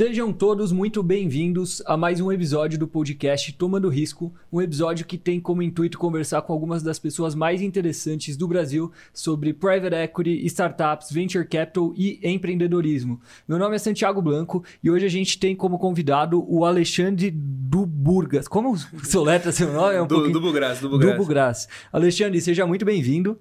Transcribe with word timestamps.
Sejam 0.00 0.32
todos 0.32 0.72
muito 0.72 1.02
bem-vindos 1.02 1.82
a 1.84 1.94
mais 1.94 2.22
um 2.22 2.32
episódio 2.32 2.78
do 2.78 2.88
podcast 2.88 3.52
Tomando 3.52 3.90
Risco, 3.90 4.32
um 4.50 4.58
episódio 4.58 5.04
que 5.04 5.18
tem 5.18 5.38
como 5.38 5.60
intuito 5.60 5.98
conversar 5.98 6.40
com 6.40 6.54
algumas 6.54 6.82
das 6.82 6.98
pessoas 6.98 7.34
mais 7.34 7.60
interessantes 7.60 8.34
do 8.34 8.48
Brasil 8.48 8.90
sobre 9.12 9.52
private 9.52 9.94
equity, 9.94 10.46
startups, 10.46 11.12
venture 11.12 11.46
capital 11.46 11.92
e 11.94 12.18
empreendedorismo. 12.22 13.20
Meu 13.46 13.58
nome 13.58 13.76
é 13.76 13.78
Santiago 13.78 14.22
Blanco 14.22 14.64
e 14.82 14.90
hoje 14.90 15.04
a 15.04 15.10
gente 15.10 15.38
tem 15.38 15.54
como 15.54 15.78
convidado 15.78 16.42
o 16.48 16.64
Alexandre 16.64 17.30
Duburgas. 17.30 18.48
Como 18.48 18.78
soletra 19.04 19.52
seu 19.52 19.70
nome? 19.70 19.96
É 19.96 20.00
um 20.00 20.06
Du, 20.06 20.14
pouquinho... 20.14 20.32
Dubugras, 20.32 20.80
Dubugras. 20.80 21.12
Dubugras. 21.12 21.68
Alexandre, 21.92 22.40
seja 22.40 22.66
muito 22.66 22.86
bem-vindo. 22.86 23.38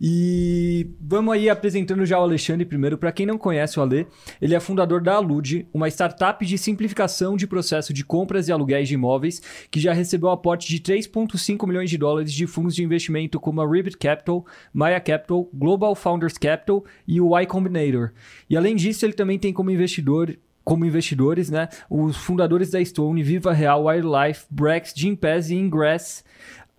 E 0.00 0.88
vamos 1.00 1.34
aí 1.34 1.48
apresentando 1.48 2.04
já 2.06 2.18
o 2.18 2.22
Alexandre 2.22 2.64
primeiro. 2.64 2.98
Para 2.98 3.12
quem 3.12 3.26
não 3.26 3.38
conhece 3.38 3.78
o 3.78 3.82
Ale, 3.82 4.06
ele 4.40 4.54
é 4.54 4.60
fundador 4.60 5.02
da 5.02 5.14
Alude, 5.14 5.66
uma 5.72 5.88
startup 5.88 6.44
de 6.44 6.56
simplificação 6.56 7.36
de 7.36 7.46
processo 7.46 7.92
de 7.92 8.04
compras 8.04 8.48
e 8.48 8.52
aluguéis 8.52 8.88
de 8.88 8.94
imóveis, 8.94 9.42
que 9.70 9.80
já 9.80 9.92
recebeu 9.92 10.30
aporte 10.30 10.68
de 10.68 10.80
3,5 10.80 11.66
milhões 11.66 11.90
de 11.90 11.98
dólares 11.98 12.32
de 12.32 12.46
fundos 12.46 12.74
de 12.74 12.82
investimento 12.82 13.38
como 13.38 13.60
a 13.60 13.70
Ribbit 13.70 13.96
Capital, 13.96 14.44
Maya 14.72 15.00
Capital, 15.00 15.48
Global 15.52 15.94
Founders 15.94 16.38
Capital 16.38 16.84
e 17.06 17.20
o 17.20 17.38
Y 17.38 17.46
Combinator. 17.46 18.12
E 18.48 18.56
além 18.56 18.76
disso, 18.76 19.04
ele 19.04 19.12
também 19.12 19.38
tem 19.38 19.52
como 19.52 19.70
investidor 19.70 20.36
como 20.62 20.84
investidores, 20.84 21.50
né, 21.50 21.68
os 21.88 22.16
fundadores 22.16 22.70
da 22.70 22.84
Stone, 22.84 23.22
Viva 23.22 23.52
Real, 23.52 23.86
Wildlife, 23.86 24.46
Brex, 24.48 24.92
Gympass 24.94 25.50
e 25.50 25.56
Ingress. 25.56 26.22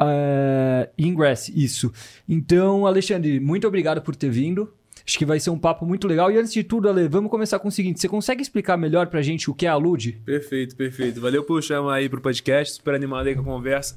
Uh, 0.01 0.89
Ingress, 0.97 1.51
isso. 1.55 1.91
Então, 2.27 2.85
Alexandre, 2.87 3.39
muito 3.39 3.67
obrigado 3.67 4.01
por 4.01 4.15
ter 4.15 4.29
vindo. 4.29 4.73
Acho 5.05 5.17
que 5.17 5.25
vai 5.25 5.39
ser 5.39 5.49
um 5.49 5.57
papo 5.57 5.85
muito 5.85 6.07
legal. 6.07 6.31
E 6.31 6.37
antes 6.37 6.53
de 6.53 6.63
tudo, 6.63 6.89
Ale, 6.89 7.07
vamos 7.07 7.29
começar 7.29 7.59
com 7.59 7.67
o 7.67 7.71
seguinte: 7.71 7.99
você 7.99 8.07
consegue 8.07 8.41
explicar 8.41 8.77
melhor 8.77 9.07
pra 9.07 9.21
gente 9.21 9.49
o 9.49 9.53
que 9.53 9.65
é 9.65 9.69
a 9.69 9.75
Lude? 9.75 10.13
Perfeito, 10.25 10.75
perfeito. 10.75 11.19
Valeu 11.19 11.43
por 11.43 11.61
chamar 11.61 11.95
aí 11.95 12.09
pro 12.09 12.21
podcast, 12.21 12.75
super 12.75 12.93
animado 12.93 13.27
aí 13.27 13.35
com 13.35 13.41
a 13.41 13.45
conversa. 13.45 13.95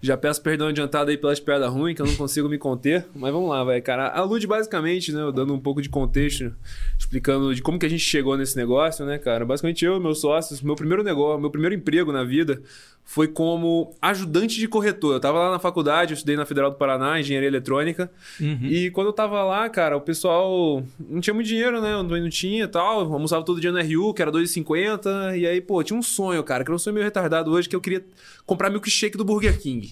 Já 0.00 0.16
peço 0.16 0.40
perdão 0.40 0.68
adiantado 0.68 1.10
aí 1.10 1.16
pelas 1.16 1.40
piadas 1.40 1.72
ruins, 1.72 1.96
que 1.96 2.02
eu 2.02 2.06
não 2.06 2.14
consigo 2.14 2.48
me 2.48 2.56
conter. 2.56 3.04
Mas 3.14 3.32
vamos 3.32 3.50
lá, 3.50 3.64
vai, 3.64 3.80
cara. 3.80 4.08
A 4.08 4.22
Lud, 4.22 4.46
basicamente, 4.46 5.12
né, 5.12 5.20
dando 5.34 5.52
um 5.52 5.58
pouco 5.58 5.82
de 5.82 5.88
contexto, 5.88 6.54
explicando 6.96 7.52
de 7.54 7.60
como 7.60 7.78
que 7.78 7.86
a 7.86 7.90
gente 7.90 8.04
chegou 8.04 8.36
nesse 8.36 8.56
negócio, 8.56 9.04
né, 9.04 9.18
cara? 9.18 9.44
Basicamente, 9.44 9.84
eu 9.84 9.96
e 9.96 10.00
meus 10.00 10.20
sócios, 10.20 10.62
meu 10.62 10.76
primeiro 10.76 11.02
negócio, 11.02 11.40
meu 11.40 11.50
primeiro 11.50 11.74
emprego 11.74 12.12
na 12.12 12.22
vida 12.22 12.62
foi 13.08 13.26
como 13.26 13.96
ajudante 14.02 14.58
de 14.58 14.68
corretor. 14.68 15.14
Eu 15.14 15.20
tava 15.20 15.38
lá 15.38 15.50
na 15.50 15.58
faculdade, 15.58 16.12
eu 16.12 16.14
estudei 16.14 16.36
na 16.36 16.44
Federal 16.44 16.70
do 16.70 16.76
Paraná, 16.76 17.18
engenharia 17.18 17.48
eletrônica. 17.48 18.10
Uhum. 18.38 18.66
E 18.66 18.90
quando 18.90 19.06
eu 19.06 19.14
tava 19.14 19.42
lá, 19.44 19.66
cara, 19.70 19.96
o 19.96 20.00
pessoal 20.02 20.84
não 21.00 21.18
tinha 21.18 21.32
muito 21.32 21.46
dinheiro, 21.46 21.80
né? 21.80 21.94
Eu 21.94 22.02
não 22.02 22.28
tinha 22.28 22.64
e 22.64 22.68
tal. 22.68 23.00
Eu 23.00 23.12
almoçava 23.14 23.42
todo 23.42 23.62
dia 23.62 23.72
no 23.72 23.80
RU, 23.80 24.12
que 24.12 24.20
era 24.20 24.30
2,50. 24.30 25.38
E 25.38 25.46
aí, 25.46 25.58
pô, 25.58 25.82
tinha 25.82 25.98
um 25.98 26.02
sonho, 26.02 26.44
cara, 26.44 26.62
que 26.62 26.70
era 26.70 26.76
um 26.76 26.78
sonho 26.78 26.92
meio 26.92 27.04
retardado 27.04 27.50
hoje, 27.50 27.66
que 27.66 27.74
eu 27.74 27.80
queria 27.80 28.04
comprar 28.44 28.68
milkshake 28.68 29.16
do 29.16 29.24
Burger 29.24 29.58
King. 29.58 29.87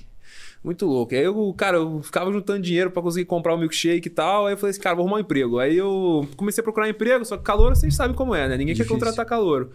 Muito 0.66 0.84
louco. 0.84 1.14
Aí 1.14 1.22
eu, 1.22 1.54
cara, 1.56 1.76
eu 1.76 2.02
ficava 2.02 2.32
juntando 2.32 2.60
dinheiro 2.60 2.90
para 2.90 3.00
conseguir 3.00 3.24
comprar 3.24 3.52
o 3.54 3.56
um 3.56 3.60
milkshake 3.60 4.08
e 4.08 4.10
tal. 4.10 4.46
Aí 4.46 4.54
eu 4.54 4.56
falei 4.58 4.72
assim, 4.72 4.80
cara, 4.80 4.96
vou 4.96 5.04
arrumar 5.04 5.18
um 5.18 5.20
emprego. 5.20 5.60
Aí 5.60 5.76
eu 5.76 6.28
comecei 6.36 6.60
a 6.60 6.64
procurar 6.64 6.88
emprego, 6.88 7.24
só 7.24 7.36
que 7.36 7.44
calor 7.44 7.76
vocês 7.76 7.94
sabem 7.94 8.16
como 8.16 8.34
é, 8.34 8.48
né? 8.48 8.56
Ninguém 8.56 8.74
Difícil. 8.74 8.84
quer 8.84 8.92
contratar 9.06 9.24
calor. 9.24 9.70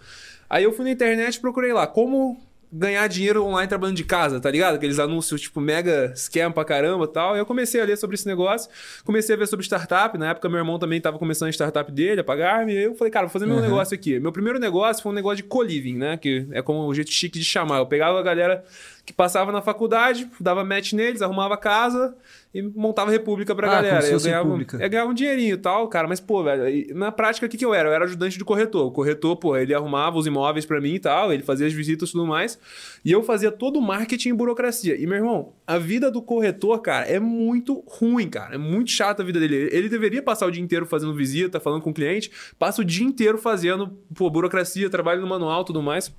Aí 0.50 0.66
eu 0.66 0.74
fui 0.74 0.84
na 0.84 0.92
internet 0.92 1.36
e 1.36 1.40
procurei 1.40 1.72
lá 1.72 1.88
como 1.88 2.38
ganhar 2.74 3.06
dinheiro 3.08 3.44
online 3.44 3.68
trabalhando 3.68 3.98
de 3.98 4.04
casa, 4.06 4.40
tá 4.40 4.50
ligado? 4.50 4.76
Aqueles 4.76 4.98
anúncios, 4.98 5.42
tipo, 5.42 5.60
mega 5.60 6.14
scam 6.16 6.52
pra 6.52 6.64
caramba 6.64 7.04
e 7.06 7.08
tal. 7.08 7.34
Aí 7.34 7.40
eu 7.40 7.46
comecei 7.46 7.82
a 7.82 7.86
ler 7.86 7.98
sobre 7.98 8.16
esse 8.16 8.26
negócio, 8.26 8.70
comecei 9.04 9.36
a 9.36 9.38
ver 9.38 9.48
sobre 9.48 9.66
startup. 9.66 10.18
Na 10.18 10.30
época, 10.32 10.48
meu 10.48 10.58
irmão 10.60 10.80
também 10.80 11.00
tava 11.02 11.18
começando 11.18 11.48
a 11.48 11.52
startup 11.52 11.90
dele, 11.92 12.22
a 12.22 12.24
pagar-me. 12.24 12.72
Aí 12.78 12.84
eu 12.84 12.96
falei, 12.96 13.12
cara, 13.12 13.26
vou 13.28 13.32
fazer 13.34 13.46
meu 13.46 13.56
Uhum. 13.58 13.62
negócio 13.62 13.94
aqui. 13.96 14.20
Meu 14.20 14.32
primeiro 14.32 14.58
negócio 14.60 15.04
foi 15.04 15.12
um 15.12 15.16
negócio 15.16 15.38
de 15.38 15.44
co-living, 15.44 15.98
né? 15.98 16.18
Que 16.18 16.48
é 16.52 16.62
como 16.62 16.86
o 16.86 16.94
jeito 16.94 17.12
chique 17.12 17.38
de 17.40 17.46
chamar. 17.46 17.80
Eu 17.80 17.86
pegava 17.86 18.18
a 18.18 18.24
galera 18.24 18.64
que 19.06 19.12
passava 19.14 19.52
na 19.52 19.62
faculdade, 19.62 20.28
dava 20.40 20.64
match 20.64 20.94
neles, 20.94 21.22
arrumava 21.22 21.58
casa 21.58 22.16
e 22.54 22.62
montava 22.62 23.10
república 23.10 23.56
pra 23.56 23.68
Ah, 23.68 23.72
galera. 23.76 24.08
Eu 24.08 24.20
ganhava, 24.20 24.44
república. 24.44 24.78
eu 24.78 24.90
ganhava 24.90 25.10
um 25.10 25.14
dinheirinho 25.14 25.54
e 25.56 25.58
tal, 25.58 25.88
cara. 25.88 26.08
Mas, 26.08 26.20
pô, 26.20 26.44
velho, 26.44 26.94
na 26.96 27.12
prática, 27.12 27.46
o 27.46 27.50
que, 27.50 27.58
que 27.58 27.66
eu 27.66 27.74
era? 27.74 27.90
Eu 27.90 27.94
era 27.94 28.06
ajudante 28.06 28.38
do 28.38 28.46
corretor. 28.46 28.86
O 28.88 28.92
corretor, 28.92 29.36
pô, 29.38 29.58
ele 29.58 29.74
arrumava 29.74 30.18
os 30.18 30.28
imóveis 30.28 30.66
pra 30.66 30.80
mim 30.80 30.94
e 30.96 31.00
tal, 31.00 31.34
ele 31.34 31.42
fazia 31.44 31.66
as 31.66 31.74
visitas 31.74 32.10
e 32.10 32.12
tudo 32.12 32.28
mais. 32.28 32.60
E 33.04 33.12
eu 33.12 33.24
fazia 33.24 33.52
todo 33.52 33.80
o 33.80 33.82
marketing 33.82 34.30
e 34.30 34.34
burocracia. 34.34 34.96
E, 35.02 35.08
meu 35.08 35.18
irmão, 35.18 35.54
a 35.66 35.78
vida 35.78 36.12
do 36.12 36.22
corretor, 36.22 36.80
cara, 36.82 37.06
é 37.08 37.20
muito 37.20 37.84
ruim, 37.88 38.30
cara. 38.30 38.56
É 38.56 38.58
muito 38.58 38.92
chata 38.92 39.24
a 39.24 39.26
vida 39.26 39.40
dele. 39.40 39.70
Ele 39.72 39.90
deveria 39.90 40.22
passar 40.22 40.46
o 40.46 40.52
dia 40.52 40.62
inteiro 40.62 40.86
fazendo 40.86 41.14
visita, 41.16 41.60
falando 41.60 41.82
com 41.82 41.90
o 41.90 41.94
cliente, 41.94 42.30
passa 42.60 42.82
o 42.82 42.86
dia 42.86 43.06
inteiro 43.06 43.38
fazendo, 43.38 43.98
pô, 44.14 44.30
burocracia, 44.30 44.90
trabalho 44.90 45.22
no 45.22 45.28
manual 45.28 45.62
e 45.64 45.66
tudo 45.66 45.82
mais. 45.82 46.14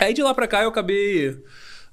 Aí 0.00 0.12
de 0.12 0.22
lá 0.22 0.34
pra 0.34 0.46
cá 0.46 0.62
eu 0.62 0.68
acabei 0.68 1.38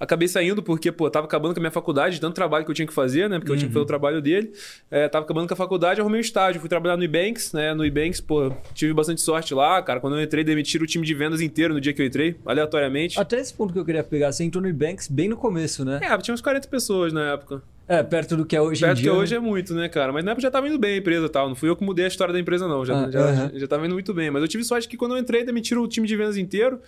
acabei 0.04 0.28
saindo 0.28 0.62
porque, 0.62 0.92
pô, 0.92 1.10
tava 1.10 1.26
acabando 1.26 1.54
com 1.54 1.60
a 1.60 1.62
minha 1.62 1.72
faculdade, 1.72 2.16
de 2.16 2.22
tanto 2.22 2.36
trabalho 2.36 2.66
que 2.66 2.72
eu 2.72 2.76
tinha 2.76 2.88
que 2.88 2.94
fazer, 2.94 3.30
né? 3.30 3.40
Porque 3.40 3.52
eu 3.52 3.58
tinha 3.58 3.68
que 3.68 3.74
fazer 3.74 3.84
o 3.84 3.88
trabalho 3.88 4.22
dele. 4.22 4.52
É, 4.92 5.08
tava 5.08 5.26
acabando 5.26 5.48
com 5.48 5.54
a 5.54 5.58
faculdade, 5.58 6.02
arrumei 6.02 6.20
um 6.20 6.22
estágio, 6.22 6.60
fui 6.60 6.70
trabalhar 6.70 6.98
no 6.98 7.04
Ebanks, 7.04 7.54
né? 7.54 7.74
No 7.74 7.86
Ebanks, 7.86 8.22
pô, 8.22 8.52
tive 8.74 8.94
bastante 8.94 9.22
sorte 9.22 9.54
lá, 9.54 9.82
cara. 9.82 10.00
Quando 10.00 10.18
eu 10.18 10.24
entrei, 10.24 10.44
demitiram 10.44 10.84
o 10.84 10.88
time 10.88 11.06
de 11.06 11.14
vendas 11.14 11.42
inteiro 11.42 11.74
no 11.74 11.82
dia 11.82 11.94
que 11.94 12.02
eu 12.02 12.06
entrei, 12.06 12.36
aleatoriamente. 12.46 13.20
Até 13.20 13.40
esse 13.40 13.54
ponto 13.54 13.74
que 13.74 13.80
eu 13.80 13.86
queria 13.86 14.04
pegar, 14.04 14.32
você 14.32 14.44
entrou 14.44 14.64
no 14.64 14.74
Banks 14.74 15.08
bem 15.08 15.28
no 15.28 15.38
começo, 15.38 15.84
né? 15.86 16.00
É, 16.04 16.18
tinha 16.18 16.34
uns 16.34 16.42
40 16.42 16.68
pessoas 16.68 17.14
na 17.14 17.34
época. 17.34 17.62
É, 17.86 18.02
perto 18.02 18.38
do 18.38 18.46
que 18.46 18.56
é 18.56 18.62
hoje 18.62 18.80
Perto 18.80 19.00
em 19.00 19.02
dia. 19.02 19.12
que 19.12 19.18
hoje 19.18 19.32
né? 19.32 19.38
é 19.38 19.40
muito, 19.42 19.74
né, 19.74 19.90
cara? 19.90 20.14
Mas 20.14 20.24
na 20.24 20.32
época 20.32 20.42
já 20.42 20.50
tava 20.50 20.68
indo 20.70 20.80
bem 20.80 20.94
a 20.94 20.98
empresa 20.98 21.26
e 21.26 21.30
tal. 21.30 21.50
Não 21.50 21.56
fui 21.56 21.68
eu 21.70 21.76
que 21.76 21.84
mudei 21.84 22.06
a 22.06 22.08
história 22.08 22.34
da 22.34 22.40
empresa, 22.40 22.66
não. 22.66 22.86
Já, 22.86 23.06
Ah, 23.08 23.12
já, 23.12 23.20
aham. 23.20 23.52
já 23.56 23.68
tava 23.68 23.86
indo 23.86 23.94
muito 23.94 24.14
bem. 24.14 24.32
Mas 24.32 24.42
eu 24.42 24.48
tive 24.48 24.64
sorte 24.64 24.88
que 24.88 24.96
quando 24.96 25.16
eu 25.16 25.18
entrei, 25.18 25.44
demitiram 25.44 25.82
o 25.84 25.88
time 25.88 26.08
de 26.08 26.16
vendas 26.16 26.38
inteiro. 26.38 26.80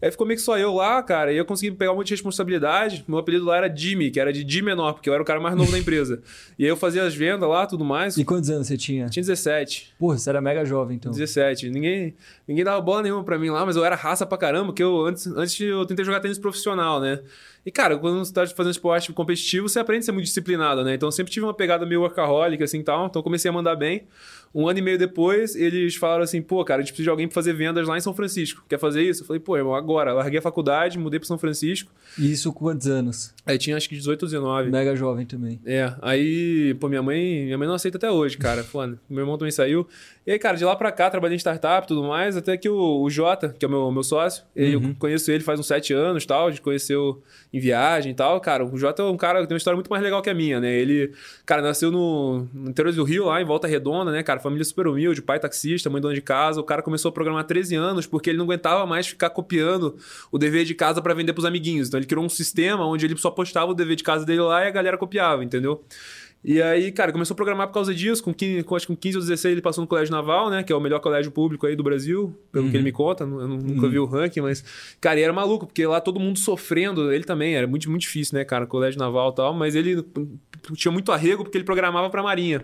Aí 0.00 0.10
ficou 0.12 0.24
meio 0.26 0.38
que 0.38 0.44
só 0.44 0.56
eu 0.56 0.72
lá, 0.74 1.02
cara. 1.02 1.32
E 1.32 1.36
eu 1.36 1.44
consegui 1.44 1.74
pegar 1.76 1.90
um 1.92 1.96
monte 1.96 2.06
de 2.08 2.14
responsabilidade. 2.14 3.04
Meu 3.08 3.18
apelido 3.18 3.44
lá 3.44 3.56
era 3.56 3.74
Jimmy, 3.76 4.12
que 4.12 4.20
era 4.20 4.32
de 4.32 4.44
D 4.44 4.62
menor, 4.62 4.92
porque 4.92 5.08
eu 5.08 5.14
era 5.14 5.22
o 5.22 5.26
cara 5.26 5.40
mais 5.40 5.56
novo 5.56 5.72
da 5.72 5.78
empresa. 5.78 6.22
E 6.56 6.62
aí 6.62 6.70
eu 6.70 6.76
fazia 6.76 7.02
as 7.02 7.12
vendas 7.16 7.48
lá, 7.48 7.66
tudo 7.66 7.84
mais. 7.84 8.16
E 8.16 8.24
quantos 8.24 8.48
anos 8.48 8.68
você 8.68 8.76
tinha? 8.76 9.08
Tinha 9.08 9.22
17. 9.22 9.92
Porra, 9.98 10.16
você 10.16 10.30
era 10.30 10.40
mega 10.40 10.64
jovem, 10.64 10.94
então. 10.96 11.10
17. 11.10 11.68
Ninguém, 11.68 12.14
ninguém 12.46 12.62
dava 12.64 12.80
bola 12.80 13.02
nenhuma 13.02 13.24
pra 13.24 13.36
mim 13.36 13.50
lá, 13.50 13.66
mas 13.66 13.74
eu 13.74 13.84
era 13.84 13.96
raça 13.96 14.24
pra 14.24 14.38
caramba, 14.38 14.66
porque 14.66 14.82
eu 14.82 15.04
antes, 15.04 15.26
antes 15.26 15.58
eu 15.60 15.84
tentei 15.84 16.04
jogar 16.04 16.20
tênis 16.20 16.38
profissional, 16.38 17.00
né? 17.00 17.18
E, 17.66 17.70
cara, 17.70 17.96
quando 17.96 18.18
você 18.18 18.32
tá 18.32 18.46
fazendo 18.46 18.72
esporte 18.72 19.12
competitivo, 19.12 19.68
você 19.68 19.78
aprende 19.78 20.00
a 20.00 20.02
ser 20.04 20.12
muito 20.12 20.26
disciplinado, 20.26 20.84
né? 20.84 20.94
Então 20.94 21.08
eu 21.08 21.12
sempre 21.12 21.32
tive 21.32 21.46
uma 21.46 21.54
pegada 21.54 21.86
meio 21.86 22.02
workaholic, 22.02 22.62
assim 22.62 22.80
e 22.80 22.84
tal. 22.84 23.06
Então 23.06 23.20
eu 23.20 23.24
comecei 23.24 23.48
a 23.48 23.52
mandar 23.52 23.74
bem. 23.74 24.06
Um 24.54 24.68
ano 24.68 24.78
e 24.78 24.82
meio 24.82 24.96
depois, 24.96 25.56
eles 25.56 25.96
falaram 25.96 26.22
assim: 26.22 26.40
pô, 26.40 26.64
cara, 26.64 26.80
a 26.80 26.82
gente 26.82 26.92
precisa 26.92 27.06
de 27.06 27.10
alguém 27.10 27.26
pra 27.26 27.34
fazer 27.34 27.52
vendas 27.54 27.88
lá 27.88 27.98
em 27.98 28.00
São 28.00 28.14
Francisco. 28.14 28.62
Quer 28.68 28.78
fazer 28.78 29.02
isso? 29.02 29.22
Eu 29.22 29.26
falei, 29.26 29.40
pô, 29.40 29.56
irmão, 29.56 29.74
agora. 29.74 30.12
Larguei 30.12 30.38
a 30.38 30.42
faculdade, 30.42 30.96
mudei 30.96 31.18
pra 31.18 31.26
São 31.26 31.36
Francisco. 31.38 31.90
E 32.16 32.30
isso 32.30 32.52
com 32.52 32.66
quantos 32.66 32.86
anos? 32.86 33.34
Aí 33.44 33.58
tinha 33.58 33.76
acho 33.76 33.88
que 33.88 33.96
18 33.96 34.22
ou 34.22 34.28
19. 34.28 34.70
Mega 34.70 34.94
jovem 34.94 35.26
também. 35.26 35.60
É, 35.66 35.92
aí, 36.00 36.76
pô, 36.78 36.88
minha 36.88 37.02
mãe, 37.02 37.46
minha 37.46 37.58
mãe 37.58 37.66
não 37.66 37.74
aceita 37.74 37.98
até 37.98 38.10
hoje, 38.10 38.38
cara. 38.38 38.64
Meu 39.10 39.22
irmão 39.22 39.36
também 39.36 39.50
saiu. 39.50 39.88
E 40.26 40.32
aí, 40.32 40.38
cara, 40.38 40.56
de 40.56 40.64
lá 40.64 40.74
pra 40.74 40.90
cá, 40.90 41.10
trabalhei 41.10 41.34
em 41.36 41.38
startup 41.38 41.84
e 41.84 41.88
tudo 41.88 42.02
mais, 42.02 42.34
até 42.34 42.56
que 42.56 42.66
o, 42.66 43.02
o 43.02 43.10
Jota, 43.10 43.54
que 43.58 43.62
é 43.62 43.68
o 43.68 43.70
meu, 43.70 43.90
meu 43.92 44.02
sócio, 44.02 44.42
ele, 44.56 44.76
Uhum. 44.76 44.88
eu 44.88 44.94
conheço 44.98 45.30
ele 45.30 45.44
faz 45.44 45.60
uns 45.60 45.66
sete 45.66 45.92
anos 45.92 46.24
tal, 46.24 46.46
a 46.46 46.50
gente 46.50 46.62
conheceu 46.62 47.22
em 47.52 47.60
viagem 47.60 48.12
e 48.12 48.14
tal. 48.14 48.40
Cara, 48.40 48.64
o 48.64 48.74
Jota 48.78 49.02
é 49.02 49.04
um 49.04 49.18
cara 49.18 49.42
que 49.42 49.46
tem 49.48 49.54
uma 49.54 49.58
história 49.58 49.76
muito 49.76 49.90
mais 49.90 50.02
legal 50.02 50.22
que 50.22 50.30
a 50.30 50.34
minha, 50.34 50.58
né? 50.60 50.72
Ele, 50.72 51.12
cara, 51.44 51.60
nasceu 51.60 51.90
no, 51.90 52.48
no 52.54 52.70
interior 52.70 52.90
do 52.94 53.04
Rio, 53.04 53.26
lá 53.26 53.42
em 53.42 53.44
Volta 53.44 53.68
Redonda, 53.68 54.10
né, 54.10 54.22
cara? 54.22 54.40
Família 54.40 54.64
super 54.64 54.86
humilde, 54.86 55.20
pai 55.20 55.38
taxista, 55.38 55.90
mãe 55.90 56.00
dona 56.00 56.14
de 56.14 56.22
casa. 56.22 56.58
O 56.58 56.64
cara 56.64 56.80
começou 56.80 57.10
a 57.10 57.12
programar 57.12 57.42
há 57.42 57.44
13 57.44 57.74
anos 57.76 58.06
porque 58.06 58.30
ele 58.30 58.38
não 58.38 58.46
aguentava 58.46 58.86
mais 58.86 59.06
ficar 59.06 59.28
copiando 59.28 59.94
o 60.32 60.38
dever 60.38 60.64
de 60.64 60.74
casa 60.74 61.02
pra 61.02 61.12
vender 61.12 61.34
pros 61.34 61.44
amiguinhos. 61.44 61.88
Então 61.88 62.00
ele 62.00 62.06
criou 62.06 62.24
um 62.24 62.30
sistema 62.30 62.86
onde 62.86 63.04
ele 63.04 63.14
só 63.18 63.30
postava 63.30 63.70
o 63.70 63.74
dever 63.74 63.94
de 63.94 64.02
casa 64.02 64.24
dele 64.24 64.40
lá 64.40 64.64
e 64.64 64.68
a 64.68 64.70
galera 64.70 64.96
copiava, 64.96 65.44
entendeu? 65.44 65.84
E 66.44 66.60
aí, 66.60 66.92
cara, 66.92 67.10
começou 67.10 67.32
a 67.32 67.36
programar 67.36 67.68
por 67.68 67.72
causa 67.74 67.94
disso. 67.94 68.22
Com, 68.22 68.34
15, 68.34 68.64
com 68.64 68.76
acho 68.76 68.86
que 68.86 68.92
com 68.94 69.00
15 69.00 69.16
ou 69.16 69.22
16 69.22 69.52
ele 69.52 69.62
passou 69.62 69.80
no 69.82 69.88
Colégio 69.88 70.12
Naval, 70.12 70.50
né? 70.50 70.62
Que 70.62 70.72
é 70.72 70.76
o 70.76 70.80
melhor 70.80 71.00
colégio 71.00 71.32
público 71.32 71.66
aí 71.66 71.74
do 71.74 71.82
Brasil, 71.82 72.36
pelo 72.52 72.70
que 72.70 72.76
ele 72.76 72.84
me 72.84 72.92
conta. 72.92 73.24
Eu 73.24 73.28
nu- 73.28 73.56
nunca 73.56 73.88
vi 73.88 73.98
o 73.98 74.04
ranking, 74.04 74.42
mas... 74.42 74.62
Cara, 75.00 75.18
e 75.18 75.22
era 75.22 75.32
maluco, 75.32 75.66
porque 75.66 75.86
lá 75.86 76.02
todo 76.02 76.20
mundo 76.20 76.38
sofrendo. 76.38 77.10
Ele 77.10 77.24
também, 77.24 77.54
era 77.56 77.66
muito, 77.66 77.88
muito 77.88 78.02
difícil, 78.02 78.36
né, 78.36 78.44
cara? 78.44 78.66
Colégio 78.66 79.00
Naval 79.00 79.30
e 79.30 79.34
tal. 79.36 79.54
Mas 79.54 79.74
ele 79.74 80.04
tinha 80.74 80.92
muito 80.92 81.10
arrego 81.12 81.44
porque 81.44 81.56
ele 81.56 81.64
programava 81.64 82.10
pra 82.10 82.22
Marinha. 82.22 82.62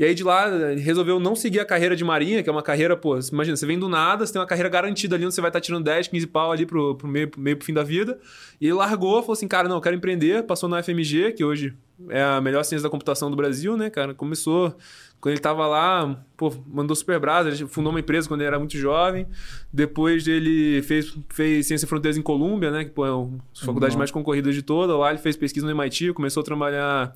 E 0.00 0.04
aí 0.04 0.14
de 0.14 0.24
lá 0.24 0.46
resolveu 0.78 1.20
não 1.20 1.36
seguir 1.36 1.60
a 1.60 1.64
carreira 1.66 1.94
de 1.94 2.02
marinha, 2.02 2.42
que 2.42 2.48
é 2.48 2.52
uma 2.52 2.62
carreira, 2.62 2.96
pô, 2.96 3.18
imagina, 3.30 3.54
você 3.54 3.66
vem 3.66 3.78
do 3.78 3.86
nada, 3.86 4.24
você 4.24 4.32
tem 4.32 4.40
uma 4.40 4.46
carreira 4.48 4.70
garantida 4.70 5.14
ali, 5.14 5.26
onde 5.26 5.34
você 5.34 5.42
vai 5.42 5.50
estar 5.50 5.60
tirando 5.60 5.84
10, 5.84 6.08
15 6.08 6.26
pau 6.28 6.50
ali 6.50 6.64
pro, 6.64 6.94
pro 6.94 7.06
meio, 7.06 7.30
meio 7.36 7.54
pro 7.58 7.66
fim 7.66 7.74
da 7.74 7.82
vida. 7.82 8.18
E 8.58 8.64
ele 8.64 8.72
largou, 8.72 9.20
falou 9.20 9.34
assim, 9.34 9.46
cara, 9.46 9.68
não, 9.68 9.76
eu 9.76 9.80
quero 9.82 9.94
empreender, 9.94 10.42
passou 10.44 10.70
na 10.70 10.82
FMG, 10.82 11.32
que 11.32 11.44
hoje 11.44 11.74
é 12.08 12.22
a 12.22 12.40
melhor 12.40 12.62
ciência 12.64 12.82
da 12.82 12.88
computação 12.88 13.30
do 13.30 13.36
Brasil, 13.36 13.76
né, 13.76 13.90
cara? 13.90 14.14
Começou, 14.14 14.74
quando 15.20 15.34
ele 15.34 15.40
tava 15.42 15.66
lá, 15.66 16.18
pô, 16.34 16.50
mandou 16.66 16.96
super 16.96 17.20
brasa, 17.20 17.50
ele 17.50 17.66
fundou 17.66 17.92
uma 17.92 18.00
empresa 18.00 18.26
quando 18.26 18.40
ele 18.40 18.48
era 18.48 18.58
muito 18.58 18.78
jovem. 18.78 19.26
Depois 19.70 20.26
ele 20.26 20.80
fez, 20.80 21.14
fez 21.28 21.66
Ciência 21.66 21.84
e 21.84 21.88
Fronteiras 21.88 22.16
em 22.16 22.22
Colômbia, 22.22 22.70
né, 22.70 22.84
que 22.84 22.90
pô, 22.90 23.04
é 23.04 23.12
uma 23.12 23.36
das 23.52 23.60
faculdades 23.66 23.94
Uhum. 23.96 23.98
mais 23.98 24.10
concorridas 24.10 24.54
de 24.54 24.62
toda. 24.62 24.96
Lá 24.96 25.10
ele 25.10 25.18
fez 25.18 25.36
pesquisa 25.36 25.66
no 25.66 25.72
MIT, 25.72 26.14
começou 26.14 26.40
a 26.40 26.44
trabalhar 26.44 27.12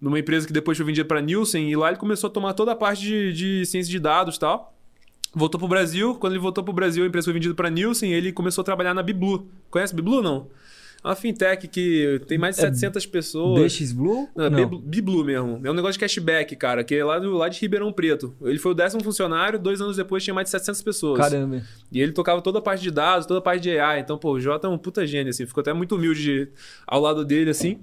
numa 0.00 0.18
empresa 0.18 0.46
que 0.46 0.52
depois 0.52 0.76
foi 0.76 0.86
vendida 0.86 1.06
para 1.06 1.20
Nielsen, 1.20 1.70
e 1.70 1.76
lá 1.76 1.88
ele 1.88 1.98
começou 1.98 2.28
a 2.28 2.30
tomar 2.32 2.52
toda 2.54 2.72
a 2.72 2.76
parte 2.76 3.02
de, 3.02 3.32
de 3.32 3.66
ciência 3.66 3.90
de 3.90 3.98
dados 3.98 4.36
e 4.36 4.40
tal. 4.40 4.74
voltou 5.34 5.58
pro 5.58 5.68
Brasil. 5.68 6.14
Quando 6.14 6.32
ele 6.34 6.40
voltou 6.40 6.62
pro 6.64 6.72
Brasil, 6.72 7.04
a 7.04 7.06
empresa 7.06 7.26
foi 7.26 7.34
vendida 7.34 7.54
pra 7.54 7.70
Nielsen, 7.70 8.12
ele 8.12 8.32
começou 8.32 8.62
a 8.62 8.64
trabalhar 8.64 8.94
na 8.94 9.02
Biblu. 9.02 9.48
Conhece 9.70 9.94
Biblu, 9.94 10.22
não? 10.22 10.48
É 11.02 11.06
uma 11.08 11.14
fintech 11.14 11.68
que 11.68 12.20
tem 12.26 12.36
mais 12.36 12.56
de 12.56 12.62
700 12.62 13.06
pessoas. 13.06 13.72
BX 13.72 13.92
Blue? 13.92 14.28
Não, 14.34 14.46
é 14.46 14.66
Biblu 14.66 15.24
mesmo. 15.24 15.60
É 15.62 15.70
um 15.70 15.74
negócio 15.74 15.92
de 15.92 16.00
cashback, 16.00 16.56
cara, 16.56 16.82
que 16.82 16.94
é 16.94 17.04
lá, 17.04 17.18
do, 17.20 17.32
lá 17.36 17.48
de 17.48 17.60
Ribeirão 17.60 17.92
Preto. 17.92 18.34
Ele 18.42 18.58
foi 18.58 18.72
o 18.72 18.74
décimo 18.74 19.02
funcionário, 19.04 19.58
dois 19.60 19.80
anos 19.80 19.96
depois 19.96 20.24
tinha 20.24 20.34
mais 20.34 20.46
de 20.46 20.50
700 20.50 20.82
pessoas. 20.82 21.18
Caramba. 21.20 21.62
E 21.92 22.00
ele 22.00 22.10
tocava 22.12 22.42
toda 22.42 22.58
a 22.58 22.62
parte 22.62 22.82
de 22.82 22.90
dados, 22.90 23.26
toda 23.26 23.38
a 23.38 23.42
parte 23.42 23.62
de 23.62 23.78
AI. 23.78 24.00
Então, 24.00 24.18
pô, 24.18 24.32
o 24.32 24.40
Jota 24.40 24.66
é 24.66 24.70
um 24.70 24.76
puta 24.76 25.06
gênio, 25.06 25.30
assim. 25.30 25.46
Ficou 25.46 25.60
até 25.60 25.72
muito 25.72 25.94
humilde 25.94 26.22
de- 26.22 26.48
ao 26.86 27.00
lado 27.00 27.24
dele, 27.24 27.50
assim. 27.50 27.78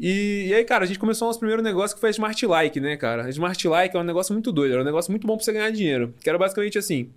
E, 0.00 0.46
e 0.48 0.54
aí, 0.54 0.64
cara, 0.64 0.82
a 0.84 0.86
gente 0.86 0.98
começou 0.98 1.26
o 1.26 1.28
nosso 1.28 1.38
primeiro 1.38 1.62
negócio 1.62 1.94
que 1.94 2.00
foi 2.00 2.08
a 2.08 2.12
Smart 2.12 2.44
Like, 2.46 2.80
né, 2.80 2.96
cara? 2.96 3.24
A 3.26 3.30
Smart 3.30 3.66
Like 3.68 3.96
é 3.96 4.00
um 4.00 4.04
negócio 4.04 4.32
muito 4.32 4.50
doido. 4.50 4.72
Era 4.72 4.82
um 4.82 4.84
negócio 4.84 5.10
muito 5.12 5.24
bom 5.26 5.36
pra 5.36 5.44
você 5.44 5.52
ganhar 5.52 5.70
dinheiro. 5.70 6.12
Que 6.20 6.28
era 6.28 6.36
basicamente 6.38 6.76
assim... 6.76 7.10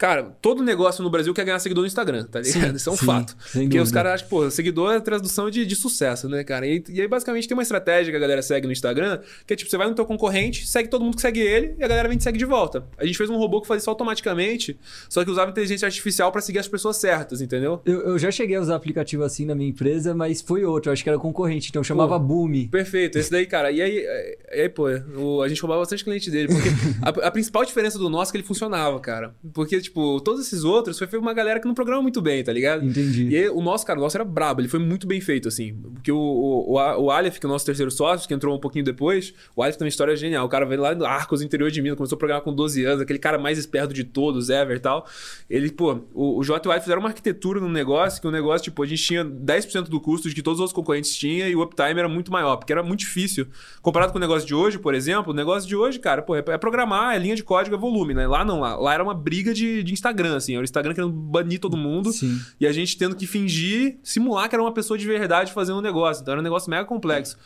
Cara, 0.00 0.22
todo 0.40 0.62
negócio 0.62 1.04
no 1.04 1.10
Brasil 1.10 1.34
quer 1.34 1.44
ganhar 1.44 1.58
seguidor 1.58 1.82
no 1.82 1.86
Instagram, 1.86 2.24
tá 2.24 2.40
ligado? 2.40 2.70
Sim, 2.70 2.76
Isso 2.76 2.88
é 2.88 2.92
um 2.92 2.96
sim, 2.96 3.04
fato. 3.04 3.36
Porque 3.52 3.78
os 3.78 3.90
caras 3.92 4.14
acham, 4.14 4.28
pô, 4.30 4.50
seguidor 4.50 4.94
é 4.94 4.98
tradução 5.00 5.50
de, 5.50 5.66
de 5.66 5.76
sucesso, 5.76 6.26
né, 6.26 6.42
cara? 6.42 6.66
E, 6.66 6.82
e 6.88 7.02
aí, 7.02 7.06
basicamente, 7.06 7.46
tem 7.46 7.54
uma 7.54 7.62
estratégia 7.62 8.10
que 8.10 8.16
a 8.16 8.18
galera 8.18 8.40
segue 8.40 8.66
no 8.66 8.72
Instagram, 8.72 9.20
que 9.46 9.52
é 9.52 9.56
tipo, 9.56 9.70
você 9.70 9.76
vai 9.76 9.86
no 9.86 9.94
teu 9.94 10.06
concorrente, 10.06 10.66
segue 10.66 10.88
todo 10.88 11.04
mundo 11.04 11.16
que 11.16 11.20
segue 11.20 11.40
ele, 11.40 11.74
e 11.78 11.84
a 11.84 11.86
galera 11.86 12.08
vem 12.08 12.16
te 12.16 12.24
segue 12.24 12.38
de 12.38 12.46
volta. 12.46 12.82
A 12.96 13.04
gente 13.04 13.18
fez 13.18 13.28
um 13.28 13.36
robô 13.36 13.60
que 13.60 13.68
fazia 13.68 13.80
isso 13.80 13.90
automaticamente, 13.90 14.78
só 15.06 15.22
que 15.22 15.30
usava 15.30 15.50
inteligência 15.50 15.84
artificial 15.84 16.32
pra 16.32 16.40
seguir 16.40 16.60
as 16.60 16.66
pessoas 16.68 16.96
certas, 16.96 17.42
entendeu? 17.42 17.82
Eu, 17.84 18.00
eu 18.00 18.18
já 18.18 18.30
cheguei 18.30 18.56
a 18.56 18.60
usar 18.62 18.76
aplicativo 18.76 19.22
assim 19.22 19.44
na 19.44 19.54
minha 19.54 19.68
empresa, 19.68 20.14
mas 20.14 20.40
foi 20.40 20.64
outro, 20.64 20.88
eu 20.88 20.94
acho 20.94 21.02
que 21.04 21.10
era 21.10 21.18
concorrente, 21.18 21.68
então 21.68 21.84
chamava 21.84 22.18
Pô. 22.18 22.24
Boom. 22.24 22.68
Perfeito, 22.68 23.18
esse 23.18 23.30
daí, 23.30 23.44
cara. 23.44 23.70
E 23.70 23.82
aí, 23.82 23.98
é- 23.98 24.38
e 24.54 24.60
aí 24.62 24.68
pô, 24.70 24.88
o- 25.18 25.42
a 25.42 25.48
gente 25.48 25.60
roubava 25.60 25.80
bastante 25.80 26.02
cliente 26.04 26.30
dele. 26.30 26.48
Porque 26.48 26.68
a, 27.22 27.26
a 27.26 27.30
principal 27.30 27.66
diferença 27.66 27.98
do 27.98 28.08
nosso 28.08 28.30
é 28.30 28.32
que 28.32 28.38
ele 28.38 28.46
funcionava, 28.46 28.98
cara. 28.98 29.34
Porque, 29.52 29.78
tipo, 29.80 29.89
todos 29.92 30.46
esses 30.46 30.64
outros 30.64 30.98
foi 30.98 31.18
uma 31.18 31.32
galera 31.32 31.60
que 31.60 31.66
não 31.66 31.74
programa 31.74 32.02
muito 32.02 32.20
bem, 32.20 32.42
tá 32.42 32.52
ligado? 32.52 32.84
Entendi. 32.84 33.28
E 33.28 33.36
aí, 33.36 33.48
o 33.48 33.60
nosso, 33.60 33.84
cara, 33.86 33.98
o 33.98 34.02
nosso 34.02 34.16
era 34.16 34.24
brabo, 34.24 34.60
ele 34.60 34.68
foi 34.68 34.80
muito 34.80 35.06
bem 35.06 35.20
feito, 35.20 35.48
assim. 35.48 35.74
Porque 35.94 36.12
o, 36.12 36.16
o, 36.16 36.72
o, 36.74 37.10
Aleph, 37.10 37.38
que 37.38 37.46
é 37.46 37.48
o 37.48 37.52
nosso 37.52 37.66
terceiro 37.66 37.90
sócio, 37.90 38.26
que 38.26 38.34
entrou 38.34 38.56
um 38.56 38.60
pouquinho 38.60 38.84
depois, 38.84 39.34
o 39.54 39.62
Aleph 39.62 39.76
tem 39.76 39.84
uma 39.84 39.88
história 39.88 40.14
genial. 40.16 40.46
O 40.46 40.48
cara 40.48 40.64
veio 40.64 40.80
lá 40.80 40.94
do 40.94 41.04
Arcos, 41.04 41.42
interior 41.42 41.70
de 41.70 41.82
Minas, 41.82 41.96
começou 41.96 42.16
a 42.16 42.18
programar 42.18 42.42
com 42.42 42.54
12 42.54 42.84
anos, 42.84 43.02
aquele 43.02 43.18
cara 43.18 43.38
mais 43.38 43.58
esperto 43.58 43.92
de 43.92 44.04
todos, 44.04 44.50
ever 44.50 44.76
e 44.76 44.80
tal. 44.80 45.06
Ele, 45.48 45.70
pô, 45.70 46.00
o, 46.14 46.38
o 46.38 46.44
J 46.44 46.66
e 46.66 46.68
o 46.68 46.72
Aleph 46.72 46.82
fizeram 46.82 47.00
uma 47.00 47.08
arquitetura 47.08 47.60
no 47.60 47.68
negócio, 47.68 48.20
que 48.20 48.26
o 48.26 48.30
negócio, 48.30 48.64
tipo, 48.64 48.82
a 48.82 48.86
gente 48.86 49.02
tinha 49.02 49.24
10% 49.24 49.88
do 49.88 50.00
custo 50.00 50.28
de 50.28 50.34
que 50.34 50.42
todos 50.42 50.58
os 50.58 50.60
outros 50.60 50.74
concorrentes 50.74 51.14
tinham 51.14 51.48
e 51.48 51.56
o 51.56 51.62
uptime 51.62 51.98
era 51.98 52.08
muito 52.08 52.30
maior, 52.30 52.56
porque 52.56 52.72
era 52.72 52.82
muito 52.82 53.00
difícil. 53.00 53.46
Comparado 53.82 54.12
com 54.12 54.18
o 54.18 54.20
negócio 54.20 54.46
de 54.46 54.54
hoje, 54.54 54.78
por 54.78 54.94
exemplo, 54.94 55.32
o 55.32 55.36
negócio 55.36 55.68
de 55.68 55.76
hoje, 55.76 55.98
cara, 55.98 56.22
pô, 56.22 56.36
é, 56.36 56.44
é 56.46 56.58
programar, 56.58 57.14
é 57.14 57.18
linha 57.18 57.36
de 57.36 57.42
código, 57.42 57.74
é 57.74 57.78
volume, 57.78 58.14
né? 58.14 58.26
Lá 58.26 58.44
não, 58.44 58.60
lá, 58.60 58.76
lá 58.76 58.94
era 58.94 59.02
uma 59.02 59.14
briga 59.14 59.52
de, 59.52 59.79
de 59.82 59.92
Instagram, 59.92 60.36
assim. 60.36 60.52
Era 60.52 60.62
o 60.62 60.64
Instagram 60.64 60.94
querendo 60.94 61.12
banir 61.12 61.60
todo 61.60 61.76
mundo. 61.76 62.12
Sim. 62.12 62.40
E 62.58 62.66
a 62.66 62.72
gente 62.72 62.96
tendo 62.96 63.16
que 63.16 63.26
fingir, 63.26 63.98
simular 64.02 64.48
que 64.48 64.54
era 64.54 64.62
uma 64.62 64.72
pessoa 64.72 64.98
de 64.98 65.06
verdade 65.06 65.52
fazendo 65.52 65.78
um 65.78 65.82
negócio. 65.82 66.22
Então 66.22 66.32
era 66.32 66.40
um 66.40 66.44
negócio 66.44 66.70
mega 66.70 66.84
complexo. 66.84 67.36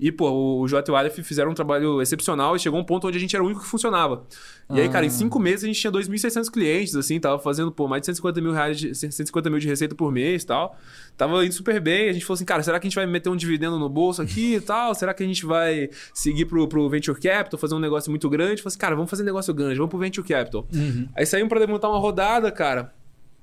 E, 0.00 0.10
pô, 0.10 0.30
o 0.30 0.66
J 0.66 0.90
e 0.90 0.92
o 0.92 0.96
Aleph 0.96 1.18
fizeram 1.18 1.50
um 1.50 1.54
trabalho 1.54 2.00
excepcional 2.00 2.56
e 2.56 2.58
chegou 2.58 2.80
um 2.80 2.84
ponto 2.84 3.06
onde 3.06 3.18
a 3.18 3.20
gente 3.20 3.36
era 3.36 3.42
o 3.42 3.46
único 3.46 3.60
que 3.60 3.66
funcionava. 3.68 4.24
E 4.70 4.80
aí, 4.80 4.88
cara, 4.88 5.04
em 5.04 5.08
Ah. 5.08 5.12
cinco 5.12 5.38
meses 5.38 5.64
a 5.64 5.66
gente 5.66 5.78
tinha 5.78 5.90
2.600 5.92 6.48
clientes, 6.48 6.94
assim, 6.96 7.20
tava 7.20 7.38
fazendo, 7.38 7.70
pô, 7.70 7.86
mais 7.86 8.00
de 8.00 8.06
150 8.06 8.40
mil 8.40 8.52
reais, 8.52 8.78
de, 8.78 8.94
150 8.94 9.50
mil 9.50 9.58
de 9.58 9.68
receita 9.68 9.94
por 9.94 10.10
mês 10.10 10.42
e 10.42 10.46
tal. 10.46 10.76
Tava 11.16 11.44
indo 11.44 11.52
super 11.52 11.78
bem. 11.80 12.08
A 12.08 12.12
gente 12.12 12.24
falou 12.24 12.36
assim, 12.36 12.44
cara, 12.46 12.62
será 12.62 12.80
que 12.80 12.86
a 12.86 12.88
gente 12.88 12.96
vai 12.96 13.06
meter 13.06 13.28
um 13.28 13.36
dividendo 13.36 13.78
no 13.78 13.88
bolso 13.88 14.22
aqui 14.22 14.54
e 14.54 14.60
tal? 14.60 14.94
Será 14.94 15.12
que 15.12 15.22
a 15.22 15.26
gente 15.26 15.44
vai 15.44 15.90
seguir 16.14 16.46
pro, 16.46 16.66
pro 16.66 16.88
Venture 16.88 17.20
Capital, 17.20 17.58
fazer 17.58 17.74
um 17.74 17.78
negócio 17.80 18.10
muito 18.10 18.28
grande? 18.30 18.62
Falei 18.62 18.68
assim, 18.68 18.78
cara, 18.78 18.94
vamos 18.96 19.10
fazer 19.10 19.22
negócio 19.24 19.52
grande, 19.52 19.76
vamos 19.76 19.90
pro 19.90 19.98
Venture 19.98 20.26
Capital. 20.26 20.66
Uhum. 20.72 21.08
Aí 21.14 21.26
saímos 21.26 21.48
pra 21.50 21.66
montar 21.66 21.88
uma 21.90 21.98
rodada, 21.98 22.50
cara. 22.50 22.92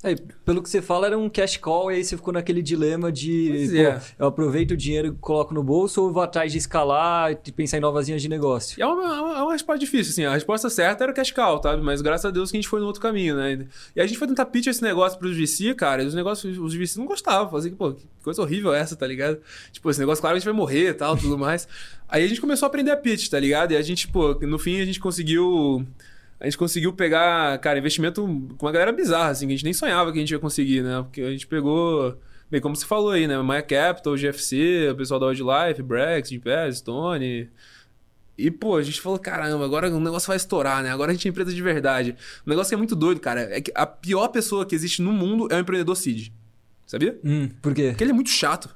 É, 0.04 0.14
pelo 0.46 0.62
que 0.62 0.70
você 0.70 0.80
fala, 0.80 1.08
era 1.08 1.18
um 1.18 1.28
cash 1.28 1.58
call, 1.58 1.92
e 1.92 1.96
aí 1.96 2.04
você 2.04 2.16
ficou 2.16 2.32
naquele 2.32 2.62
dilema 2.62 3.12
de 3.12 3.76
é. 3.80 4.00
eu 4.20 4.28
aproveito 4.28 4.72
o 4.72 4.78
dinheiro 4.78 5.08
e 5.08 5.12
coloco 5.14 5.56
no 5.56 5.64
bolso 5.64 6.04
ou 6.04 6.14
vou 6.14 6.22
atrás 6.22 6.52
de 6.52 6.60
escalar 6.60 7.32
e 7.32 7.52
pensar 7.52 7.78
em 7.78 7.80
novas 7.80 8.06
linhas 8.08 8.22
de 8.22 8.30
negócio. 8.30 8.80
É 8.82 8.86
uma, 8.86 9.04
é 9.04 9.22
uma- 9.22 9.38
é 9.40 9.42
uma 9.42 9.52
resposta 9.54 9.80
difícil, 9.80 10.12
assim. 10.12 10.24
A 10.26 10.34
resposta 10.36 10.70
certa 10.70 11.04
era 11.04 11.12
o 11.12 11.16
cash 11.16 11.32
cow, 11.32 11.60
tá? 11.60 11.76
Mas 11.78 12.02
graças 12.04 12.26
a 12.26 12.30
Deus 12.30 12.52
que 12.52 12.58
a 12.58 12.60
gente 12.62 12.70
foi 12.70 12.80
no 12.80 12.86
outro 12.86 13.02
caminho, 13.02 13.36
né? 13.36 13.66
E 13.96 14.00
a 14.00 14.06
gente 14.06 14.20
foi 14.20 14.28
tentar 14.28 14.46
pitch 14.46 14.68
esse 14.68 14.84
negócio 14.84 15.18
pros 15.18 15.36
VC, 15.36 15.74
cara, 15.74 16.04
e 16.04 16.06
os 16.06 16.14
negócios, 16.14 16.58
os 16.60 16.76
VC 16.76 17.00
não 17.00 17.08
gostavam. 17.08 17.58
Assim, 17.58 17.72
pô, 17.72 17.92
que 17.94 18.06
coisa 18.24 18.40
horrível 18.44 18.76
essa, 18.76 18.96
tá 18.96 19.08
ligado? 19.08 19.40
Tipo, 19.72 19.90
esse 19.90 20.00
negócio, 20.00 20.22
claro, 20.22 20.36
a 20.36 20.40
gente 20.40 20.46
vai 20.46 20.54
morrer 20.54 20.90
e 20.90 20.94
tal, 20.94 21.18
tudo 21.18 21.40
mais. 21.40 21.68
Aí 22.08 22.24
a 22.24 22.28
gente 22.28 22.40
começou 22.40 22.68
a 22.68 22.70
aprender 22.70 22.92
a 22.92 22.98
pitch, 22.98 23.30
tá 23.30 23.40
ligado? 23.40 23.72
E 23.72 23.76
a 23.76 23.82
gente, 23.82 24.08
pô, 24.08 24.36
no 24.42 24.60
fim 24.60 24.80
a 24.80 24.86
gente 24.86 25.00
conseguiu... 25.00 25.84
A 26.40 26.46
gente 26.46 26.58
conseguiu 26.58 26.94
pegar, 26.94 27.58
cara, 27.60 27.80
investimento 27.80 28.22
com 28.58 28.66
uma 28.66 28.72
galera 28.72 28.92
bizarra, 28.92 29.30
assim, 29.30 29.48
que 29.48 29.54
a 29.54 29.56
gente 29.56 29.64
nem 29.64 29.74
sonhava 29.74 30.12
que 30.12 30.18
a 30.18 30.22
gente 30.22 30.32
ia 30.32 30.40
conseguir, 30.40 30.82
né? 30.82 31.02
Porque 31.04 31.22
a 31.22 31.32
gente 31.32 31.48
pegou... 31.48 32.18
Bem, 32.50 32.62
como 32.62 32.76
você 32.76 32.86
falou 32.86 33.12
aí, 33.12 33.28
né? 33.28 33.38
Maya 33.42 33.62
Capital, 33.62 34.16
GFC, 34.16 34.90
o 34.92 34.96
pessoal 34.96 35.20
da 35.20 35.28
Wildlife, 35.28 35.82
Brex, 35.82 36.30
Gimpass, 36.30 36.78
Stone... 36.78 37.50
E, 38.38 38.52
pô, 38.52 38.78
a 38.78 38.84
gente 38.84 39.02
falou, 39.02 39.18
caramba, 39.18 39.66
agora 39.66 39.90
o 39.90 40.00
negócio 40.00 40.28
vai 40.28 40.38
estourar, 40.38 40.84
né? 40.84 40.92
Agora 40.92 41.10
a 41.10 41.14
gente 41.14 41.28
é 41.28 41.32
empresa 41.32 41.52
de 41.52 41.60
verdade. 41.60 42.16
Um 42.46 42.50
negócio 42.52 42.70
que 42.70 42.76
é 42.76 42.78
muito 42.78 42.96
doido, 42.96 43.20
cara, 43.20 43.42
é 43.42 43.60
que 43.60 43.72
a 43.74 43.88
pior 43.88 44.28
pessoa 44.28 44.64
que 44.64 44.76
existe 44.76 45.02
no 45.02 45.12
mundo 45.12 45.48
é 45.52 45.56
o 45.56 45.60
empreendedor 45.60 45.96
seed. 45.96 46.32
Sabia? 46.86 47.20
Hum, 47.24 47.50
por 47.62 47.74
quê? 47.74 47.90
Porque 47.90 48.04
ele 48.04 48.12
é 48.12 48.14
muito 48.14 48.30
chato. 48.30 48.70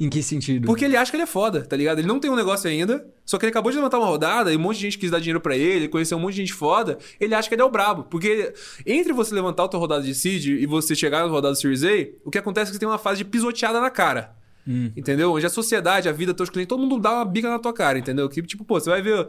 Em 0.00 0.08
que 0.08 0.22
sentido? 0.22 0.64
Porque 0.64 0.86
ele 0.86 0.96
acha 0.96 1.10
que 1.10 1.16
ele 1.16 1.24
é 1.24 1.26
foda, 1.26 1.60
tá 1.62 1.76
ligado? 1.76 1.98
Ele 1.98 2.08
não 2.08 2.18
tem 2.18 2.30
um 2.30 2.34
negócio 2.34 2.68
ainda, 2.68 3.06
só 3.24 3.36
que 3.36 3.44
ele 3.44 3.50
acabou 3.50 3.70
de 3.70 3.76
levantar 3.76 3.98
uma 3.98 4.06
rodada 4.06 4.50
e 4.50 4.56
um 4.56 4.60
monte 4.60 4.76
de 4.76 4.82
gente 4.82 4.98
quis 4.98 5.10
dar 5.10 5.18
dinheiro 5.18 5.42
pra 5.42 5.54
ele, 5.54 5.88
conheceu 5.88 6.16
um 6.16 6.20
monte 6.20 6.36
de 6.36 6.40
gente 6.40 6.54
foda, 6.54 6.96
ele 7.20 7.34
acha 7.34 7.46
que 7.46 7.54
ele 7.54 7.60
é 7.60 7.64
o 7.64 7.70
brabo. 7.70 8.04
Porque 8.04 8.54
entre 8.86 9.12
você 9.12 9.34
levantar 9.34 9.64
a 9.64 9.68
tua 9.68 9.78
rodada 9.78 10.02
de 10.02 10.14
seed 10.14 10.46
e 10.46 10.64
você 10.64 10.94
chegar 10.94 11.20
na 11.20 11.26
rodada 11.26 11.52
do 11.52 11.60
Series 11.60 11.84
A, 11.84 11.88
o 12.24 12.30
que 12.30 12.38
acontece 12.38 12.70
é 12.70 12.72
que 12.72 12.76
você 12.76 12.80
tem 12.80 12.88
uma 12.88 12.96
fase 12.96 13.18
de 13.18 13.24
pisoteada 13.26 13.78
na 13.78 13.90
cara. 13.90 14.34
Hum. 14.66 14.90
Entendeu? 14.96 15.32
Onde 15.32 15.44
a 15.44 15.50
sociedade, 15.50 16.08
a 16.08 16.12
vida, 16.12 16.32
teus 16.32 16.48
clientes, 16.48 16.68
todo 16.68 16.80
mundo 16.80 16.98
dá 16.98 17.12
uma 17.12 17.24
bica 17.24 17.50
na 17.50 17.58
tua 17.58 17.72
cara, 17.72 17.98
entendeu? 17.98 18.28
Que 18.28 18.42
tipo, 18.42 18.64
pô, 18.64 18.80
você 18.80 18.88
vai 18.88 19.02
ver. 19.02 19.28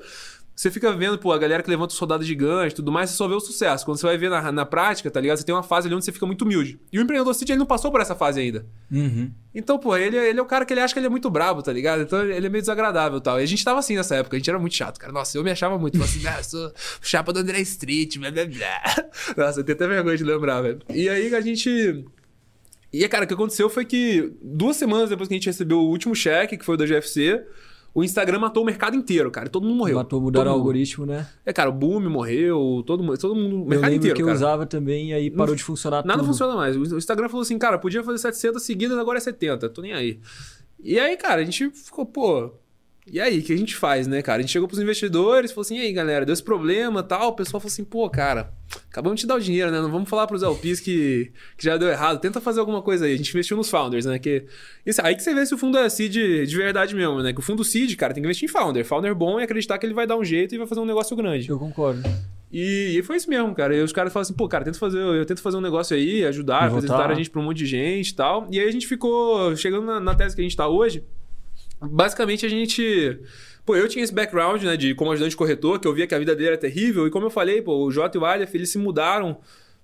Você 0.62 0.70
fica 0.70 0.94
vendo, 0.94 1.18
pô, 1.18 1.32
a 1.32 1.40
galera 1.40 1.64
que 1.64 1.70
levanta 1.72 1.92
os 1.92 1.98
soldados 1.98 2.28
gigantes 2.28 2.74
e 2.74 2.76
tudo 2.76 2.92
mais, 2.92 3.10
você 3.10 3.16
só 3.16 3.28
vê 3.28 3.34
o 3.34 3.40
sucesso. 3.40 3.84
Quando 3.84 3.98
você 3.98 4.06
vai 4.06 4.16
ver 4.16 4.30
na, 4.30 4.52
na 4.52 4.64
prática, 4.64 5.10
tá 5.10 5.20
ligado? 5.20 5.38
Você 5.38 5.44
tem 5.44 5.56
uma 5.56 5.64
fase 5.64 5.88
ali 5.88 5.96
onde 5.96 6.06
você 6.06 6.12
fica 6.12 6.24
muito 6.28 6.44
humilde. 6.44 6.80
E 6.94 7.00
o 7.00 7.02
empreendedor 7.02 7.34
City, 7.34 7.54
ele 7.54 7.58
não 7.58 7.66
passou 7.66 7.92
por 7.92 8.00
essa 8.00 8.14
fase 8.14 8.42
ainda. 8.42 8.64
Uhum. 8.92 9.32
Então, 9.56 9.80
pô, 9.80 9.98
ele, 9.98 10.16
ele 10.16 10.40
é 10.40 10.42
o 10.42 10.46
cara 10.46 10.64
que 10.64 10.72
ele 10.72 10.82
acha 10.82 10.94
que 10.94 11.00
ele 11.00 11.08
é 11.08 11.10
muito 11.10 11.32
brabo, 11.32 11.64
tá 11.64 11.74
ligado? 11.74 12.04
Então 12.04 12.24
ele 12.24 12.46
é 12.46 12.50
meio 12.50 12.62
desagradável 12.62 13.18
e 13.18 13.22
tal. 13.22 13.40
E 13.40 13.44
a 13.44 13.46
gente 13.48 13.66
tava 13.66 13.80
assim 13.80 13.96
nessa 13.96 14.16
época, 14.18 14.36
a 14.36 14.40
gente 14.40 14.52
era 14.52 14.60
muito 14.60 14.76
chato, 14.76 15.00
cara. 15.00 15.12
Nossa, 15.12 15.36
eu 15.36 15.44
me 15.44 15.50
achava 15.50 15.80
muito. 15.80 16.00
Assim, 16.00 16.22
ah, 16.30 16.38
eu 16.38 16.44
sou 16.44 16.72
chapa 17.02 17.34
do 17.34 17.40
André 17.40 17.60
Street, 17.62 18.20
blá 18.20 18.30
blá 18.30 18.46
blá. 18.46 19.10
Nossa, 19.36 19.62
eu 19.62 19.64
tenho 19.64 19.76
até 19.76 19.88
vergonha 19.88 20.16
de 20.16 20.24
lembrar, 20.24 20.62
velho. 20.62 20.80
E 20.94 21.10
aí 21.10 21.34
a 21.34 21.42
gente. 21.42 22.06
E, 22.94 23.08
cara, 23.08 23.26
o 23.26 23.28
que 23.28 23.34
aconteceu 23.34 23.68
foi 23.68 23.84
que 23.84 24.32
duas 24.40 24.78
semanas 24.78 25.10
depois 25.10 25.28
que 25.28 25.34
a 25.34 25.38
gente 25.38 25.48
recebeu 25.48 25.80
o 25.80 25.90
último 25.90 26.14
cheque, 26.14 26.56
que 26.56 26.64
foi 26.64 26.76
o 26.76 26.78
da 26.78 26.86
GFC, 26.86 27.44
o 27.94 28.04
Instagram 28.04 28.40
matou 28.40 28.64
o 28.64 28.66
mercado 28.66 28.96
inteiro, 28.96 29.30
cara. 29.30 29.50
Todo 29.50 29.64
mundo 29.68 29.76
morreu. 29.76 29.98
Matou, 29.98 30.22
mudaram 30.22 30.52
o 30.52 30.54
algoritmo, 30.54 31.06
né? 31.06 31.28
É, 31.46 31.52
cara, 31.52 31.70
o 31.70 31.74
Boom 31.74 32.10
morreu, 32.10 32.84
todo 32.86 33.04
mundo, 33.04 33.18
todo 33.18 33.36
mundo, 33.36 33.58
o 33.58 33.64
eu 33.64 33.66
mercado 33.66 33.94
inteiro, 33.94 34.16
que 34.16 34.22
eu 34.22 34.28
cara. 34.28 34.38
usava 34.38 34.66
também 34.66 35.10
e 35.10 35.14
aí 35.14 35.30
parou 35.30 35.56
de 35.56 35.64
funcionar 35.64 36.06
Nada 36.06 36.20
tudo. 36.20 36.28
funciona 36.28 36.56
mais. 36.56 36.78
O 36.78 36.98
Instagram 36.98 37.28
falou 37.28 37.42
assim, 37.42 37.58
cara, 37.58 37.78
podia 37.78 38.04
fazer 38.04 38.18
700 38.20 38.64
seguidas, 38.64 38.98
agora 38.98 39.18
é 39.18 39.22
70. 39.22 39.70
Tô 39.70 39.82
nem 39.82 39.94
aí. 39.94 40.20
E 40.84 41.00
aí, 41.00 41.16
cara, 41.18 41.42
a 41.42 41.44
gente 41.44 41.70
ficou, 41.72 42.06
pô. 42.06 42.52
E 43.12 43.20
aí, 43.20 43.40
o 43.40 43.44
que 43.44 43.52
a 43.52 43.58
gente 43.58 43.76
faz, 43.76 44.08
né, 44.08 44.22
cara? 44.22 44.38
A 44.38 44.42
gente 44.42 44.54
chegou 44.54 44.70
pros 44.70 44.80
investidores, 44.80 45.52
falou 45.52 45.64
assim, 45.64 45.78
e 45.78 45.82
aí, 45.82 45.92
galera, 45.92 46.26
deu 46.26 46.32
esse 46.32 46.42
problema 46.42 47.04
tal. 47.04 47.28
O 47.28 47.34
pessoal 47.34 47.60
falou 47.60 47.70
assim, 47.70 47.84
pô, 47.84 48.10
cara, 48.10 48.54
acabamos 48.90 49.18
de 49.20 49.26
te 49.26 49.28
dar 49.28 49.36
o 49.36 49.40
dinheiro, 49.42 49.70
né? 49.70 49.82
Não 49.82 49.92
vamos 49.92 50.10
falar 50.10 50.26
pros 50.28 50.42
LPs 50.42 50.80
que, 50.80 51.30
que 51.58 51.66
já 51.66 51.76
deu 51.76 51.90
errado. 51.90 52.22
Tenta 52.22 52.40
fazer 52.40 52.62
alguma 52.62 52.82
coisa 52.82 53.06
aí. 53.06 53.14
A 53.14 53.18
gente 53.18 53.30
investiu 53.32 53.58
nos 53.58 53.70
founders, 53.70 54.06
né? 54.06 54.18
Que, 54.18 54.46
isso, 54.86 55.02
aí 55.04 55.14
que 55.14 55.22
você 55.22 55.36
vê 55.36 55.46
se 55.46 55.54
o 55.54 55.58
fundo 55.58 55.78
é 55.78 55.90
seed 55.90 56.14
de 56.14 56.56
verdade 56.56 56.96
mesmo, 56.96 57.22
né? 57.22 57.34
Que 57.34 57.40
o 57.40 57.44
fundo 57.44 57.66
seed, 57.66 57.94
cara, 57.98 58.14
tem 58.14 58.24
que 58.24 58.28
investir 58.28 58.50
em 58.50 58.52
founder. 58.52 58.86
Founder 58.86 59.14
bom 59.14 59.38
é 59.38 59.44
acreditar 59.44 59.78
que 59.78 59.86
ele 59.86 59.94
vai 59.94 60.08
dar 60.08 60.16
um 60.16 60.24
jeito 60.24 60.56
e 60.56 60.58
vai 60.58 60.66
fazer 60.66 60.80
um 60.80 60.86
negócio 60.86 61.14
grande. 61.14 61.50
Eu 61.50 61.60
concordo. 61.60 62.02
E, 62.50 62.98
e 62.98 63.04
foi 63.04 63.18
isso 63.18 63.30
mesmo, 63.30 63.54
cara. 63.54 63.76
E 63.76 63.82
os 63.82 63.92
caras 63.92 64.14
falaram 64.14 64.28
assim, 64.28 64.34
pô, 64.34 64.48
cara, 64.48 64.64
tenta 64.64 64.80
fazer, 64.80 65.00
eu 65.00 65.26
tento 65.26 65.42
fazer 65.42 65.58
um 65.58 65.62
negócio 65.62 65.98
aí, 65.98 66.24
ajudar, 66.24 66.64
apresentar 66.68 67.12
a 67.12 67.14
gente 67.14 67.30
pra 67.30 67.42
um 67.42 67.44
monte 67.44 67.58
de 67.58 67.66
gente 67.66 68.10
e 68.10 68.16
tal. 68.16 68.48
E 68.50 68.58
aí 68.58 68.70
a 68.70 68.72
gente 68.72 68.88
ficou, 68.88 69.54
chegando 69.58 69.86
na, 69.86 70.00
na 70.00 70.16
tese 70.16 70.34
que 70.34 70.42
a 70.42 70.46
gente 70.46 70.56
tá 70.56 70.70
hoje, 70.70 71.04
basicamente 71.82 72.46
a 72.46 72.50
gente. 72.50 73.20
Pô, 73.66 73.76
eu 73.76 73.88
tinha 73.88 74.04
esse 74.04 74.14
background, 74.14 74.64
né, 74.64 74.76
de 74.76 74.96
como 74.96 75.12
ajudante 75.12 75.36
corretor, 75.36 75.80
que 75.80 75.88
eu 75.88 75.94
via 75.94 76.08
que 76.08 76.16
a 76.16 76.20
vida 76.20 76.36
dele 76.36 76.50
era 76.50 76.58
terrível. 76.58 77.06
E 77.06 77.12
como 77.12 77.28
eu 77.28 77.30
falei, 77.30 77.62
pô, 77.62 77.84
o 77.86 77.92
Jota 77.92 78.18
e 78.18 78.22
o 78.22 78.26
Aleph, 78.26 78.54
eles 78.56 78.70
se 78.70 78.78
mudaram, 78.78 79.40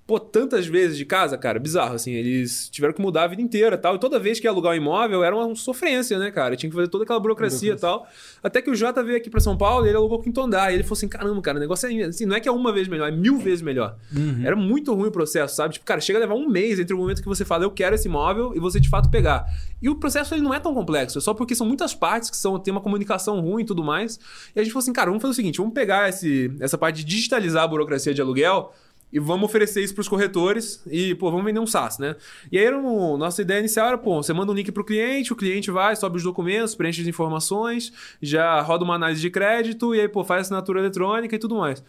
pô, 0.07 0.17
tantas 0.21 0.65
vezes 0.65 0.97
de 0.97 1.03
casa, 1.03 1.37
cara, 1.37 1.59
bizarro, 1.59 1.95
assim. 1.95 2.13
Eles 2.13 2.69
tiveram 2.69 2.93
que 2.93 3.01
mudar 3.01 3.23
a 3.23 3.27
vida 3.27 3.41
inteira 3.41 3.75
e 3.75 3.77
tal. 3.77 3.95
E 3.95 3.99
toda 3.99 4.17
vez 4.17 4.39
que 4.39 4.47
ia 4.47 4.51
alugar 4.51 4.71
um 4.71 4.75
imóvel 4.75 5.21
era 5.21 5.35
uma 5.35 5.53
sofrência, 5.53 6.17
né, 6.17 6.31
cara? 6.31 6.55
Tinha 6.55 6.69
que 6.69 6.75
fazer 6.75 6.87
toda 6.87 7.03
aquela 7.03 7.19
burocracia 7.19 7.73
e 7.73 7.75
tal. 7.75 8.07
Até 8.41 8.61
que 8.61 8.71
o 8.71 8.75
Jota 8.75 9.03
veio 9.03 9.17
aqui 9.17 9.29
pra 9.29 9.41
São 9.41 9.57
Paulo 9.57 9.85
e 9.85 9.89
ele 9.89 9.97
alugou 9.97 10.17
o 10.17 10.21
quinto 10.21 10.39
andar. 10.39 10.71
E 10.71 10.75
ele 10.75 10.83
falou 10.83 10.93
assim: 10.93 11.09
caramba, 11.09 11.41
cara, 11.41 11.57
o 11.57 11.59
negócio 11.59 11.89
é. 11.89 12.03
Assim, 12.05 12.25
não 12.25 12.37
é 12.37 12.39
que 12.39 12.47
é 12.47 12.51
uma 12.51 12.71
vez 12.71 12.87
melhor, 12.87 13.09
é 13.09 13.11
mil 13.11 13.37
vezes 13.37 13.61
melhor. 13.61 13.97
Uhum. 14.15 14.41
Era 14.45 14.55
muito 14.55 14.93
ruim 14.93 15.09
o 15.09 15.11
processo, 15.11 15.57
sabe? 15.57 15.73
Tipo, 15.73 15.85
cara, 15.85 15.99
chega 15.99 16.17
a 16.17 16.21
levar 16.21 16.35
um 16.35 16.47
mês 16.47 16.79
entre 16.79 16.93
o 16.93 16.97
momento 16.97 17.21
que 17.21 17.27
você 17.27 17.43
fala, 17.43 17.65
eu 17.65 17.71
quero 17.71 17.93
esse 17.93 18.07
imóvel, 18.07 18.53
e 18.55 18.59
você 18.59 18.79
de 18.79 18.87
fato 18.87 19.09
pegar. 19.09 19.45
E 19.81 19.89
o 19.89 19.95
processo 19.95 20.33
ele 20.33 20.41
não 20.41 20.53
é 20.53 20.59
tão 20.59 20.73
complexo, 20.73 21.17
é 21.17 21.21
só 21.21 21.33
porque 21.33 21.53
são 21.53 21.67
muitas 21.67 21.93
partes 21.93 22.29
que 22.29 22.37
são, 22.37 22.57
tem 22.57 22.71
uma 22.71 22.81
comunicação 22.81 23.41
ruim 23.41 23.63
e 23.63 23.65
tudo 23.65 23.83
mais. 23.83 24.17
E 24.55 24.59
a 24.59 24.63
gente 24.63 24.71
falou 24.71 24.83
assim, 24.83 24.93
cara, 24.93 25.07
vamos 25.09 25.21
fazer 25.21 25.33
o 25.33 25.35
seguinte, 25.35 25.57
vamos 25.57 25.73
pegar 25.73 26.07
esse, 26.07 26.51
essa 26.61 26.77
parte 26.77 26.97
de 26.97 27.03
digitalizar 27.03 27.63
a 27.63 27.67
burocracia 27.67 28.13
de 28.13 28.21
aluguel 28.21 28.71
e 29.11 29.19
vamos 29.19 29.45
oferecer 29.45 29.81
isso 29.81 29.93
para 29.93 30.01
os 30.01 30.07
corretores 30.07 30.81
e, 30.87 31.15
pô, 31.15 31.31
vamos 31.31 31.45
vender 31.45 31.59
um 31.59 31.67
SaaS, 31.67 31.97
né? 31.97 32.15
E 32.51 32.57
aí, 32.57 32.65
era 32.65 32.77
um, 32.77 33.17
nossa 33.17 33.41
ideia 33.41 33.59
inicial 33.59 33.87
era, 33.87 33.97
pô, 33.97 34.21
você 34.21 34.33
manda 34.33 34.51
um 34.51 34.55
link 34.55 34.71
para 34.71 34.81
o 34.81 34.85
cliente, 34.85 35.31
o 35.31 35.35
cliente 35.35 35.71
vai, 35.71 35.95
sobe 35.95 36.17
os 36.17 36.23
documentos, 36.23 36.75
preenche 36.75 37.01
as 37.01 37.07
informações, 37.07 37.93
já 38.21 38.59
roda 38.61 38.83
uma 38.83 38.95
análise 38.95 39.21
de 39.21 39.29
crédito 39.29 39.95
e 39.95 40.01
aí, 40.01 40.07
pô, 40.09 40.23
faz 40.23 40.41
assinatura 40.41 40.79
eletrônica 40.79 41.35
e 41.35 41.39
tudo 41.39 41.55
mais. 41.55 41.81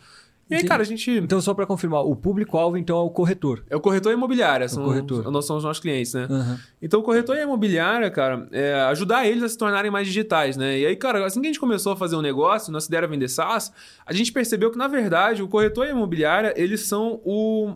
E 0.51 0.55
aí, 0.55 0.65
cara, 0.65 0.83
a 0.83 0.85
gente. 0.85 1.11
Então, 1.11 1.41
só 1.41 1.53
para 1.53 1.67
confirmar, 1.67 2.03
o 2.03 2.17
público-alvo, 2.17 2.77
então, 2.77 2.97
é 2.99 3.03
o 3.03 3.11
corretor. 3.11 3.65
É 3.69 3.77
o 3.77 3.81
corretor 3.81 4.13
imobiliário, 4.13 4.69
são, 4.69 4.83
o 4.83 4.87
corretor. 4.87 5.31
Nós 5.31 5.49
os 5.49 5.65
nossos 5.65 5.81
clientes, 5.81 6.15
né? 6.15 6.27
Uhum. 6.29 6.59
Então, 6.81 7.01
o 7.01 7.03
corretor 7.03 7.37
e 7.37 7.41
a 7.41 7.43
imobiliária, 7.43 8.11
cara, 8.11 8.49
é 8.51 8.75
ajudar 8.85 9.27
eles 9.27 9.43
a 9.43 9.49
se 9.49 9.59
tornarem 9.59 9.91
mais 9.91 10.07
digitais, 10.07 10.57
né? 10.57 10.79
E 10.79 10.87
aí, 10.87 10.97
cara, 10.97 11.25
assim 11.27 11.41
que 11.41 11.47
a 11.47 11.51
gente 11.51 11.61
começou 11.61 11.93
a 11.93 11.97
fazer 11.97 12.17
um 12.17 12.23
negócio, 12.23 12.73
nossa 12.73 12.89
ideia 12.89 13.01
era 13.01 13.07
vender 13.07 13.29
SaaS, 13.29 13.73
a 14.07 14.13
gente 14.13 14.33
percebeu 14.33 14.71
que, 14.71 14.79
na 14.79 14.89
verdade, 14.89 15.43
o 15.43 15.49
corretor 15.49 15.87
e 15.87 15.91
a 15.91 15.93
imobiliária, 15.93 16.55
eles 16.57 16.87
são 16.87 17.21
o 17.25 17.75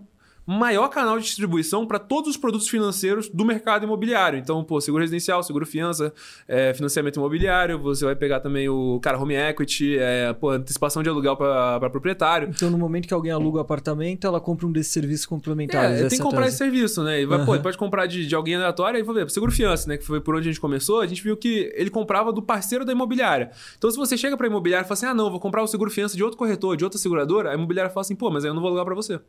maior 0.52 0.88
canal 0.88 1.18
de 1.18 1.24
distribuição 1.24 1.86
para 1.86 1.98
todos 1.98 2.30
os 2.30 2.36
produtos 2.36 2.68
financeiros 2.68 3.28
do 3.28 3.44
mercado 3.44 3.84
imobiliário. 3.84 4.38
Então, 4.38 4.62
pô, 4.62 4.80
seguro 4.80 5.02
residencial, 5.02 5.42
seguro 5.42 5.66
fiança, 5.66 6.12
é, 6.46 6.74
financiamento 6.74 7.16
imobiliário, 7.16 7.78
você 7.78 8.04
vai 8.04 8.14
pegar 8.14 8.40
também 8.40 8.68
o 8.68 9.00
cara 9.00 9.18
home 9.18 9.34
equity, 9.34 9.96
é, 9.98 10.32
pô, 10.32 10.50
antecipação 10.50 11.02
de 11.02 11.08
aluguel 11.08 11.36
para 11.36 11.90
proprietário. 11.90 12.48
Então, 12.48 12.70
no 12.70 12.78
momento 12.78 13.08
que 13.08 13.14
alguém 13.14 13.32
aluga 13.32 13.58
um 13.58 13.60
apartamento, 13.60 14.26
ela 14.26 14.40
compra 14.40 14.66
um 14.66 14.72
desses 14.72 14.92
serviços 14.92 15.26
complementares. 15.26 16.00
É, 16.00 16.08
tem 16.08 16.18
que 16.18 16.24
comprar 16.24 16.48
esse 16.48 16.58
serviço, 16.58 17.02
né? 17.02 17.22
E 17.22 17.26
vai, 17.26 17.38
uhum. 17.38 17.46
pô, 17.46 17.58
pode 17.58 17.78
comprar 17.78 18.06
de, 18.06 18.26
de 18.26 18.34
alguém 18.34 18.54
aleatório, 18.56 18.96
aí 18.96 19.02
vou 19.02 19.14
ver, 19.14 19.28
seguro 19.30 19.52
fiança, 19.52 19.88
né? 19.88 19.96
Que 19.96 20.04
foi 20.04 20.20
por 20.20 20.34
onde 20.34 20.48
a 20.48 20.52
gente 20.52 20.60
começou, 20.60 21.00
a 21.00 21.06
gente 21.06 21.22
viu 21.22 21.36
que 21.36 21.72
ele 21.74 21.90
comprava 21.90 22.32
do 22.32 22.42
parceiro 22.42 22.84
da 22.84 22.92
imobiliária. 22.92 23.50
Então, 23.78 23.90
se 23.90 23.96
você 23.96 24.16
chega 24.16 24.36
para 24.36 24.46
a 24.46 24.50
imobiliária 24.50 24.84
e 24.84 24.88
fala 24.88 24.94
assim, 24.94 25.06
ah, 25.06 25.14
não, 25.14 25.30
vou 25.30 25.40
comprar 25.40 25.62
o 25.62 25.66
seguro 25.66 25.90
fiança 25.90 26.16
de 26.16 26.22
outro 26.22 26.38
corretor, 26.38 26.76
de 26.76 26.84
outra 26.84 26.98
seguradora, 26.98 27.50
a 27.50 27.54
imobiliária 27.54 27.90
fala 27.90 28.02
assim, 28.02 28.14
pô, 28.14 28.30
mas 28.30 28.44
aí 28.44 28.50
eu 28.50 28.54
não 28.54 28.60
vou 28.60 28.68
alugar 28.68 28.84
para 28.84 28.94
você. 28.94 29.20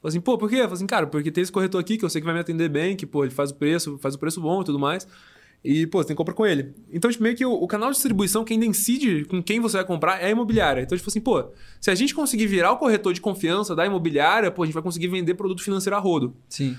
Falei 0.00 0.10
assim, 0.10 0.20
pô, 0.20 0.38
por 0.38 0.48
quê? 0.48 0.56
Falei 0.56 0.72
assim, 0.74 0.86
cara, 0.86 1.06
porque 1.06 1.30
tem 1.30 1.42
esse 1.42 1.50
corretor 1.50 1.80
aqui 1.80 1.98
que 1.98 2.04
eu 2.04 2.10
sei 2.10 2.20
que 2.20 2.24
vai 2.24 2.34
me 2.34 2.40
atender 2.40 2.68
bem, 2.68 2.96
que, 2.96 3.04
pô, 3.04 3.24
ele 3.24 3.32
faz 3.32 3.50
o 3.50 3.54
preço, 3.54 3.98
faz 3.98 4.14
o 4.14 4.18
preço 4.18 4.40
bom 4.40 4.62
e 4.62 4.64
tudo 4.64 4.78
mais. 4.78 5.06
E, 5.64 5.86
pô, 5.88 5.98
você 5.98 6.08
tem 6.08 6.14
que 6.14 6.18
comprar 6.18 6.34
com 6.34 6.46
ele. 6.46 6.72
Então, 6.92 7.10
tipo, 7.10 7.22
meio 7.22 7.34
que 7.34 7.44
o, 7.44 7.52
o, 7.52 7.66
canal 7.66 7.88
de 7.90 7.96
distribuição, 7.96 8.44
quem 8.44 8.58
decide 8.60 9.24
com 9.24 9.42
quem 9.42 9.58
você 9.58 9.76
vai 9.78 9.84
comprar 9.84 10.22
é 10.22 10.26
a 10.26 10.30
imobiliária. 10.30 10.82
Então, 10.82 10.96
tipo 10.96 11.10
assim, 11.10 11.20
pô, 11.20 11.50
se 11.80 11.90
a 11.90 11.94
gente 11.96 12.14
conseguir 12.14 12.46
virar 12.46 12.72
o 12.72 12.76
corretor 12.76 13.12
de 13.12 13.20
confiança 13.20 13.74
da 13.74 13.84
imobiliária, 13.84 14.52
pô, 14.52 14.62
a 14.62 14.66
gente 14.66 14.74
vai 14.74 14.82
conseguir 14.82 15.08
vender 15.08 15.34
produto 15.34 15.62
financeiro 15.62 15.96
a 15.96 15.98
rodo. 15.98 16.36
Sim. 16.48 16.76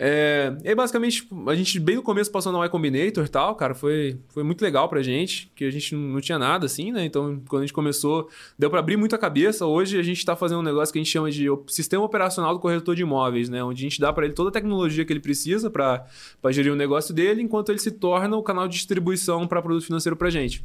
É, 0.00 0.56
e 0.62 0.72
basicamente, 0.76 1.28
a 1.48 1.54
gente 1.56 1.80
bem 1.80 1.96
no 1.96 2.02
começo 2.02 2.30
passou 2.30 2.52
na 2.52 2.64
Y 2.64 2.68
Combinator 2.70 3.24
e 3.24 3.28
tal, 3.28 3.56
cara, 3.56 3.74
foi, 3.74 4.16
foi 4.28 4.44
muito 4.44 4.62
legal 4.62 4.88
pra 4.88 5.02
gente, 5.02 5.50
que 5.56 5.64
a 5.64 5.70
gente 5.70 5.92
não 5.92 6.20
tinha 6.20 6.38
nada 6.38 6.66
assim, 6.66 6.92
né? 6.92 7.04
Então, 7.04 7.42
quando 7.48 7.62
a 7.62 7.66
gente 7.66 7.74
começou, 7.74 8.28
deu 8.56 8.70
para 8.70 8.78
abrir 8.78 8.96
muito 8.96 9.16
a 9.16 9.18
cabeça. 9.18 9.66
Hoje 9.66 9.98
a 9.98 10.02
gente 10.04 10.24
tá 10.24 10.36
fazendo 10.36 10.60
um 10.60 10.62
negócio 10.62 10.92
que 10.92 11.00
a 11.00 11.02
gente 11.02 11.10
chama 11.10 11.28
de 11.32 11.48
sistema 11.66 12.04
operacional 12.04 12.54
do 12.54 12.60
corretor 12.60 12.94
de 12.94 13.02
imóveis, 13.02 13.48
né? 13.48 13.64
Onde 13.64 13.84
a 13.84 13.88
gente 13.88 14.00
dá 14.00 14.12
para 14.12 14.24
ele 14.24 14.34
toda 14.34 14.50
a 14.50 14.52
tecnologia 14.52 15.04
que 15.04 15.12
ele 15.12 15.18
precisa 15.18 15.68
para 15.68 16.06
gerir 16.50 16.72
o 16.72 16.76
negócio 16.76 17.12
dele, 17.12 17.42
enquanto 17.42 17.70
ele 17.70 17.80
se 17.80 17.90
torna 17.90 18.36
o 18.36 18.42
canal 18.42 18.68
de 18.68 18.76
distribuição 18.76 19.48
para 19.48 19.60
produto 19.60 19.84
financeiro 19.84 20.16
pra 20.16 20.30
gente. 20.30 20.64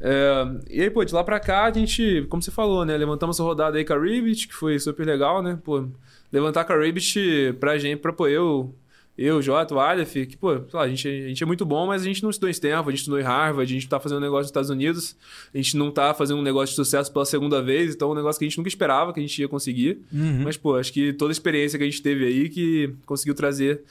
É, 0.00 0.44
e 0.70 0.82
aí, 0.82 0.90
pô, 0.90 1.04
de 1.04 1.14
lá 1.14 1.22
pra 1.22 1.38
cá, 1.38 1.64
a 1.64 1.72
gente, 1.72 2.26
como 2.30 2.42
você 2.42 2.50
falou, 2.50 2.84
né? 2.84 2.96
Levantamos 2.96 3.38
a 3.38 3.44
rodada 3.44 3.76
aí 3.76 3.84
com 3.84 3.92
a 3.92 3.98
Ribbit, 3.98 4.48
que 4.48 4.54
foi 4.54 4.78
super 4.78 5.06
legal, 5.06 5.42
né? 5.42 5.58
Pô, 5.62 5.86
levantar 6.32 6.64
com 6.64 6.72
a 6.72 6.76
Rabbit 6.76 7.54
pra 7.60 7.78
gente, 7.78 8.00
pra 8.00 8.12
pô, 8.12 8.26
eu 8.26 8.74
eu, 9.22 9.42
Jota, 9.42 9.74
o 9.74 9.78
Aleph, 9.78 10.12
que, 10.12 10.34
pô, 10.34 10.62
lá, 10.72 10.82
a, 10.82 10.88
gente, 10.88 11.06
a 11.06 11.28
gente 11.28 11.42
é 11.42 11.46
muito 11.46 11.66
bom, 11.66 11.86
mas 11.86 12.00
a 12.00 12.04
gente 12.06 12.22
não 12.22 12.30
estudou 12.30 12.48
em 12.48 12.52
Stanford, 12.52 12.88
a 12.88 12.90
gente 12.92 13.00
estudou 13.00 13.20
em 13.20 13.22
Harvard, 13.22 13.70
a 13.70 13.74
gente 13.74 13.86
tá 13.86 14.00
fazendo 14.00 14.16
um 14.16 14.22
negócio 14.22 14.44
nos 14.44 14.48
Estados 14.48 14.70
Unidos, 14.70 15.14
a 15.52 15.56
gente 15.58 15.76
não 15.76 15.90
tá 15.90 16.14
fazendo 16.14 16.38
um 16.38 16.42
negócio 16.42 16.70
de 16.70 16.76
sucesso 16.76 17.12
pela 17.12 17.26
segunda 17.26 17.62
vez, 17.62 17.94
então 17.94 18.08
é 18.08 18.12
um 18.12 18.14
negócio 18.14 18.38
que 18.38 18.46
a 18.46 18.48
gente 18.48 18.56
nunca 18.56 18.68
esperava 18.68 19.12
que 19.12 19.20
a 19.20 19.22
gente 19.22 19.38
ia 19.38 19.46
conseguir. 19.46 20.00
Uhum. 20.10 20.44
Mas, 20.44 20.56
pô, 20.56 20.74
acho 20.76 20.90
que 20.90 21.12
toda 21.12 21.30
a 21.30 21.34
experiência 21.34 21.78
que 21.78 21.84
a 21.84 21.86
gente 21.86 22.00
teve 22.00 22.24
aí 22.24 22.48
que 22.48 22.94
conseguiu 23.04 23.34
trazer. 23.34 23.82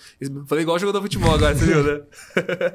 Falei 0.48 0.64
igual 0.64 0.80
jogador 0.80 0.98
de 1.00 1.04
futebol 1.04 1.36
agora, 1.36 1.54
você 1.54 1.66
viu, 1.66 1.84
né? 1.84 2.02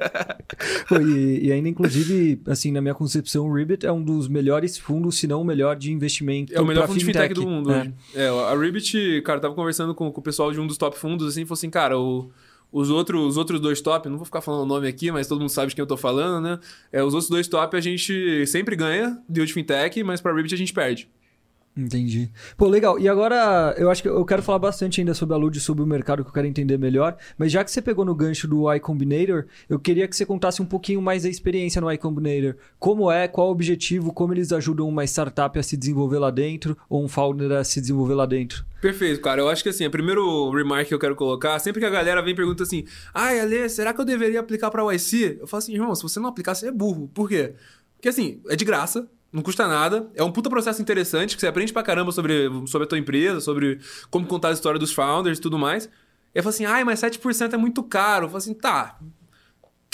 pô, 0.87 0.95
e, 1.01 1.47
e, 1.47 1.51
ainda, 1.51 1.67
inclusive, 1.67 2.39
assim, 2.45 2.71
na 2.71 2.81
minha 2.81 2.95
concepção, 2.95 3.47
o 3.49 3.53
Ribbit 3.53 3.85
é 3.85 3.91
um 3.91 4.01
dos 4.01 4.29
melhores 4.29 4.77
fundos, 4.77 5.17
se 5.17 5.27
não 5.27 5.41
o 5.41 5.45
melhor 5.45 5.75
de 5.75 5.91
investimento. 5.91 6.53
É 6.55 6.61
o 6.61 6.65
melhor 6.65 6.87
fundo 6.87 7.01
fintech. 7.01 7.11
de 7.11 7.21
fintech 7.21 7.33
do 7.33 7.45
mundo. 7.45 7.71
É. 7.73 7.91
é, 8.15 8.27
a 8.29 8.57
Ribbit, 8.57 9.21
cara, 9.23 9.41
tava 9.41 9.53
conversando 9.53 9.93
com, 9.93 10.09
com 10.09 10.21
o 10.21 10.23
pessoal 10.23 10.53
de 10.53 10.59
um 10.61 10.65
dos 10.65 10.77
top 10.77 10.97
fundos, 10.97 11.27
assim, 11.27 11.43
falou 11.43 11.55
assim, 11.55 11.69
cara, 11.69 11.99
o. 11.99 12.31
Os 12.75 12.89
outros, 12.89 13.25
os 13.25 13.37
outros 13.37 13.61
dois 13.61 13.79
top, 13.79 14.09
não 14.09 14.17
vou 14.17 14.25
ficar 14.25 14.41
falando 14.41 14.63
o 14.63 14.65
nome 14.65 14.85
aqui, 14.85 15.09
mas 15.09 15.27
todo 15.27 15.39
mundo 15.39 15.49
sabe 15.49 15.69
de 15.69 15.75
quem 15.75 15.81
eu 15.81 15.87
tô 15.87 15.95
falando, 15.95 16.43
né? 16.43 16.59
É, 16.91 17.01
os 17.01 17.13
outros 17.13 17.29
dois 17.29 17.47
top 17.47 17.77
a 17.77 17.79
gente 17.79 18.45
sempre 18.47 18.75
ganha, 18.75 19.17
de 19.29 19.47
fintech, 19.53 20.03
mas 20.03 20.19
para 20.19 20.35
Ribbit 20.35 20.53
a 20.53 20.57
gente 20.57 20.73
perde. 20.73 21.09
Entendi. 21.77 22.31
Pô, 22.55 22.67
legal. 22.67 22.97
E 22.97 23.09
agora, 23.09 23.75
eu 23.77 23.91
acho 23.91 24.01
que 24.01 24.07
eu 24.07 24.23
quero 24.23 24.41
falar 24.41 24.59
bastante 24.59 25.01
ainda 25.01 25.13
sobre 25.13 25.35
a 25.35 25.37
Lud, 25.37 25.59
sobre 25.59 25.83
o 25.83 25.85
mercado 25.85 26.23
que 26.23 26.29
eu 26.29 26.33
quero 26.33 26.47
entender 26.47 26.77
melhor. 26.77 27.17
Mas 27.37 27.51
já 27.51 27.65
que 27.65 27.71
você 27.71 27.81
pegou 27.81 28.05
no 28.05 28.15
gancho 28.15 28.47
do 28.47 28.71
Y 28.71 28.79
Combinator, 28.79 29.45
eu 29.67 29.77
queria 29.77 30.07
que 30.07 30.15
você 30.15 30.25
contasse 30.25 30.61
um 30.61 30.65
pouquinho 30.65 31.01
mais 31.01 31.23
da 31.23 31.29
experiência 31.29 31.81
no 31.81 31.91
Y 31.91 31.97
Combinator. 31.97 32.55
Como 32.79 33.11
é, 33.11 33.27
qual 33.27 33.49
o 33.49 33.51
objetivo, 33.51 34.13
como 34.13 34.33
eles 34.33 34.53
ajudam 34.53 34.87
uma 34.87 35.03
startup 35.03 35.59
a 35.59 35.63
se 35.63 35.75
desenvolver 35.75 36.19
lá 36.19 36.31
dentro, 36.31 36.77
ou 36.89 37.03
um 37.03 37.09
founder 37.09 37.51
a 37.51 37.63
se 37.65 37.81
desenvolver 37.81 38.15
lá 38.15 38.25
dentro. 38.25 38.65
Perfeito, 38.81 39.19
cara. 39.19 39.41
Eu 39.41 39.49
acho 39.49 39.61
que 39.61 39.69
assim, 39.69 39.85
o 39.85 39.91
primeiro 39.91 40.49
remark 40.51 40.87
que 40.87 40.93
eu 40.93 40.99
quero 40.99 41.15
colocar, 41.15 41.59
sempre 41.59 41.81
que 41.81 41.85
a 41.85 41.89
galera 41.89 42.21
vem 42.21 42.31
e 42.31 42.35
pergunta 42.35 42.63
assim: 42.63 42.85
ai, 43.13 43.39
Ale, 43.39 43.67
será 43.67 43.93
que 43.93 43.99
eu 43.99 44.05
deveria 44.05 44.39
aplicar 44.39 44.71
para 44.71 44.93
YC? 44.93 45.39
Eu 45.41 45.47
falo 45.47 45.59
assim, 45.59 45.73
irmão, 45.73 45.93
se 45.93 46.03
você 46.03 46.21
não 46.21 46.29
aplicar, 46.29 46.55
você 46.55 46.67
é 46.67 46.71
burro. 46.71 47.09
Por 47.13 47.27
quê? 47.27 47.53
Porque 47.95 48.09
assim, 48.09 48.39
é 48.47 48.55
de 48.55 48.63
graça, 48.63 49.09
não 49.35 49.43
custa 49.43 49.67
nada. 49.67 50.09
É 50.15 50.23
um 50.23 50.31
puta 50.31 50.49
processo 50.49 50.81
interessante 50.81 51.35
que 51.35 51.41
você 51.41 51.47
aprende 51.47 51.73
pra 51.73 51.83
caramba 51.83 52.09
sobre, 52.13 52.49
sobre 52.67 52.85
a 52.85 52.87
tua 52.87 52.97
empresa, 52.97 53.41
sobre 53.41 53.79
como 54.09 54.25
contar 54.25 54.49
a 54.49 54.53
história 54.53 54.79
dos 54.79 54.93
founders 54.93 55.37
e 55.37 55.41
tudo 55.41 55.59
mais. 55.59 55.85
E 55.85 55.89
eu 56.35 56.41
falo 56.41 56.53
assim, 56.53 56.65
ai, 56.65 56.85
mas 56.85 57.01
7% 57.01 57.53
é 57.53 57.57
muito 57.57 57.83
caro. 57.83 58.25
Eu 58.25 58.29
falo 58.29 58.37
assim, 58.37 58.53
tá, 58.53 58.97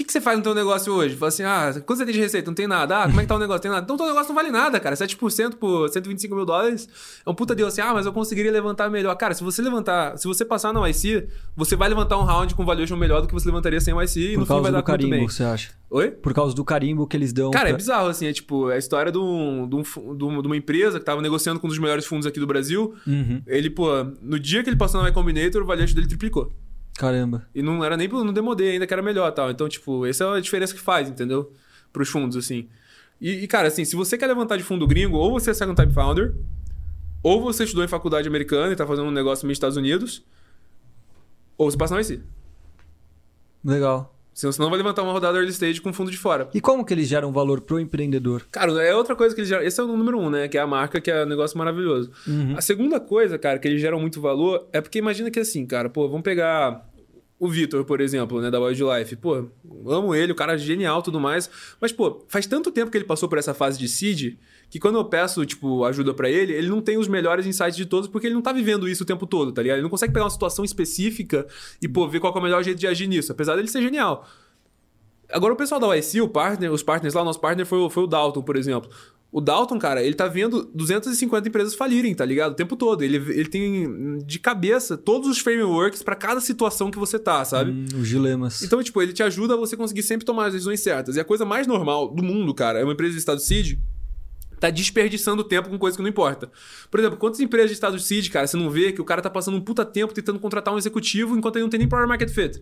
que, 0.01 0.05
que 0.05 0.13
você 0.13 0.22
faz 0.22 0.38
no 0.38 0.43
teu 0.43 0.55
negócio 0.55 0.91
hoje? 0.93 1.15
Fala 1.15 1.29
assim, 1.29 1.43
ah, 1.43 1.72
quanto 1.86 2.00
você 2.00 2.05
tem 2.05 2.13
de 2.13 2.20
receita? 2.20 2.50
Não 2.50 2.55
tem 2.55 2.67
nada. 2.67 3.03
Ah, 3.03 3.08
como 3.08 3.20
é 3.20 3.24
que 3.24 3.27
tá 3.29 3.36
o 3.36 3.39
negócio? 3.39 3.62
Tem 3.62 3.72
nada. 3.72 3.84
Então, 3.84 3.96
teu 3.96 4.05
negócio 4.05 4.29
não 4.29 4.36
vale 4.36 4.51
nada, 4.51 4.79
cara. 4.79 4.96
7% 4.96 5.55
por 5.55 5.89
125 5.89 6.36
mil 6.36 6.46
dólares 6.46 6.89
é 7.25 7.29
um 7.29 7.34
puta 7.34 7.55
deal 7.55 7.67
assim, 7.67 7.81
ah, 7.81 7.93
mas 7.93 8.05
eu 8.05 8.13
conseguiria 8.13 8.51
levantar 8.51 8.89
melhor. 8.89 9.15
Cara, 9.15 9.34
se 9.34 9.43
você 9.43 9.62
levantar, 9.62 10.17
se 10.17 10.27
você 10.27 10.43
passar 10.43 10.74
no 10.74 10.86
IC, 10.88 11.27
você 11.55 11.75
vai 11.75 11.89
levantar 11.89 12.17
um 12.17 12.24
round 12.24 12.55
com 12.55 12.65
valuation 12.65 12.96
melhor 12.96 13.22
do 13.22 13.27
que 13.27 13.34
você 13.34 13.48
levantaria 13.48 13.79
sem 13.79 13.93
o 13.93 14.01
IC 14.01 14.34
e 14.34 14.38
no 14.38 14.46
fim 14.46 14.62
vai 14.62 14.72
dar 14.72 14.81
carimbo, 14.84 15.10
muito 15.10 15.20
bem. 15.20 15.29
você 15.29 15.43
acha? 15.43 15.72
Oi? 15.89 16.10
Por 16.10 16.34
causa 16.34 16.55
do 16.55 16.63
carimbo 16.63 17.05
que 17.05 17.17
eles 17.17 17.34
dão. 17.34 17.51
Cara, 17.51 17.65
pra... 17.65 17.74
é 17.74 17.77
bizarro, 17.77 18.08
assim, 18.08 18.25
é 18.25 18.34
tipo, 18.34 18.67
a 18.67 18.77
história 18.77 19.12
de, 19.12 19.17
um, 19.17 19.67
de, 19.67 19.75
um, 19.75 20.41
de 20.41 20.48
uma 20.48 20.58
empresa 20.58 21.00
que 21.00 21.05
tava 21.05 21.22
negociando 21.22 21.60
com 21.60 21.67
um 21.67 21.70
dos 21.70 21.79
melhores 21.79 22.05
fundos 22.05 22.25
aqui 22.25 22.39
do 22.39 22.48
Brasil. 22.48 22.93
Uhum. 23.05 23.41
Ele, 23.46 23.70
pô, 23.70 23.88
no 24.22 24.39
dia 24.39 24.63
que 24.63 24.70
ele 24.70 24.77
passou 24.77 25.01
no 25.01 25.08
Y 25.08 25.13
Combinator, 25.13 25.62
o 25.62 25.65
valuation 25.65 25.96
dele 25.96 26.08
triplicou. 26.08 26.51
Caramba. 27.01 27.48
E 27.55 27.63
não 27.63 27.84
era 27.84 27.98
nem 27.98 28.08
no 28.08 28.31
Demodê 28.31 28.74
ainda 28.74 28.86
que 28.86 28.93
era 28.93 29.01
melhor 29.01 29.31
tal. 29.31 29.50
Então, 29.50 29.67
tipo, 29.67 30.05
essa 30.05 30.24
é 30.24 30.38
a 30.38 30.39
diferença 30.39 30.72
que 30.72 30.79
faz, 30.79 31.10
entendeu? 31.10 31.51
Para 31.91 32.03
os 32.03 32.10
fundos, 32.10 32.38
assim. 32.38 32.70
E, 33.20 33.43
e, 33.43 33.48
cara, 33.48 33.70
assim, 33.70 33.84
se 33.84 33.96
você 33.96 34.20
quer 34.20 34.27
levantar 34.27 34.55
de 34.55 34.62
fundo 34.62 34.86
gringo, 34.86 35.17
ou 35.17 35.31
você 35.31 35.50
é 35.50 35.53
second 35.55 35.75
type 35.75 35.91
founder, 35.91 36.36
ou 37.24 37.41
você 37.41 37.63
estudou 37.63 37.84
em 37.84 37.88
faculdade 37.88 38.27
americana 38.27 38.72
e 38.72 38.75
tá 38.75 38.86
fazendo 38.86 39.08
um 39.08 39.12
negócio 39.12 39.48
nos 39.48 39.55
Estados 39.55 39.77
Unidos, 39.77 40.24
ou 41.58 41.72
você 41.72 41.75
passa 41.75 41.96
no 41.96 42.01
IC. 42.01 42.22
Legal. 43.65 44.15
Senão 44.31 44.51
você 44.51 44.62
não 44.62 44.70
vai 44.70 44.77
levantar 44.77 45.01
uma 45.01 45.12
rodada 45.12 45.39
early 45.39 45.51
stage 45.51 45.81
com 45.81 45.91
fundo 45.91 46.12
de 46.12 46.17
fora. 46.20 46.51
E 46.53 46.62
como 46.62 46.86
que 46.86 46.93
eles 46.93 47.08
geram 47.08 47.31
valor 47.31 47.62
pro 47.62 47.79
empreendedor? 47.79 48.46
Cara, 48.51 48.72
é 48.84 48.96
outra 48.96 49.15
coisa 49.15 49.34
que 49.34 49.41
eles 49.41 49.50
geram. 49.50 49.63
Esse 49.63 49.81
é 49.81 49.84
o 49.84 49.88
número 49.88 50.20
um, 50.20 50.29
né? 50.29 50.48
Que 50.48 50.58
é 50.60 50.62
a 50.62 50.67
marca, 50.67 51.01
que 51.01 51.10
é 51.10 51.25
um 51.25 51.27
negócio 51.27 51.58
maravilhoso. 51.58 52.12
Uhum. 52.27 52.55
A 52.55 52.62
segunda 52.62 53.00
coisa, 53.00 53.39
cara, 53.39 53.58
que 53.58 53.67
eles 53.67 53.81
geram 53.81 54.00
muito 54.00 54.22
valor 54.22 54.67
é 54.72 54.79
porque 54.79 55.00
imagina 55.00 55.31
que 55.31 55.39
assim, 55.39 55.65
cara, 55.65 55.89
pô, 55.89 56.08
vamos 56.08 56.24
pegar 56.24 56.88
o 57.41 57.50
Vitor, 57.50 57.83
por 57.83 58.00
exemplo, 58.00 58.39
né, 58.39 58.51
da 58.51 58.60
Wildlife. 58.60 59.15
Pô, 59.15 59.48
amo 59.88 60.13
ele, 60.13 60.31
o 60.31 60.36
cara 60.36 60.53
é 60.53 60.57
genial 60.60 61.01
tudo 61.01 61.19
mais. 61.19 61.50
Mas, 61.81 61.91
pô, 61.91 62.24
faz 62.27 62.45
tanto 62.45 62.71
tempo 62.71 62.91
que 62.91 62.98
ele 63.00 63.03
passou 63.03 63.27
por 63.27 63.39
essa 63.39 63.51
fase 63.51 63.79
de 63.79 63.89
seed 63.89 64.38
que 64.69 64.79
quando 64.79 65.00
eu 65.00 65.05
peço, 65.05 65.43
tipo, 65.43 65.83
ajuda 65.83 66.13
para 66.13 66.29
ele, 66.29 66.53
ele 66.53 66.69
não 66.69 66.79
tem 66.79 67.00
os 67.00 67.07
melhores 67.07 67.48
insights 67.48 67.75
de 67.75 67.88
todos 67.88 68.07
porque 68.07 68.27
ele 68.27 68.36
não 68.36 68.43
tá 68.43 68.53
vivendo 68.53 68.88
isso 68.88 69.01
o 69.01 69.07
tempo 69.07 69.25
todo, 69.25 69.51
tá 69.51 69.63
ligado? 69.63 69.77
Ele 69.77 69.81
não 69.81 69.89
consegue 69.89 70.13
pegar 70.13 70.25
uma 70.25 70.29
situação 70.29 70.63
específica 70.63 71.48
e, 71.81 71.88
pô, 71.88 72.07
ver 72.07 72.19
qual 72.19 72.31
é 72.31 72.38
o 72.38 72.43
melhor 72.43 72.63
jeito 72.63 72.77
de 72.77 72.86
agir 72.86 73.07
nisso, 73.07 73.31
apesar 73.31 73.55
dele 73.55 73.67
ser 73.67 73.81
genial. 73.81 74.27
Agora, 75.27 75.55
o 75.55 75.57
pessoal 75.57 75.81
da 75.81 75.95
YC, 75.95 76.21
o 76.21 76.29
partner, 76.29 76.71
os 76.71 76.83
partners 76.83 77.15
lá, 77.15 77.24
o 77.24 77.25
nosso 77.25 77.39
partner 77.39 77.65
foi, 77.65 77.89
foi 77.89 78.03
o 78.03 78.07
Dalton, 78.07 78.43
por 78.43 78.55
exemplo. 78.55 78.91
O 79.32 79.40
Dalton, 79.40 79.80
cara, 79.80 80.04
ele 80.04 80.14
tá 80.14 80.28
vendo 80.28 80.70
250 80.74 81.48
empresas 81.48 81.74
falirem, 81.74 82.14
tá 82.14 82.26
ligado? 82.26 82.52
O 82.52 82.56
tempo 82.56 82.76
todo. 82.76 83.02
Ele, 83.02 83.16
ele 83.16 83.48
tem 83.48 84.18
de 84.26 84.38
cabeça 84.40 84.98
todos 84.98 85.30
os 85.30 85.40
frameworks 85.40 86.04
para 86.04 86.18
cada 86.18 86.42
situação 86.42 86.92
que 86.92 87.00
você 87.00 87.18
tá, 87.18 87.46
sabe? 87.46 87.72
Hum, 87.72 87.86
os 88.02 88.10
dilemas. 88.10 88.62
Então, 88.62 88.84
tipo, 88.84 89.02
ele 89.02 89.14
te 89.14 89.24
ajuda 89.24 89.54
a 89.54 89.58
você 89.58 89.78
conseguir 89.78 90.04
sempre 90.04 90.26
tomar 90.26 90.48
as 90.48 90.54
decisões 90.54 90.82
certas. 90.82 91.16
E 91.16 91.20
a 91.22 91.24
coisa 91.24 91.46
mais 91.46 91.66
normal 91.66 92.14
do 92.14 92.22
mundo, 92.22 92.54
cara, 92.54 92.80
é 92.80 92.84
uma 92.84 92.92
empresa 92.92 93.14
de 93.14 93.20
estado 93.20 93.40
seed 93.40 93.80
tá 94.60 94.70
desperdiçando 94.70 95.44
tempo 95.44 95.70
com 95.70 95.80
coisa 95.80 95.98
que 95.98 96.04
não 96.04 96.10
importa. 96.10 96.50
Por 96.92 97.00
exemplo, 97.00 97.18
quantas 97.18 97.40
empresas 97.40 97.72
de 97.72 97.74
estado 97.74 98.00
seed, 98.00 98.30
cara, 98.30 98.46
você 98.46 98.56
não 98.56 98.70
vê 98.70 98.92
que 98.92 99.02
o 99.02 99.04
cara 99.04 99.20
tá 99.20 99.30
passando 99.30 99.58
um 99.58 99.62
puta 99.62 99.84
tempo 99.84 100.14
tentando 100.14 100.40
contratar 100.40 100.72
um 100.72 100.78
executivo 100.78 101.36
enquanto 101.36 101.56
ele 101.56 101.64
não 101.64 101.70
tem 101.70 101.80
nem 101.80 101.90
product 101.90 102.08
market 102.08 102.30
fit? 102.30 102.62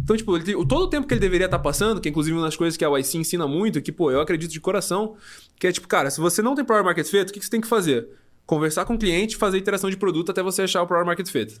Então, 0.00 0.16
tipo, 0.16 0.36
ele, 0.36 0.52
todo 0.66 0.84
o 0.84 0.88
tempo 0.88 1.06
que 1.06 1.14
ele 1.14 1.20
deveria 1.20 1.46
estar 1.46 1.58
tá 1.58 1.62
passando, 1.62 2.00
que 2.00 2.08
é 2.08 2.10
inclusive 2.10 2.36
uma 2.36 2.44
das 2.44 2.56
coisas 2.56 2.76
que 2.76 2.84
a 2.84 2.98
YC 2.98 3.18
ensina 3.18 3.46
muito, 3.46 3.80
que, 3.80 3.92
pô, 3.92 4.10
eu 4.10 4.20
acredito 4.20 4.50
de 4.50 4.60
coração, 4.60 5.16
que 5.58 5.66
é 5.66 5.72
tipo, 5.72 5.86
cara, 5.86 6.10
se 6.10 6.20
você 6.20 6.42
não 6.42 6.54
tem 6.54 6.64
Power 6.64 6.84
Market 6.84 7.06
Fit, 7.06 7.30
o 7.30 7.32
que, 7.32 7.38
que 7.38 7.44
você 7.44 7.50
tem 7.50 7.60
que 7.60 7.68
fazer? 7.68 8.08
conversar 8.46 8.84
com 8.84 8.94
o 8.94 8.98
cliente, 8.98 9.36
fazer 9.36 9.58
iteração 9.58 9.90
de 9.90 9.96
produto 9.96 10.30
até 10.30 10.42
você 10.42 10.62
achar 10.62 10.82
o 10.82 10.86
Product 10.86 11.06
Market 11.06 11.28
Fit. 11.28 11.60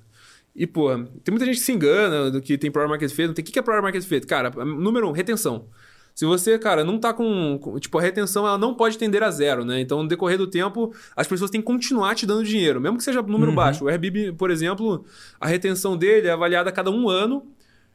E, 0.54 0.66
pô, 0.66 0.90
tem 1.24 1.32
muita 1.32 1.46
gente 1.46 1.56
que 1.56 1.64
se 1.64 1.72
engana 1.72 2.30
do 2.30 2.42
que 2.42 2.58
tem 2.58 2.70
Product 2.70 2.90
Market 2.90 3.10
Fit. 3.10 3.26
Não 3.28 3.34
tem... 3.34 3.42
O 3.42 3.46
que 3.46 3.58
é 3.58 3.62
Product 3.62 3.82
Market 3.82 4.04
Fit? 4.04 4.26
Cara, 4.26 4.50
número 4.50 5.08
um, 5.08 5.12
retenção. 5.12 5.66
Se 6.14 6.26
você, 6.26 6.58
cara, 6.58 6.84
não 6.84 6.98
tá 6.98 7.14
com, 7.14 7.58
com, 7.58 7.78
Tipo, 7.78 7.98
a 7.98 8.02
retenção 8.02 8.46
ela 8.46 8.58
não 8.58 8.74
pode 8.74 8.98
tender 8.98 9.22
a 9.22 9.30
zero, 9.30 9.64
né? 9.64 9.80
Então, 9.80 10.02
no 10.02 10.08
decorrer 10.08 10.36
do 10.36 10.46
tempo, 10.46 10.94
as 11.16 11.26
pessoas 11.26 11.50
têm 11.50 11.62
que 11.62 11.66
continuar 11.66 12.14
te 12.14 12.26
dando 12.26 12.44
dinheiro, 12.44 12.78
mesmo 12.78 12.98
que 12.98 13.04
seja 13.04 13.22
número 13.22 13.50
uhum. 13.50 13.56
baixo. 13.56 13.84
O 13.84 13.88
Airbnb, 13.88 14.32
por 14.32 14.50
exemplo, 14.50 15.06
a 15.40 15.46
retenção 15.46 15.96
dele 15.96 16.28
é 16.28 16.32
avaliada 16.32 16.68
a 16.68 16.72
cada 16.72 16.90
um 16.90 17.08
ano. 17.08 17.46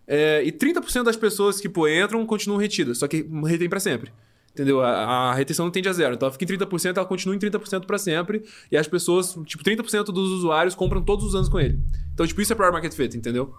É, 0.07 0.41
e 0.43 0.51
30% 0.51 1.03
das 1.03 1.17
pessoas 1.17 1.59
que 1.59 1.67
pô, 1.67 1.87
entram 1.87 2.25
continuam 2.25 2.59
retidas, 2.59 2.99
só 2.99 3.07
que 3.07 3.27
retém 3.45 3.67
para 3.67 3.79
sempre. 3.79 4.11
Entendeu? 4.53 4.81
A, 4.81 4.89
a, 4.89 5.33
retenção 5.35 5.65
não 5.65 5.71
tende 5.71 5.87
a 5.87 5.93
zero. 5.93 6.15
Então 6.15 6.27
ela 6.27 6.35
fica 6.35 6.51
em 6.51 6.57
30%, 6.57 6.97
ela 6.97 7.05
continua 7.05 7.35
em 7.35 7.39
30% 7.39 7.85
para 7.85 7.97
sempre. 7.99 8.43
E 8.71 8.77
as 8.77 8.87
pessoas, 8.87 9.37
tipo, 9.45 9.63
30% 9.63 10.05
dos 10.05 10.31
usuários 10.31 10.73
compram 10.73 10.99
todos 10.99 11.25
os 11.25 11.35
anos 11.35 11.47
com 11.47 11.59
ele. 11.59 11.79
Então, 12.11 12.25
tipo, 12.25 12.41
isso 12.41 12.53
é 12.53 12.55
Product 12.55 12.73
Market 12.73 12.93
Fit, 12.93 13.15
entendeu? 13.15 13.53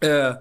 É. 0.00 0.38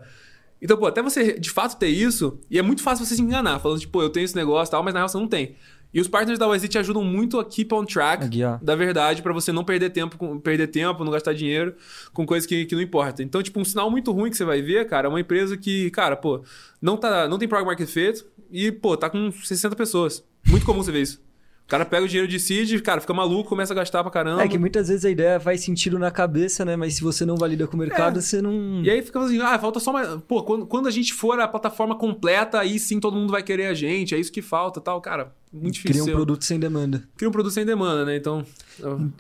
Então, 0.62 0.78
pô, 0.78 0.86
até 0.86 1.02
você 1.02 1.40
de 1.40 1.50
fato 1.50 1.80
ter 1.80 1.88
isso, 1.88 2.40
e 2.52 2.60
é 2.60 2.62
muito 2.62 2.84
fácil 2.84 3.04
você 3.04 3.16
se 3.16 3.22
enganar, 3.22 3.58
falando, 3.60 3.80
tipo, 3.80 4.00
eu 4.00 4.10
tenho 4.10 4.26
esse 4.26 4.36
negócio 4.36 4.70
e 4.70 4.74
tal, 4.74 4.84
mas 4.84 4.94
na 4.94 5.00
real 5.00 5.10
você 5.10 5.18
não 5.18 5.28
tem. 5.28 5.56
E 5.94 6.00
os 6.00 6.08
partners 6.08 6.38
da 6.38 6.46
YZ 6.54 6.70
te 6.70 6.78
ajudam 6.78 7.04
muito 7.04 7.40
a 7.40 7.46
keep 7.46 7.74
on 7.74 7.84
track 7.84 8.30
da 8.62 8.76
verdade 8.76 9.24
para 9.24 9.34
você 9.34 9.52
não 9.52 9.64
perder 9.64 9.90
tempo, 9.90 10.40
perder 10.40 10.68
tempo, 10.68 11.04
não 11.04 11.12
gastar 11.12 11.34
dinheiro 11.34 11.74
com 12.14 12.26
coisas 12.26 12.46
que, 12.46 12.66
que 12.66 12.76
não 12.76 12.82
importa. 12.82 13.24
Então, 13.24 13.42
tipo, 13.42 13.60
um 13.60 13.66
sinal 13.66 13.90
muito 13.90 14.12
ruim 14.12 14.30
que 14.30 14.38
você 14.38 14.46
vai 14.46 14.62
ver, 14.62 14.88
cara, 14.88 15.08
é 15.08 15.10
uma 15.10 15.20
empresa 15.20 15.58
que, 15.58 15.90
cara, 15.90 16.16
pô, 16.16 16.44
não, 16.80 16.96
tá, 16.96 17.28
não 17.28 17.40
tem 17.40 17.48
Product 17.48 17.68
Market 17.68 17.90
Fit 17.90 18.26
e, 18.52 18.72
pô, 18.72 18.96
tá 18.96 19.10
com 19.10 19.32
60 19.32 19.76
pessoas. 19.76 20.24
Muito 20.48 20.66
comum 20.66 20.84
você 20.84 20.92
ver 20.92 21.02
isso. 21.02 21.22
O 21.66 21.70
cara 21.70 21.86
pega 21.86 22.04
o 22.04 22.08
dinheiro 22.08 22.28
de 22.28 22.40
seed, 22.40 22.82
cara, 22.82 23.00
fica 23.00 23.14
maluco, 23.14 23.48
começa 23.48 23.74
a 23.74 23.76
gastar 23.76 24.02
pra 24.02 24.12
caramba. 24.12 24.44
É 24.44 24.48
que 24.48 24.58
muitas 24.58 24.88
vezes 24.88 25.06
a 25.06 25.10
ideia 25.10 25.40
faz 25.40 25.62
sentido 25.62 26.00
na 26.00 26.10
cabeça, 26.10 26.66
né? 26.66 26.76
Mas 26.76 26.96
se 26.96 27.04
você 27.04 27.28
não 27.28 27.36
valida 27.36 27.68
com 27.68 27.76
o 27.76 27.80
mercado, 27.80 28.18
é. 28.18 28.22
você 28.24 28.42
não. 28.42 28.82
E 28.84 28.90
aí 28.90 29.04
fica 29.04 29.20
assim, 29.20 29.40
ah, 29.40 29.60
falta 29.60 29.80
só 29.80 29.94
mais. 29.94 30.20
Pô, 30.28 30.42
quando, 30.42 30.66
quando 30.66 30.88
a 30.88 30.92
gente 30.92 31.14
for 31.14 31.40
a 31.40 31.48
plataforma 31.48 31.96
completa, 31.96 32.60
aí 32.60 32.80
sim 32.80 33.00
todo 33.00 33.16
mundo 33.16 33.30
vai 33.30 33.44
querer 33.44 33.68
a 33.68 33.76
gente, 33.76 34.16
é 34.16 34.18
isso 34.20 34.32
que 34.32 34.42
falta 34.42 34.82
tal. 34.82 35.00
Cara, 35.00 35.32
muito 35.52 35.76
difícil. 35.76 36.04
Cria 36.04 36.14
um 36.14 36.16
produto 36.16 36.46
sem 36.46 36.60
demanda. 36.60 37.04
Cria 37.18 37.28
um 37.28 37.32
produto 37.32 37.52
sem 37.52 37.66
demanda, 37.66 38.06
né? 38.06 38.16
Então, 38.16 38.46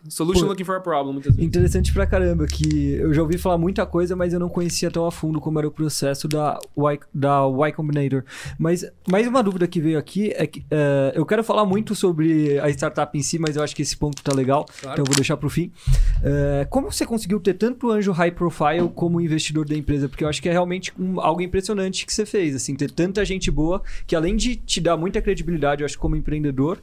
solution 0.07 0.43
Pô, 0.43 0.50
looking 0.50 0.63
for 0.63 0.75
a 0.75 0.79
problem, 0.79 1.13
muitas 1.13 1.36
vezes. 1.36 1.48
Interessante 1.48 1.91
pra 1.91 2.05
caramba, 2.05 2.45
que 2.45 2.93
eu 2.93 3.13
já 3.13 3.21
ouvi 3.21 3.38
falar 3.38 3.57
muita 3.57 3.86
coisa, 3.86 4.15
mas 4.15 4.31
eu 4.31 4.39
não 4.39 4.48
conhecia 4.48 4.91
tão 4.91 5.05
a 5.05 5.12
fundo 5.12 5.41
como 5.41 5.57
era 5.57 5.67
o 5.67 5.71
processo 5.71 6.27
da 6.27 6.59
Y, 6.77 7.00
da 7.13 7.41
y 7.67 7.71
Combinator. 7.74 8.24
Mas 8.59 8.86
mais 9.09 9.27
uma 9.27 9.41
dúvida 9.41 9.67
que 9.67 9.81
veio 9.81 9.98
aqui 9.98 10.31
é 10.36 10.45
que 10.45 10.59
uh, 10.59 11.12
eu 11.15 11.25
quero 11.25 11.43
falar 11.43 11.65
muito 11.65 11.95
sobre 11.95 12.59
a 12.59 12.69
startup 12.69 13.17
em 13.17 13.21
si, 13.21 13.39
mas 13.39 13.55
eu 13.55 13.63
acho 13.63 13.75
que 13.75 13.81
esse 13.81 13.98
ponto 13.98 14.21
tá 14.21 14.33
legal, 14.33 14.65
claro. 14.65 14.93
então 14.93 15.03
eu 15.03 15.07
vou 15.07 15.15
deixar 15.15 15.36
pro 15.36 15.50
fim. 15.50 15.71
Uh, 16.19 16.69
como 16.69 16.91
você 16.91 17.05
conseguiu 17.05 17.39
ter 17.39 17.55
tanto 17.55 17.89
anjo 17.89 18.12
high 18.12 18.31
profile 18.31 18.89
como 18.93 19.19
investidor 19.19 19.67
da 19.67 19.75
empresa? 19.75 20.07
Porque 20.07 20.24
eu 20.24 20.29
acho 20.29 20.41
que 20.41 20.48
é 20.48 20.51
realmente 20.51 20.93
um, 21.00 21.19
algo 21.19 21.41
impressionante 21.41 22.05
que 22.05 22.13
você 22.13 22.25
fez, 22.25 22.55
assim, 22.55 22.75
ter 22.75 22.91
tanta 22.91 23.25
gente 23.25 23.50
boa 23.50 23.81
que 24.05 24.15
além 24.15 24.36
de 24.36 24.55
te 24.55 24.79
dar 24.79 24.95
muita 24.95 25.21
credibilidade, 25.21 25.81
eu 25.81 25.86
acho 25.86 25.98
como 25.98 26.18
empreendedor, 26.19 26.79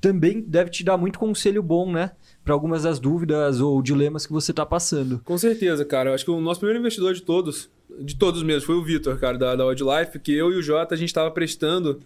também 0.00 0.40
deve 0.40 0.70
te 0.70 0.84
dar 0.84 0.96
muito 0.96 1.18
conselho 1.18 1.62
bom, 1.62 1.90
né? 1.90 2.12
Para 2.44 2.54
algumas 2.54 2.84
das 2.84 2.98
dúvidas 2.98 3.60
ou 3.60 3.82
dilemas 3.82 4.26
que 4.26 4.32
você 4.32 4.52
está 4.52 4.64
passando. 4.64 5.20
Com 5.24 5.36
certeza, 5.36 5.84
cara. 5.84 6.10
Eu 6.10 6.14
acho 6.14 6.24
que 6.24 6.30
o 6.30 6.40
nosso 6.40 6.60
primeiro 6.60 6.80
investidor 6.80 7.14
de 7.14 7.22
todos, 7.22 7.68
de 8.00 8.16
todos 8.16 8.42
mesmo, 8.42 8.66
foi 8.66 8.76
o 8.76 8.84
Vitor, 8.84 9.18
cara, 9.18 9.36
da, 9.36 9.56
da 9.56 9.66
Wildlife, 9.66 10.18
que 10.18 10.32
eu 10.32 10.52
e 10.52 10.56
o 10.56 10.62
Jota, 10.62 10.94
a 10.94 10.98
gente 10.98 11.08
estava 11.08 11.30
prestando 11.30 12.00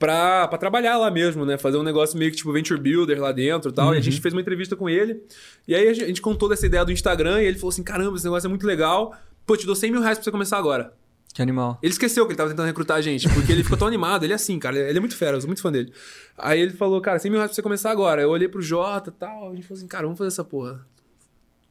para 0.00 0.48
trabalhar 0.56 0.96
lá 0.96 1.10
mesmo, 1.10 1.44
né? 1.44 1.58
Fazer 1.58 1.76
um 1.76 1.82
negócio 1.82 2.18
meio 2.18 2.30
que 2.30 2.38
tipo 2.38 2.50
venture 2.50 2.80
builder 2.80 3.20
lá 3.20 3.32
dentro 3.32 3.70
e 3.70 3.74
tal. 3.74 3.88
Uhum. 3.88 3.92
E 3.92 3.96
a 3.96 3.98
uhum. 3.98 4.02
gente 4.02 4.20
fez 4.20 4.32
uma 4.32 4.40
entrevista 4.40 4.74
com 4.74 4.88
ele. 4.88 5.22
E 5.68 5.74
aí 5.74 5.88
a 5.88 5.92
gente 5.92 6.22
contou 6.22 6.48
dessa 6.48 6.64
ideia 6.64 6.84
do 6.84 6.90
Instagram 6.90 7.42
e 7.42 7.46
ele 7.46 7.58
falou 7.58 7.68
assim: 7.68 7.82
caramba, 7.82 8.16
esse 8.16 8.24
negócio 8.24 8.46
é 8.46 8.48
muito 8.48 8.66
legal. 8.66 9.14
Pô, 9.44 9.56
te 9.58 9.66
dou 9.66 9.76
100 9.76 9.90
mil 9.90 10.00
reais 10.00 10.16
pra 10.16 10.24
você 10.24 10.30
começar 10.30 10.56
agora. 10.56 10.94
Que 11.32 11.40
animal. 11.40 11.78
Ele 11.82 11.92
esqueceu 11.92 12.26
que 12.26 12.32
ele 12.32 12.36
tava 12.36 12.50
tentando 12.50 12.66
recrutar 12.66 12.96
a 12.96 13.00
gente, 13.00 13.28
porque 13.28 13.52
ele 13.52 13.62
ficou 13.62 13.78
tão 13.78 13.86
animado. 13.88 14.24
Ele 14.24 14.32
é 14.32 14.36
assim, 14.36 14.58
cara. 14.58 14.76
Ele 14.76 14.98
é 14.98 15.00
muito 15.00 15.16
fera, 15.16 15.36
eu 15.36 15.40
sou 15.40 15.48
muito 15.48 15.62
fã 15.62 15.70
dele. 15.70 15.92
Aí 16.36 16.60
ele 16.60 16.72
falou, 16.72 17.00
cara, 17.00 17.18
100 17.18 17.30
mil 17.30 17.38
reais 17.38 17.50
pra 17.50 17.54
você 17.54 17.62
começar 17.62 17.90
agora. 17.90 18.22
Eu 18.22 18.30
olhei 18.30 18.48
pro 18.48 18.60
Jota 18.60 19.10
e 19.10 19.12
tal. 19.12 19.50
A 19.50 19.54
gente 19.54 19.66
falou 19.66 19.78
assim, 19.78 19.86
cara, 19.86 20.04
vamos 20.04 20.18
fazer 20.18 20.28
essa 20.28 20.44
porra. 20.44 20.84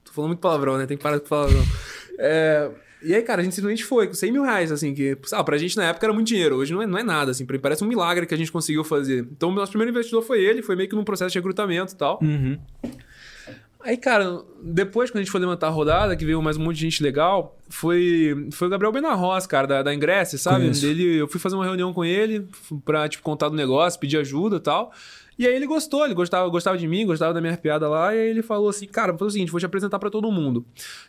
Tô 0.03 0.13
falando 0.13 0.29
muito 0.29 0.39
palavrão, 0.39 0.77
né? 0.77 0.85
Tem 0.85 0.97
que 0.97 1.03
parar 1.03 1.19
com 1.19 1.27
palavrão. 1.27 1.61
é... 2.17 2.71
E 3.01 3.15
aí, 3.15 3.21
cara, 3.21 3.39
a 3.39 3.43
gente 3.43 3.55
simplesmente 3.55 3.85
foi 3.85 4.07
com 4.07 4.13
100 4.13 4.31
mil 4.31 4.43
reais, 4.43 4.73
assim, 4.73 4.93
que, 4.93 5.17
ah, 5.31 5.41
pra 5.41 5.57
gente 5.57 5.77
na 5.77 5.85
época 5.85 6.05
era 6.05 6.13
muito 6.13 6.27
dinheiro, 6.27 6.57
hoje 6.57 6.73
não 6.73 6.81
é, 6.81 6.85
não 6.85 6.97
é 6.97 7.03
nada, 7.03 7.31
assim, 7.31 7.45
parece 7.45 7.81
um 7.81 7.87
milagre 7.87 8.25
que 8.25 8.33
a 8.33 8.37
gente 8.37 8.51
conseguiu 8.51 8.83
fazer. 8.83 9.25
Então, 9.31 9.51
o 9.51 9.53
nosso 9.53 9.71
primeiro 9.71 9.91
investidor 9.91 10.21
foi 10.21 10.43
ele, 10.43 10.61
foi 10.61 10.75
meio 10.75 10.89
que 10.89 10.95
num 10.95 11.05
processo 11.05 11.31
de 11.31 11.37
recrutamento 11.37 11.93
e 11.93 11.95
tal. 11.95 12.19
Uhum. 12.21 12.59
Aí, 13.81 13.95
cara, 13.95 14.41
depois, 14.61 15.09
quando 15.09 15.19
a 15.19 15.23
gente 15.23 15.31
foi 15.31 15.39
levantar 15.39 15.67
a 15.67 15.69
rodada, 15.69 16.15
que 16.15 16.25
veio 16.25 16.41
mais 16.41 16.57
um 16.57 16.63
monte 16.63 16.75
de 16.75 16.81
gente 16.81 17.01
legal, 17.01 17.57
foi, 17.69 18.49
foi 18.51 18.67
o 18.67 18.69
Gabriel 18.69 18.91
Benarroz, 18.91 19.47
cara, 19.47 19.65
da, 19.65 19.81
da 19.83 19.93
Ingress, 19.93 20.37
sabe? 20.37 20.65
Ele, 20.83 21.15
eu 21.15 21.27
fui 21.29 21.39
fazer 21.39 21.55
uma 21.55 21.63
reunião 21.63 21.93
com 21.93 22.03
ele 22.03 22.45
pra, 22.83 23.07
tipo, 23.07 23.23
contar 23.23 23.47
do 23.47 23.55
negócio, 23.55 23.97
pedir 23.97 24.17
ajuda 24.17 24.57
e 24.57 24.59
tal. 24.59 24.91
E 25.39 25.47
aí 25.47 25.55
ele 25.55 25.65
gostou, 25.65 26.03
ele 26.03 26.13
gostava, 26.13 26.49
gostava 26.49 26.77
de 26.77 26.85
mim, 26.85 27.05
gostava 27.05 27.33
da 27.33 27.39
minha 27.39 27.55
piada 27.55 27.87
lá, 27.87 28.13
e 28.13 28.19
aí 28.19 28.27
ele 28.27 28.41
falou 28.41 28.67
assim, 28.67 28.85
cara, 28.85 29.13
fazer 29.13 29.23
o 29.23 29.29
seguinte, 29.31 29.49
vou 29.49 29.59
te 29.61 29.65
apresentar 29.65 29.97
para 29.97 30.09
todo 30.09 30.29
mundo. 30.29 30.65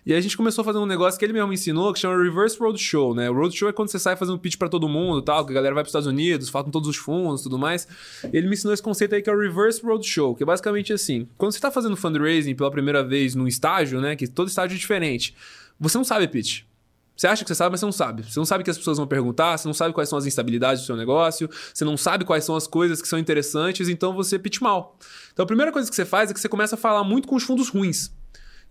E 0.06 0.12
aí 0.12 0.18
a 0.20 0.22
gente 0.22 0.36
começou 0.36 0.62
a 0.62 0.64
fazer 0.64 0.78
um 0.78 0.86
negócio 0.86 1.18
que 1.18 1.24
ele 1.24 1.32
mesmo 1.32 1.52
ensinou, 1.52 1.92
que 1.92 1.98
chama 1.98 2.22
Reverse 2.22 2.56
Roadshow, 2.56 3.12
né? 3.12 3.28
O 3.28 3.34
Roadshow 3.34 3.68
é 3.68 3.72
quando 3.72 3.88
você 3.88 3.98
sai 3.98 4.14
fazendo 4.14 4.38
pitch 4.38 4.56
para 4.56 4.68
todo 4.68 4.88
mundo 4.88 5.20
tal, 5.20 5.44
que 5.44 5.50
a 5.50 5.54
galera 5.54 5.74
vai 5.74 5.82
pros 5.82 5.90
Estados 5.90 6.06
Unidos, 6.06 6.48
faltam 6.48 6.70
todos 6.70 6.88
os 6.88 6.96
fundos 6.96 7.42
tudo 7.42 7.58
mais. 7.58 7.88
Ele 8.32 8.46
me 8.46 8.52
ensinou 8.52 8.72
esse 8.72 8.82
conceito 8.82 9.16
aí 9.16 9.20
que 9.20 9.28
é 9.28 9.32
o 9.32 9.36
Reverse 9.36 9.82
Roadshow, 9.84 10.36
que 10.36 10.44
é 10.44 10.46
basicamente 10.46 10.92
assim, 10.92 11.26
quando 11.36 11.50
você 11.50 11.58
tá 11.58 11.72
fazendo 11.72 11.96
fundraising 11.96 12.54
pela 12.54 12.70
primeira 12.70 13.02
vez 13.02 13.34
num 13.34 13.48
estágio, 13.48 14.00
né, 14.00 14.14
que 14.14 14.28
todo 14.28 14.46
estágio 14.46 14.76
é 14.76 14.78
diferente, 14.78 15.34
você 15.80 15.98
não 15.98 16.04
sabe 16.04 16.28
pitch. 16.28 16.62
Você 17.20 17.26
acha 17.26 17.44
que 17.44 17.48
você 17.48 17.54
sabe, 17.54 17.72
mas 17.72 17.80
você 17.80 17.84
não 17.84 17.92
sabe. 17.92 18.22
Você 18.22 18.40
não 18.40 18.46
sabe 18.46 18.62
o 18.62 18.64
que 18.64 18.70
as 18.70 18.78
pessoas 18.78 18.96
vão 18.96 19.06
perguntar, 19.06 19.58
você 19.58 19.68
não 19.68 19.74
sabe 19.74 19.92
quais 19.92 20.08
são 20.08 20.18
as 20.18 20.24
instabilidades 20.24 20.82
do 20.82 20.86
seu 20.86 20.96
negócio, 20.96 21.50
você 21.74 21.84
não 21.84 21.94
sabe 21.94 22.24
quais 22.24 22.44
são 22.44 22.56
as 22.56 22.66
coisas 22.66 23.02
que 23.02 23.06
são 23.06 23.18
interessantes, 23.18 23.90
então 23.90 24.14
você 24.14 24.38
pitch 24.38 24.62
mal. 24.62 24.96
Então 25.30 25.42
a 25.42 25.46
primeira 25.46 25.70
coisa 25.70 25.90
que 25.90 25.94
você 25.94 26.06
faz 26.06 26.30
é 26.30 26.32
que 26.32 26.40
você 26.40 26.48
começa 26.48 26.76
a 26.76 26.78
falar 26.78 27.04
muito 27.04 27.28
com 27.28 27.36
os 27.36 27.42
fundos 27.42 27.68
ruins. 27.68 28.10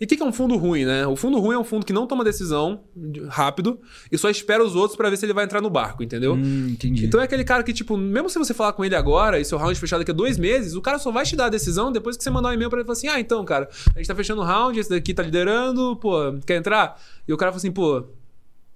E 0.02 0.06
o 0.06 0.08
que, 0.08 0.18
que 0.18 0.24
é 0.24 0.26
um 0.26 0.34
fundo 0.34 0.58
ruim, 0.58 0.84
né? 0.84 1.06
O 1.06 1.16
fundo 1.16 1.38
ruim 1.40 1.54
é 1.54 1.60
um 1.60 1.64
fundo 1.64 1.86
que 1.86 1.94
não 1.94 2.08
toma 2.08 2.24
decisão 2.24 2.86
rápido 3.28 3.80
e 4.12 4.18
só 4.18 4.32
espera 4.32 4.64
os 4.64 4.74
outros 4.74 4.98
para 4.98 5.12
ver 5.12 5.18
se 5.18 5.28
ele 5.28 5.34
vai 5.34 5.46
entrar 5.46 5.62
no 5.62 5.70
barco, 5.70 6.02
entendeu? 6.02 6.34
Hum, 6.34 6.70
entendi. 6.70 7.06
Então 7.06 7.22
é 7.22 7.26
aquele 7.26 7.44
cara 7.44 7.62
que, 7.62 7.72
tipo, 7.72 7.96
mesmo 7.96 8.32
se 8.32 8.40
você 8.40 8.54
falar 8.56 8.74
com 8.74 8.84
ele 8.84 8.96
agora 8.96 9.40
e 9.40 9.46
seu 9.46 9.60
round 9.60 9.80
fechado 9.80 10.00
daqui 10.00 10.10
a 10.10 10.14
dois 10.14 10.40
meses, 10.40 10.74
o 10.74 10.82
cara 10.82 10.98
só 10.98 11.12
vai 11.12 11.24
te 11.24 11.36
dar 11.36 11.46
a 11.46 11.50
decisão 11.50 11.92
depois 11.92 12.18
que 12.18 12.24
você 12.24 12.32
mandar 12.32 12.50
um 12.50 12.54
e-mail 12.54 12.72
para 12.72 12.80
ele 12.80 12.86
e 12.86 12.88
falar 12.88 12.98
assim: 12.98 13.10
ah, 13.10 13.20
então, 13.20 13.46
cara, 13.46 13.70
a 13.94 14.00
gente 14.00 14.08
tá 14.08 14.16
fechando 14.16 14.42
o 14.42 14.44
round, 14.44 14.80
esse 14.80 14.90
daqui 14.90 15.14
tá 15.14 15.22
liderando, 15.22 15.96
pô, 15.98 16.18
quer 16.48 16.56
entrar? 16.56 17.00
E 17.28 17.34
o 17.34 17.38
cara 17.38 17.52
fala 17.52 17.60
assim, 17.60 17.72
pô, 17.72 18.08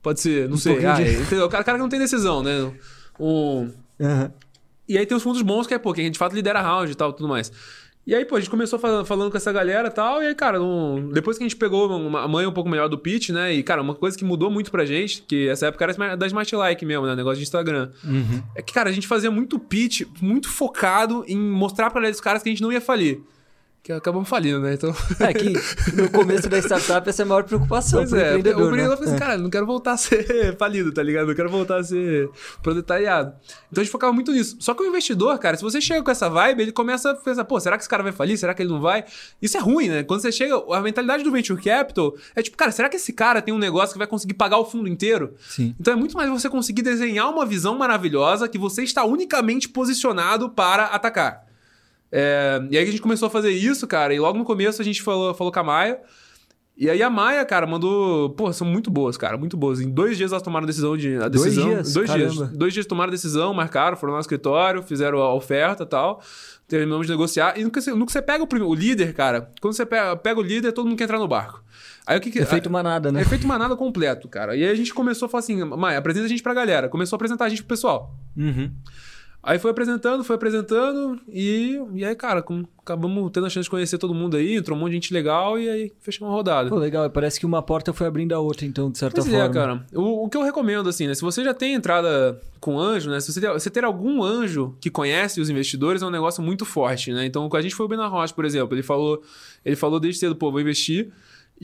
Pode 0.04 0.20
ser, 0.20 0.50
não 0.50 0.56
um 0.56 0.60
sei. 0.60 0.86
Ah, 0.86 0.96
de... 0.96 1.04
É, 1.04 1.14
entendeu? 1.14 1.46
O 1.46 1.50
cara, 1.50 1.64
cara 1.64 1.78
que 1.78 1.82
não 1.82 1.90
tem 1.90 1.98
decisão, 1.98 2.44
né? 2.44 2.72
Um... 3.18 3.72
Uhum. 4.00 4.32
E 4.88 4.98
aí 4.98 5.06
tem 5.06 5.16
os 5.16 5.24
fundos 5.24 5.42
bons 5.42 5.66
que 5.66 5.74
é, 5.74 5.80
pô, 5.80 5.94
que 5.94 6.02
a 6.02 6.04
gente 6.04 6.14
de 6.14 6.20
fato 6.20 6.36
lidera 6.36 6.62
round 6.62 6.92
e 6.92 6.96
tal, 6.96 7.14
tudo 7.14 7.30
mais. 7.30 7.52
E 8.06 8.14
aí, 8.14 8.26
pô, 8.26 8.36
a 8.36 8.40
gente 8.40 8.50
começou 8.50 8.78
falando 8.78 9.32
com 9.32 9.38
essa 9.38 9.50
galera 9.54 9.88
e 9.88 9.92
tal, 9.92 10.22
e 10.22 10.28
aí, 10.28 10.36
cara, 10.36 10.62
um... 10.62 11.10
depois 11.14 11.38
que 11.38 11.44
a 11.46 11.48
gente 11.48 11.56
pegou 11.56 11.90
uma 11.90 12.28
mãe 12.28 12.46
um 12.46 12.52
pouco 12.52 12.70
melhor 12.70 12.90
do 12.90 12.98
pitch, 12.98 13.30
né? 13.30 13.54
E, 13.54 13.64
cara, 13.64 13.82
uma 13.82 13.96
coisa 13.96 14.18
que 14.18 14.26
mudou 14.26 14.52
muito 14.52 14.70
pra 14.72 14.84
gente, 14.84 15.22
que 15.22 15.48
essa 15.48 15.68
época 15.68 15.86
era 15.86 16.18
da 16.18 16.28
Smart 16.28 16.54
Like 16.54 16.86
mesmo, 16.86 17.06
né? 17.06 17.16
Negócio 17.16 17.38
de 17.38 17.44
Instagram. 17.44 17.92
Uhum. 18.04 18.44
É 18.56 18.62
que, 18.62 18.74
cara, 18.74 18.90
a 18.90 18.94
gente 18.94 19.08
fazia 19.08 19.32
muito 19.32 19.58
pitch, 19.58 20.02
muito 20.22 20.50
focado 20.50 21.24
em 21.30 21.38
mostrar 21.40 21.92
pra 21.92 22.06
eles 22.06 22.20
caras 22.20 22.44
que 22.44 22.50
a 22.50 22.52
gente 22.52 22.62
não 22.62 22.74
ia 22.74 22.82
falir 22.82 23.22
que 23.84 23.92
acabamos 23.92 24.30
falindo, 24.30 24.62
né? 24.62 24.76
Então... 24.76 24.96
É 25.20 25.34
que 25.34 25.54
no 25.94 26.10
começo 26.10 26.48
da 26.48 26.58
startup 26.60 27.08
essa 27.08 27.22
é 27.22 27.26
a 27.26 27.26
maior 27.26 27.44
preocupação 27.44 28.00
pois 28.00 28.14
é. 28.14 28.36
O 28.36 28.40
empreendedor 28.40 28.72
né? 28.72 28.84
falou 28.84 29.04
assim, 29.04 29.16
cara, 29.18 29.38
não 29.38 29.50
quero 29.50 29.66
voltar 29.66 29.92
a 29.92 29.98
ser 29.98 30.56
falido, 30.58 30.94
tá 30.94 31.04
ligado? 31.04 31.28
Não 31.28 31.36
quero 31.36 31.50
voltar 31.50 31.82
a 31.82 31.84
ser 31.84 32.30
proletariado. 32.62 33.34
Então 33.70 33.82
a 33.82 33.84
gente 33.84 33.92
focava 33.92 34.14
muito 34.14 34.32
nisso. 34.32 34.56
Só 34.62 34.74
que 34.74 34.82
o 34.82 34.86
investidor, 34.86 35.38
cara, 35.38 35.58
se 35.58 35.64
você 35.64 35.82
chega 35.82 36.02
com 36.02 36.10
essa 36.10 36.30
vibe, 36.30 36.62
ele 36.62 36.72
começa 36.72 37.12
a 37.12 37.14
pensar, 37.14 37.44
pô, 37.44 37.60
será 37.60 37.76
que 37.76 37.84
esse 37.84 37.90
cara 37.90 38.02
vai 38.02 38.14
falir? 38.14 38.38
Será 38.38 38.54
que 38.54 38.62
ele 38.62 38.72
não 38.72 38.80
vai? 38.80 39.04
Isso 39.42 39.58
é 39.58 39.60
ruim, 39.60 39.90
né? 39.90 40.04
Quando 40.04 40.22
você 40.22 40.32
chega, 40.32 40.56
a 40.74 40.80
mentalidade 40.80 41.22
do 41.22 41.32
venture 41.32 41.62
capital 41.62 42.16
é 42.38 42.42
tipo, 42.42 42.56
cara, 42.56 42.72
será 42.72 42.88
que 42.88 42.96
esse 42.96 43.12
cara 43.12 43.42
tem 43.42 43.54
um 43.54 43.60
negócio 43.60 43.92
que 43.92 44.00
vai 44.00 44.08
conseguir 44.08 44.36
pagar 44.36 44.60
o 44.60 44.66
fundo 44.66 44.88
inteiro? 44.88 45.34
Sim. 45.42 45.76
Então 45.78 45.94
é 45.94 45.98
muito 45.98 46.16
mais 46.16 46.30
você 46.30 46.50
conseguir 46.50 46.84
desenhar 46.84 47.30
uma 47.30 47.46
visão 47.46 47.78
maravilhosa 47.78 48.48
que 48.48 48.58
você 48.58 48.82
está 48.82 49.04
unicamente 49.04 49.68
posicionado 49.68 50.50
para 50.50 50.86
atacar. 50.86 51.53
É, 52.16 52.62
e 52.70 52.78
aí 52.78 52.84
a 52.84 52.86
gente 52.86 53.02
começou 53.02 53.26
a 53.26 53.30
fazer 53.32 53.50
isso, 53.50 53.88
cara, 53.88 54.14
e 54.14 54.20
logo 54.20 54.38
no 54.38 54.46
começo 54.46 54.80
a 54.80 54.86
gente 54.86 55.02
falou, 55.02 55.34
falou 55.34 55.52
com 55.52 55.60
a 55.60 55.64
Maia. 55.64 56.00
E 56.78 56.88
aí 56.88 57.02
a 57.02 57.10
Maia, 57.10 57.44
cara, 57.44 57.66
mandou. 57.66 58.30
Pô, 58.32 58.54
são 58.54 58.68
muito 58.68 58.92
boas, 58.92 59.18
cara, 59.18 59.36
muito 59.36 59.58
boas. 59.58 59.82
Em 59.82 59.90
dois 59.90 60.16
dias 60.16 60.32
elas 60.32 60.44
tomaram 60.44 60.66
a 60.66 60.68
decisão 60.68 60.96
de. 60.96 61.18
A 61.18 61.28
decisão, 61.28 61.64
dois 61.64 61.74
dias? 61.74 61.94
Dois 61.94 62.12
dias. 62.12 62.50
Dois 62.50 62.74
dias 62.74 62.86
tomaram 62.86 63.10
a 63.10 63.12
decisão, 63.12 63.52
marcaram, 63.52 63.98
foram 63.98 64.14
lá 64.14 64.18
no 64.18 64.22
escritório, 64.22 64.84
fizeram 64.84 65.20
a 65.20 65.34
oferta 65.34 65.84
e 65.84 65.86
tal. 65.88 66.22
Terminamos 66.68 67.08
de 67.08 67.14
negociar. 67.14 67.58
E 67.58 67.64
nunca 67.64 67.82
você, 67.82 67.92
nunca 67.94 68.12
você 68.12 68.22
pega 68.22 68.44
o, 68.44 68.68
o 68.68 68.76
líder, 68.76 69.14
cara, 69.14 69.50
quando 69.60 69.74
você 69.74 69.86
pega, 69.86 70.16
pega, 70.16 70.40
o 70.40 70.44
líder, 70.44 70.72
todo 70.72 70.88
mundo 70.88 70.98
quer 70.98 71.06
entrar 71.06 71.20
no 71.20 71.28
barco. 71.28 71.64
Aí 72.06 72.18
o 72.18 72.22
que, 72.22 72.30
que 72.30 72.40
Efeito 72.40 72.70
manada, 72.70 73.12
né? 73.12 73.22
Efeito 73.22 73.48
manada 73.48 73.76
completo, 73.76 74.28
cara. 74.28 74.56
E 74.56 74.64
aí 74.64 74.70
a 74.70 74.76
gente 74.76 74.94
começou 74.94 75.26
a 75.26 75.30
falar 75.30 75.40
assim, 75.40 75.64
Maia, 75.64 75.98
apresenta 75.98 76.26
a 76.26 76.30
gente 76.30 76.44
pra 76.44 76.54
galera. 76.54 76.90
Começou 76.90 77.16
a 77.16 77.18
apresentar 77.18 77.46
a 77.46 77.50
gente 77.50 77.64
pro 77.64 77.70
pessoal. 77.70 78.16
Uhum. 78.38 78.72
Aí 79.46 79.60
foi 79.60 79.72
apresentando, 79.72 80.24
foi 80.24 80.38
apresentando, 80.38 81.20
e, 81.28 81.78
e 81.94 82.06
aí, 82.06 82.16
cara, 82.16 82.42
com, 82.42 82.64
acabamos 82.80 83.30
tendo 83.30 83.46
a 83.46 83.50
chance 83.50 83.66
de 83.66 83.70
conhecer 83.70 83.98
todo 83.98 84.14
mundo 84.14 84.38
aí, 84.38 84.56
entrou 84.56 84.78
um 84.78 84.80
monte 84.80 84.92
de 84.92 84.96
gente 84.96 85.14
legal, 85.14 85.60
e 85.60 85.70
aí 85.70 85.92
fechamos 86.00 86.32
a 86.32 86.36
rodada. 86.38 86.70
Pô, 86.70 86.78
legal, 86.78 87.10
parece 87.10 87.42
que 87.42 87.46
uma 87.46 87.62
porta 87.62 87.92
foi 87.92 88.08
abrindo 88.08 88.32
a 88.32 88.40
outra, 88.40 88.66
então, 88.66 88.90
de 88.90 88.98
certa 88.98 89.22
Pois 89.22 89.30
forma. 89.30 89.44
é, 89.46 89.50
cara. 89.50 89.86
O, 89.94 90.24
o 90.24 90.30
que 90.30 90.38
eu 90.38 90.44
recomendo, 90.44 90.88
assim, 90.88 91.08
né? 91.08 91.14
Se 91.14 91.22
você 91.22 91.44
já 91.44 91.54
tem 91.54 91.74
entrada 91.74 92.40
com 92.62 92.80
anjo, 92.80 93.10
né? 93.10 93.20
Se 93.20 93.34
você 93.34 93.42
ter, 93.42 93.52
você 93.52 93.70
ter 93.70 93.84
algum 93.84 94.24
anjo 94.24 94.78
que 94.80 94.90
conhece 94.90 95.42
os 95.42 95.50
investidores 95.50 96.02
é 96.02 96.06
um 96.06 96.10
negócio 96.10 96.42
muito 96.42 96.64
forte, 96.64 97.12
né? 97.12 97.26
Então, 97.26 97.50
a 97.52 97.62
gente 97.62 97.76
foi 97.76 97.86
o 97.86 97.90
Benar 97.90 98.08
Rocha, 98.08 98.34
por 98.34 98.46
exemplo. 98.46 98.74
Ele 98.74 98.84
falou, 98.84 99.22
ele 99.66 99.76
falou 99.76 100.00
desde 100.00 100.22
cedo, 100.22 100.38
pô, 100.38 100.52
vou 100.52 100.62
investir. 100.62 101.12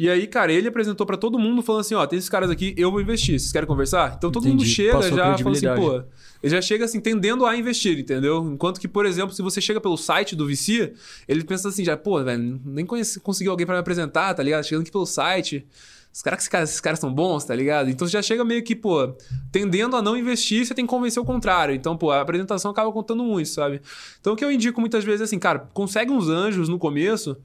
E 0.01 0.09
aí, 0.09 0.27
cara, 0.27 0.49
ele 0.53 0.65
apresentou 0.65 1.05
pra 1.05 1.17
todo 1.17 1.37
mundo 1.37 1.61
falando 1.61 1.81
assim, 1.81 1.93
ó, 1.93 2.07
tem 2.07 2.17
esses 2.17 2.29
caras 2.29 2.49
aqui, 2.49 2.73
eu 2.77 2.89
vou 2.89 3.01
investir. 3.01 3.37
Vocês 3.37 3.51
querem 3.51 3.67
conversar? 3.67 4.15
Então 4.17 4.31
todo 4.31 4.47
mundo 4.47 4.61
Entendi. 4.61 4.73
chega 4.73 4.93
Passou 4.93 5.17
já 5.17 5.37
falando 5.37 5.57
assim, 5.57 5.75
pô, 5.75 6.03
ele 6.41 6.55
já 6.55 6.61
chega 6.61 6.85
assim, 6.85 7.01
tendendo 7.01 7.45
a 7.45 7.53
investir, 7.57 7.99
entendeu? 7.99 8.49
Enquanto 8.49 8.79
que, 8.79 8.87
por 8.87 9.05
exemplo, 9.05 9.35
se 9.35 9.41
você 9.41 9.59
chega 9.59 9.81
pelo 9.81 9.97
site 9.97 10.37
do 10.37 10.47
VC, 10.47 10.93
ele 11.27 11.43
pensa 11.43 11.67
assim, 11.67 11.83
já, 11.83 11.97
pô, 11.97 12.23
velho, 12.23 12.61
nem 12.63 12.85
conheci, 12.85 13.19
conseguiu 13.19 13.51
alguém 13.51 13.65
pra 13.65 13.75
me 13.75 13.81
apresentar, 13.81 14.33
tá 14.33 14.41
ligado? 14.41 14.63
Chegando 14.63 14.83
aqui 14.83 14.91
pelo 14.91 15.05
site. 15.05 15.67
Os 16.13 16.21
caras, 16.21 16.39
esses 16.39 16.47
caras, 16.47 16.69
esses 16.69 16.79
caras 16.79 16.99
são 17.01 17.13
bons, 17.13 17.43
tá 17.43 17.53
ligado? 17.53 17.89
Então 17.89 18.07
você 18.07 18.13
já 18.13 18.21
chega 18.21 18.45
meio 18.45 18.63
que, 18.63 18.77
pô, 18.77 19.13
tendendo 19.51 19.97
a 19.97 20.01
não 20.01 20.15
investir, 20.15 20.65
você 20.65 20.73
tem 20.73 20.85
que 20.85 20.89
convencer 20.89 21.21
o 21.21 21.25
contrário. 21.25 21.75
Então, 21.75 21.97
pô, 21.97 22.09
a 22.09 22.21
apresentação 22.21 22.71
acaba 22.71 22.89
contando 22.93 23.21
muito, 23.25 23.49
sabe? 23.49 23.81
Então 24.21 24.31
o 24.31 24.35
que 24.37 24.45
eu 24.45 24.51
indico 24.51 24.79
muitas 24.79 25.03
vezes 25.03 25.19
é 25.19 25.23
assim, 25.25 25.37
cara, 25.37 25.67
consegue 25.73 26.09
uns 26.09 26.29
anjos 26.29 26.69
no 26.69 26.79
começo 26.79 27.35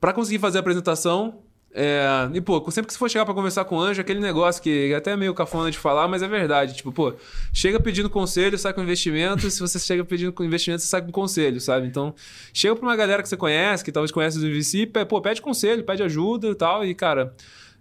pra 0.00 0.14
conseguir 0.14 0.38
fazer 0.38 0.56
a 0.56 0.60
apresentação. 0.60 1.42
É, 1.74 2.28
e, 2.34 2.40
pô, 2.40 2.58
sempre 2.70 2.88
que 2.88 2.92
você 2.92 2.98
for 2.98 3.10
chegar 3.10 3.24
pra 3.24 3.32
conversar 3.32 3.64
com 3.64 3.76
o 3.76 3.80
anjo, 3.80 4.00
aquele 4.00 4.20
negócio 4.20 4.62
que 4.62 4.92
é 4.92 4.94
até 4.94 5.16
meio 5.16 5.32
cafona 5.32 5.70
de 5.70 5.78
falar, 5.78 6.06
mas 6.06 6.22
é 6.22 6.28
verdade. 6.28 6.74
Tipo, 6.74 6.92
pô, 6.92 7.14
chega 7.52 7.80
pedindo 7.80 8.10
conselho, 8.10 8.58
sai 8.58 8.74
com 8.74 8.82
investimento. 8.82 9.50
se 9.50 9.58
você 9.58 9.78
chega 9.78 10.04
pedindo 10.04 10.34
investimento, 10.44 10.82
você 10.82 10.88
sai 10.88 11.00
com 11.00 11.10
conselho, 11.10 11.60
sabe? 11.60 11.86
Então, 11.86 12.14
chega 12.52 12.76
pra 12.76 12.86
uma 12.86 12.96
galera 12.96 13.22
que 13.22 13.28
você 13.28 13.36
conhece, 13.36 13.82
que 13.82 13.90
talvez 13.90 14.12
conhece 14.12 14.38
do 14.38 14.46
VC, 14.46 14.86
pô, 15.08 15.20
pede 15.22 15.40
conselho, 15.40 15.82
pede 15.84 16.02
ajuda 16.02 16.48
e 16.48 16.54
tal. 16.54 16.84
E, 16.84 16.94
cara, 16.94 17.34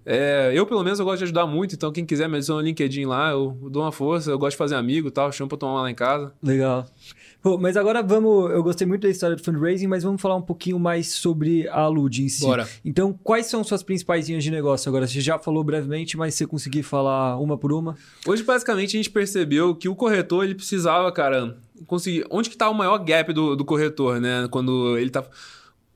é, 0.06 0.52
eu, 0.54 0.66
pelo 0.66 0.84
menos, 0.84 1.00
eu 1.00 1.06
gosto 1.06 1.20
de 1.20 1.26
ajudar 1.26 1.46
muito. 1.46 1.76
Então, 1.76 1.92
quem 1.92 2.06
quiser 2.06 2.28
me 2.30 2.38
adiciona 2.38 2.62
no 2.62 2.68
LinkedIn 2.68 3.06
lá, 3.06 3.32
eu 3.32 3.58
dou 3.70 3.84
uma 3.84 3.92
força. 3.92 4.32
Eu 4.32 4.40
gosto 4.40 4.52
de 4.52 4.58
fazer 4.58 4.76
amigo 4.76 5.10
e 5.10 5.12
tal, 5.12 5.32
chamo 5.32 5.50
pra 5.50 5.58
tomar 5.58 5.82
lá 5.82 5.92
em 5.92 5.96
casa. 5.96 6.34
Legal. 6.42 6.86
Pô, 7.42 7.58
mas 7.58 7.76
agora 7.76 8.04
vamos. 8.04 8.52
Eu 8.52 8.62
gostei 8.62 8.86
muito 8.86 9.02
da 9.02 9.10
história 9.10 9.36
do 9.36 9.44
fundraising, 9.44 9.88
mas 9.88 10.04
vamos 10.04 10.22
falar 10.22 10.36
um 10.36 10.42
pouquinho 10.42 10.78
mais 10.78 11.08
sobre 11.08 11.68
a 11.70 11.88
Lud 11.88 12.24
em 12.24 12.30
si. 12.30 12.42
Bora. 12.42 12.68
Então, 12.86 13.18
quais 13.24 13.48
são 13.48 13.64
suas 13.64 13.82
principais 13.82 14.28
linhas 14.28 14.44
de 14.44 14.52
negócio 14.52 14.88
agora? 14.88 15.08
Você 15.08 15.20
já 15.20 15.40
falou 15.40 15.64
brevemente, 15.64 16.16
mas 16.16 16.36
se 16.36 16.40
você 16.40 16.48
conseguir 16.48 16.84
falar 16.84 17.38
uma 17.40 17.58
por 17.58 17.74
uma? 17.74 17.96
Hoje, 18.28 18.44
basicamente, 18.44 18.96
a 18.96 19.00
gente 19.00 19.10
percebeu 19.10 19.74
que 19.74 19.90
o 19.90 19.96
corretor 19.96 20.44
ele 20.44 20.54
precisava, 20.54 21.12
cara, 21.12 21.58
conseguir. 21.88 22.26
Onde 22.30 22.48
que 22.50 22.56
tá 22.56 22.70
o 22.70 22.76
maior 22.76 23.00
gap 23.00 23.34
do, 23.34 23.56
do 23.56 23.66
corretor, 23.66 24.22
né? 24.22 24.48
Quando 24.52 24.96
ele 24.98 25.10
tá. 25.10 25.26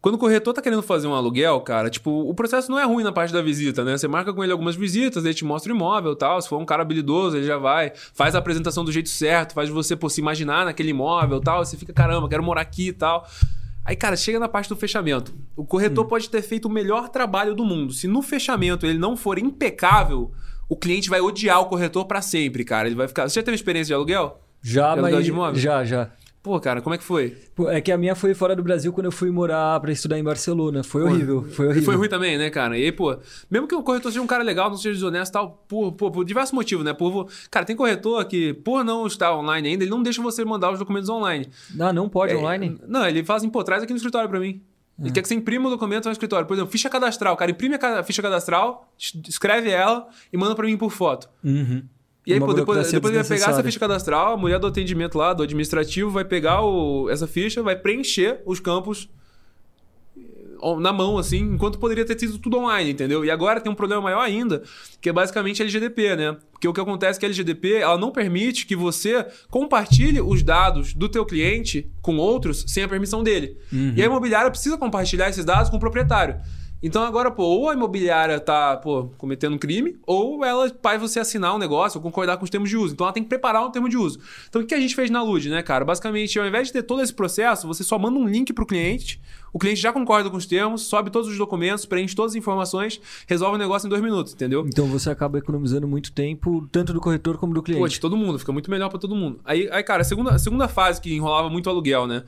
Quando 0.06 0.16
o 0.16 0.20
corretor 0.20 0.54
tá 0.54 0.62
querendo 0.62 0.84
fazer 0.84 1.08
um 1.08 1.16
aluguel, 1.16 1.60
cara, 1.62 1.90
tipo, 1.90 2.12
o 2.12 2.32
processo 2.36 2.70
não 2.70 2.78
é 2.78 2.84
ruim 2.84 3.04
na 3.04 3.12
parte 3.12 3.34
da 3.34 3.42
visita, 3.42 3.84
né? 3.84 3.98
Você 3.98 4.08
marca 4.08 4.32
com 4.32 4.44
ele 4.44 4.52
algumas 4.52 4.76
visitas, 4.76 5.26
ele 5.26 5.34
te 5.34 5.44
mostra 5.44 5.74
o 5.74 5.76
imóvel 5.76 6.12
e 6.12 6.16
tal. 6.16 6.40
Se 6.40 6.48
for 6.48 6.60
um 6.60 6.64
cara 6.64 6.84
habilidoso, 6.84 7.38
ele 7.38 7.48
já 7.48 7.58
vai, 7.58 7.92
faz 8.14 8.36
a 8.36 8.38
apresentação 8.38 8.86
do 8.86 8.92
jeito 8.92 9.10
certo, 9.10 9.56
faz 9.56 9.68
você 9.68 9.96
pô, 9.96 10.08
se 10.08 10.22
imaginar 10.22 10.64
naquele 10.64 10.92
imóvel 10.92 11.40
e 11.40 11.42
tal. 11.42 11.66
Você 11.66 11.76
fica, 11.76 11.92
caramba, 11.92 12.30
quero 12.30 12.44
morar 12.44 12.62
aqui 12.62 12.90
e 12.90 12.94
tal. 12.94 13.28
Aí, 13.84 13.96
cara, 13.96 14.16
chega 14.16 14.38
na 14.38 14.48
parte 14.48 14.70
do 14.70 14.76
fechamento. 14.76 15.34
O 15.56 15.66
corretor 15.66 16.06
pode 16.06 16.30
ter 16.30 16.44
feito 16.44 16.66
o 16.66 16.72
melhor 16.72 17.10
trabalho 17.10 17.56
do 17.56 17.66
mundo. 17.66 17.92
Se 17.92 18.08
no 18.08 18.22
fechamento 18.22 18.86
ele 18.86 19.00
não 19.00 19.18
for 19.18 19.40
impecável, 19.40 20.32
o 20.70 20.76
cliente 20.76 21.10
vai 21.10 21.20
odiar 21.20 21.60
o 21.62 21.66
corretor 21.66 22.06
pra 22.06 22.22
sempre, 22.22 22.64
cara. 22.64 22.88
Ele 22.88 22.96
vai 22.96 23.08
ficar. 23.08 23.28
Você 23.28 23.40
já 23.40 23.44
teve 23.44 23.56
experiência 23.56 23.88
de 23.88 23.96
aluguel? 23.96 24.40
Já, 24.62 24.92
aluguel 24.92 25.16
mas. 25.16 25.26
de 25.26 25.32
imóvel? 25.32 25.60
Já, 25.60 25.84
já. 25.84 26.12
Pô, 26.46 26.60
cara, 26.60 26.80
como 26.80 26.94
é 26.94 26.98
que 27.00 27.04
foi? 27.04 27.36
Pô, 27.56 27.68
É 27.68 27.82
que 27.82 27.92
a 27.92 27.98
minha 27.98 28.14
foi 28.14 28.36
fora 28.36 28.56
do 28.56 28.62
Brasil 28.62 28.94
quando 28.94 29.08
eu 29.08 29.12
fui 29.12 29.32
morar 29.32 29.80
pra 29.80 29.92
estudar 29.92 30.20
em 30.20 30.24
Barcelona. 30.24 30.84
Foi 30.84 31.02
horrível. 31.02 31.44
Foi 31.50 31.66
horrível. 31.66 31.84
foi 31.86 31.96
ruim 31.96 32.08
também, 32.08 32.38
né, 32.38 32.52
cara? 32.52 32.78
E 32.78 32.84
aí, 32.84 32.92
pô, 32.92 33.18
mesmo 33.50 33.68
que 33.68 33.74
o 33.74 33.82
corretor 33.82 34.12
seja 34.12 34.22
um 34.22 34.28
cara 34.28 34.44
legal, 34.44 34.70
não 34.70 34.78
seja 34.78 34.94
desonesto 34.94 35.32
e 35.32 35.34
tal, 35.34 35.64
por, 35.68 35.94
por, 35.94 36.12
por 36.12 36.24
diversos 36.24 36.54
motivos, 36.54 36.86
né? 36.86 36.94
Por, 36.94 37.28
cara, 37.50 37.66
tem 37.66 37.76
corretor 37.76 38.24
que, 38.26 38.54
por 38.54 38.84
não 38.86 39.08
estar 39.08 39.36
online 39.36 39.70
ainda, 39.70 39.84
ele 39.84 39.90
não 39.90 40.04
deixa 40.04 40.22
você 40.22 40.46
mandar 40.46 40.72
os 40.72 40.78
documentos 40.78 41.10
online. 41.10 41.48
Ah, 41.80 41.92
não 41.92 42.08
pode 42.08 42.34
É, 42.34 42.38
online? 42.38 42.80
Não, 42.88 43.08
ele 43.08 43.24
fala 43.24 43.38
assim, 43.38 43.50
pô, 43.50 43.64
traz 43.64 43.82
aqui 43.82 43.92
no 43.92 43.98
escritório 43.98 44.30
pra 44.30 44.40
mim. 44.40 44.62
Ele 45.02 45.10
quer 45.12 45.22
que 45.24 45.28
você 45.28 45.34
imprima 45.34 45.68
o 45.68 45.72
documento 45.72 46.06
no 46.06 46.12
escritório. 46.12 46.46
Por 46.48 46.54
exemplo, 46.54 46.72
ficha 46.72 46.90
cadastral. 46.92 47.36
Cara, 47.36 47.50
imprime 47.50 47.76
a 47.76 48.04
ficha 48.04 48.22
cadastral, 48.22 48.88
es- 48.98 49.14
escreve 49.28 49.70
ela 49.72 50.08
e 50.32 50.38
manda 50.38 50.54
pra 50.56 50.66
mim 50.68 50.78
por 50.78 50.92
foto. 50.92 51.28
Uhum. 51.44 51.84
E 52.26 52.34
aí, 52.34 52.40
pô, 52.40 52.54
depois, 52.62 52.78
depois 52.96 53.14
ele 53.14 53.24
vai 53.24 53.38
pegar 53.38 53.52
essa 53.52 53.64
ficha 53.64 53.80
cadastral, 53.80 54.34
a 54.34 54.38
mulher 54.38 54.60
do 54.60 54.68
atendimento 54.68 55.18
lá, 55.18 55.34
do 55.34 55.44
administrativo, 55.44 56.10
vai 56.10 56.26
pegar 56.26 56.62
o- 56.64 57.08
essa 57.10 57.28
ficha, 57.28 57.62
vai 57.62 57.76
preencher 57.76 58.42
os 58.46 58.60
campos 58.60 59.08
eh, 60.18 60.80
na 60.80 60.92
mão, 60.94 61.18
assim, 61.18 61.40
enquanto 61.40 61.78
poderia 61.78 62.06
ter 62.06 62.18
sido 62.20 62.38
tudo 62.40 62.58
online, 62.58 62.92
entendeu? 62.92 63.24
E 63.26 63.30
agora 63.30 63.60
tem 63.62 63.72
um 63.72 63.76
problema 63.76 64.02
maior 64.02 64.22
ainda, 64.22 64.64
que 65.02 65.10
é 65.10 65.14
basicamente 65.14 65.62
a 65.62 65.66
LGDP, 65.66 66.16
né? 66.16 66.38
Porque 66.52 66.68
o 66.68 66.74
que 66.74 66.80
acontece 66.82 67.18
é 67.18 67.20
que 67.20 67.26
a 67.26 67.30
LGDP, 67.30 67.74
ela 67.76 67.98
não 67.98 68.12
permite 68.12 68.66
que 68.66 68.76
você 68.76 69.26
compartilhe 69.50 70.22
os 70.22 70.42
dados 70.42 70.94
do 70.94 71.08
teu 71.10 71.26
cliente 71.26 71.88
com 72.02 72.18
outros 72.18 72.64
sem 72.68 72.84
a 72.84 72.88
permissão 72.88 73.22
dele. 73.22 73.58
E 73.96 74.02
a 74.02 74.06
imobiliária 74.06 74.50
precisa 74.50 74.78
compartilhar 74.78 75.30
esses 75.30 75.46
dados 75.46 75.70
com 75.70 75.78
o 75.78 75.80
proprietário. 75.80 76.38
Então 76.86 77.02
agora, 77.02 77.32
pô, 77.32 77.42
ou 77.42 77.68
a 77.68 77.74
imobiliária 77.74 78.40
tá, 78.40 78.78
pô, 78.78 79.10
cometendo 79.18 79.56
um 79.56 79.58
crime, 79.58 79.98
ou 80.06 80.46
ela 80.46 80.72
faz 80.84 81.02
você 81.02 81.20
assinar 81.20 81.56
um 81.56 81.58
negócio 81.58 81.98
ou 81.98 82.04
concordar 82.04 82.38
com 82.38 82.44
os 82.44 82.50
termos 82.52 82.70
de 82.70 82.78
uso. 82.78 82.94
Então 82.94 83.08
ela 83.08 83.14
tem 83.14 83.24
que 83.24 83.30
preparar 83.30 83.66
um 83.66 83.72
termo 83.72 83.90
de 83.90 83.98
uso. 83.98 84.20
Então 84.48 84.62
o 84.62 84.66
que 84.68 84.76
a 84.76 84.80
gente 84.80 84.94
fez 84.94 85.10
na 85.10 85.24
Lud, 85.24 85.50
né, 85.50 85.64
cara? 85.64 85.84
Basicamente, 85.84 86.38
ao 86.38 86.46
invés 86.46 86.68
de 86.68 86.74
ter 86.74 86.84
todo 86.84 87.02
esse 87.02 87.12
processo, 87.12 87.66
você 87.66 87.84
só 87.84 87.98
manda 87.98 88.20
um 88.20 88.28
link 88.28 88.54
pro 88.54 88.68
cliente, 88.68 89.20
o 89.52 89.58
cliente 89.58 89.82
já 89.82 89.92
concorda 89.92 90.30
com 90.30 90.38
os 90.38 90.46
termos, 90.46 90.84
sobe 90.84 91.10
todos 91.10 91.28
os 91.28 91.36
documentos, 91.40 91.88
preenche 91.88 92.16
todas 92.16 92.34
as 92.34 92.36
informações, 92.36 93.02
resolve 93.26 93.56
o 93.56 93.58
negócio 93.58 93.88
em 93.88 93.90
dois 93.90 94.04
minutos, 94.04 94.36
entendeu? 94.36 94.64
Então 94.68 94.86
você 94.86 95.10
acaba 95.10 95.40
economizando 95.40 95.88
muito 95.88 96.12
tempo, 96.12 96.70
tanto 96.72 96.94
do 96.94 97.02
corretor 97.02 97.40
como 97.40 97.52
do 97.52 97.62
Pô, 97.62 97.66
cliente. 97.66 97.94
de 97.96 98.00
todo 98.00 98.16
mundo, 98.16 98.38
fica 98.38 98.52
muito 98.52 98.70
melhor 98.70 98.90
pra 98.90 99.00
todo 99.00 99.16
mundo. 99.16 99.40
Aí, 99.44 99.68
aí 99.72 99.82
cara, 99.82 100.04
a 100.04 100.06
segunda, 100.06 100.36
a 100.36 100.38
segunda 100.38 100.68
fase 100.68 101.02
que 101.02 101.12
enrolava 101.12 101.50
muito 101.50 101.66
o 101.66 101.70
aluguel, 101.72 102.06
né? 102.06 102.26